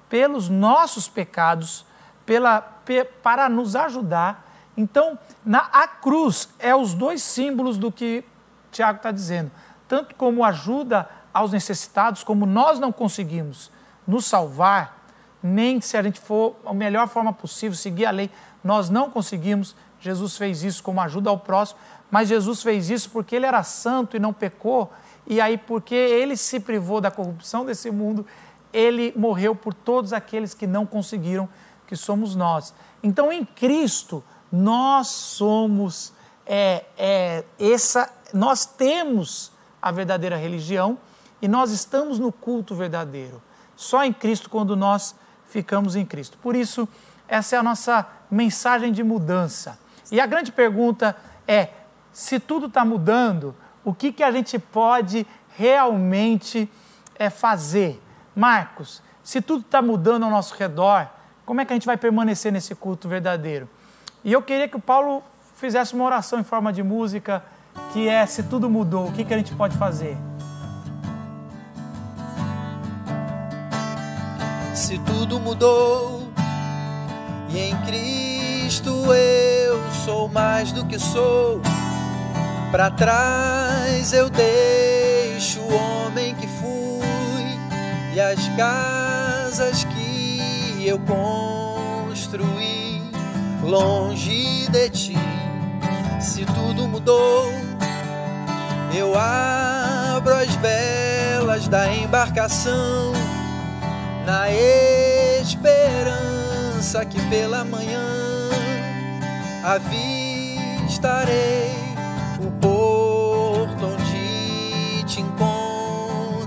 pelos 0.08 0.48
nossos 0.48 1.08
pecados, 1.08 1.84
pela, 2.26 2.60
pe- 2.60 3.04
para 3.04 3.48
nos 3.48 3.74
ajudar. 3.76 4.48
Então, 4.76 5.18
na, 5.44 5.68
a 5.72 5.86
cruz 5.86 6.48
é 6.58 6.74
os 6.74 6.94
dois 6.94 7.22
símbolos 7.22 7.76
do 7.76 7.90
que 7.92 8.24
Tiago 8.70 8.98
está 8.98 9.10
dizendo, 9.10 9.50
tanto 9.88 10.14
como 10.14 10.44
ajuda 10.44 11.08
aos 11.34 11.52
necessitados, 11.52 12.22
como 12.22 12.46
nós 12.46 12.78
não 12.78 12.90
conseguimos 12.92 13.70
nos 14.06 14.26
salvar, 14.26 14.98
nem 15.42 15.80
se 15.80 15.96
a 15.96 16.02
gente 16.02 16.20
for 16.20 16.56
a 16.66 16.72
melhor 16.74 17.08
forma 17.08 17.32
possível, 17.32 17.76
seguir 17.76 18.06
a 18.06 18.10
lei, 18.10 18.30
nós 18.62 18.90
não 18.90 19.10
conseguimos. 19.10 19.74
Jesus 20.00 20.36
fez 20.36 20.62
isso 20.62 20.82
como 20.82 21.00
ajuda 21.00 21.30
ao 21.30 21.38
próximo, 21.38 21.78
mas 22.10 22.28
Jesus 22.28 22.62
fez 22.62 22.90
isso 22.90 23.10
porque 23.10 23.36
ele 23.36 23.46
era 23.46 23.62
santo 23.62 24.16
e 24.16 24.20
não 24.20 24.32
pecou, 24.32 24.92
e 25.30 25.40
aí 25.40 25.56
porque 25.56 25.94
ele 25.94 26.36
se 26.36 26.58
privou 26.58 27.00
da 27.00 27.08
corrupção 27.08 27.64
desse 27.64 27.88
mundo, 27.88 28.26
ele 28.72 29.12
morreu 29.16 29.54
por 29.54 29.72
todos 29.72 30.12
aqueles 30.12 30.54
que 30.54 30.66
não 30.66 30.84
conseguiram, 30.84 31.48
que 31.86 31.94
somos 31.94 32.34
nós. 32.34 32.74
Então, 33.00 33.32
em 33.32 33.44
Cristo, 33.44 34.24
nós 34.50 35.06
somos 35.06 36.12
é, 36.44 36.84
é 36.98 37.44
essa. 37.60 38.12
Nós 38.34 38.66
temos 38.66 39.52
a 39.80 39.92
verdadeira 39.92 40.36
religião 40.36 40.98
e 41.40 41.46
nós 41.46 41.70
estamos 41.70 42.18
no 42.18 42.32
culto 42.32 42.74
verdadeiro. 42.74 43.40
Só 43.76 44.04
em 44.04 44.12
Cristo 44.12 44.50
quando 44.50 44.76
nós 44.76 45.14
ficamos 45.46 45.94
em 45.94 46.04
Cristo. 46.04 46.38
Por 46.38 46.56
isso, 46.56 46.88
essa 47.28 47.54
é 47.54 47.58
a 47.60 47.62
nossa 47.62 48.04
mensagem 48.28 48.90
de 48.90 49.04
mudança. 49.04 49.78
E 50.10 50.20
a 50.20 50.26
grande 50.26 50.50
pergunta 50.50 51.14
é: 51.46 51.68
se 52.12 52.40
tudo 52.40 52.66
está 52.66 52.84
mudando, 52.84 53.54
o 53.84 53.94
que, 53.94 54.12
que 54.12 54.22
a 54.22 54.30
gente 54.30 54.58
pode 54.58 55.26
realmente 55.56 56.70
é, 57.18 57.30
fazer? 57.30 58.00
Marcos, 58.34 59.02
se 59.22 59.40
tudo 59.40 59.62
está 59.62 59.82
mudando 59.82 60.24
ao 60.24 60.30
nosso 60.30 60.54
redor, 60.54 61.08
como 61.44 61.60
é 61.60 61.64
que 61.64 61.72
a 61.72 61.76
gente 61.76 61.86
vai 61.86 61.96
permanecer 61.96 62.52
nesse 62.52 62.74
culto 62.74 63.08
verdadeiro? 63.08 63.68
E 64.24 64.32
eu 64.32 64.42
queria 64.42 64.68
que 64.68 64.76
o 64.76 64.80
Paulo 64.80 65.22
fizesse 65.56 65.94
uma 65.94 66.04
oração 66.04 66.38
em 66.38 66.44
forma 66.44 66.72
de 66.72 66.82
música, 66.82 67.42
que 67.92 68.08
é: 68.08 68.24
se 68.26 68.42
tudo 68.42 68.68
mudou, 68.68 69.08
o 69.08 69.12
que, 69.12 69.24
que 69.24 69.34
a 69.34 69.36
gente 69.36 69.54
pode 69.54 69.76
fazer? 69.76 70.16
Se 74.74 74.98
tudo 75.00 75.38
mudou 75.38 76.28
e 77.48 77.58
em 77.58 77.76
Cristo 77.82 78.90
eu 79.12 79.78
sou 80.04 80.28
mais 80.28 80.72
do 80.72 80.86
que 80.86 80.98
sou, 80.98 81.60
para 82.70 82.90
trás 82.90 84.12
eu 84.12 84.28
deixo 84.30 85.60
o 85.60 85.74
homem 85.74 86.34
que 86.36 86.46
fui 86.46 87.58
e 88.14 88.20
as 88.20 88.46
casas 88.56 89.82
que 89.84 90.86
eu 90.86 90.98
construí 91.00 93.02
longe 93.62 94.68
de 94.68 94.90
ti. 94.90 95.16
Se 96.20 96.44
tudo 96.44 96.86
mudou, 96.86 97.50
eu 98.94 99.18
abro 99.18 100.32
as 100.34 100.54
velas 100.56 101.66
da 101.66 101.92
embarcação 101.92 103.12
na 104.24 104.48
esperança 105.40 107.04
que 107.04 107.20
pela 107.28 107.64
manhã 107.64 108.06
avistarei 109.64 111.79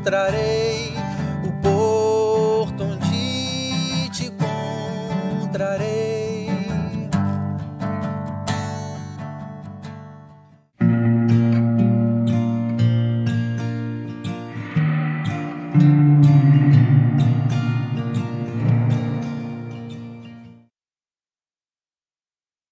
encontrarei, 0.03 0.62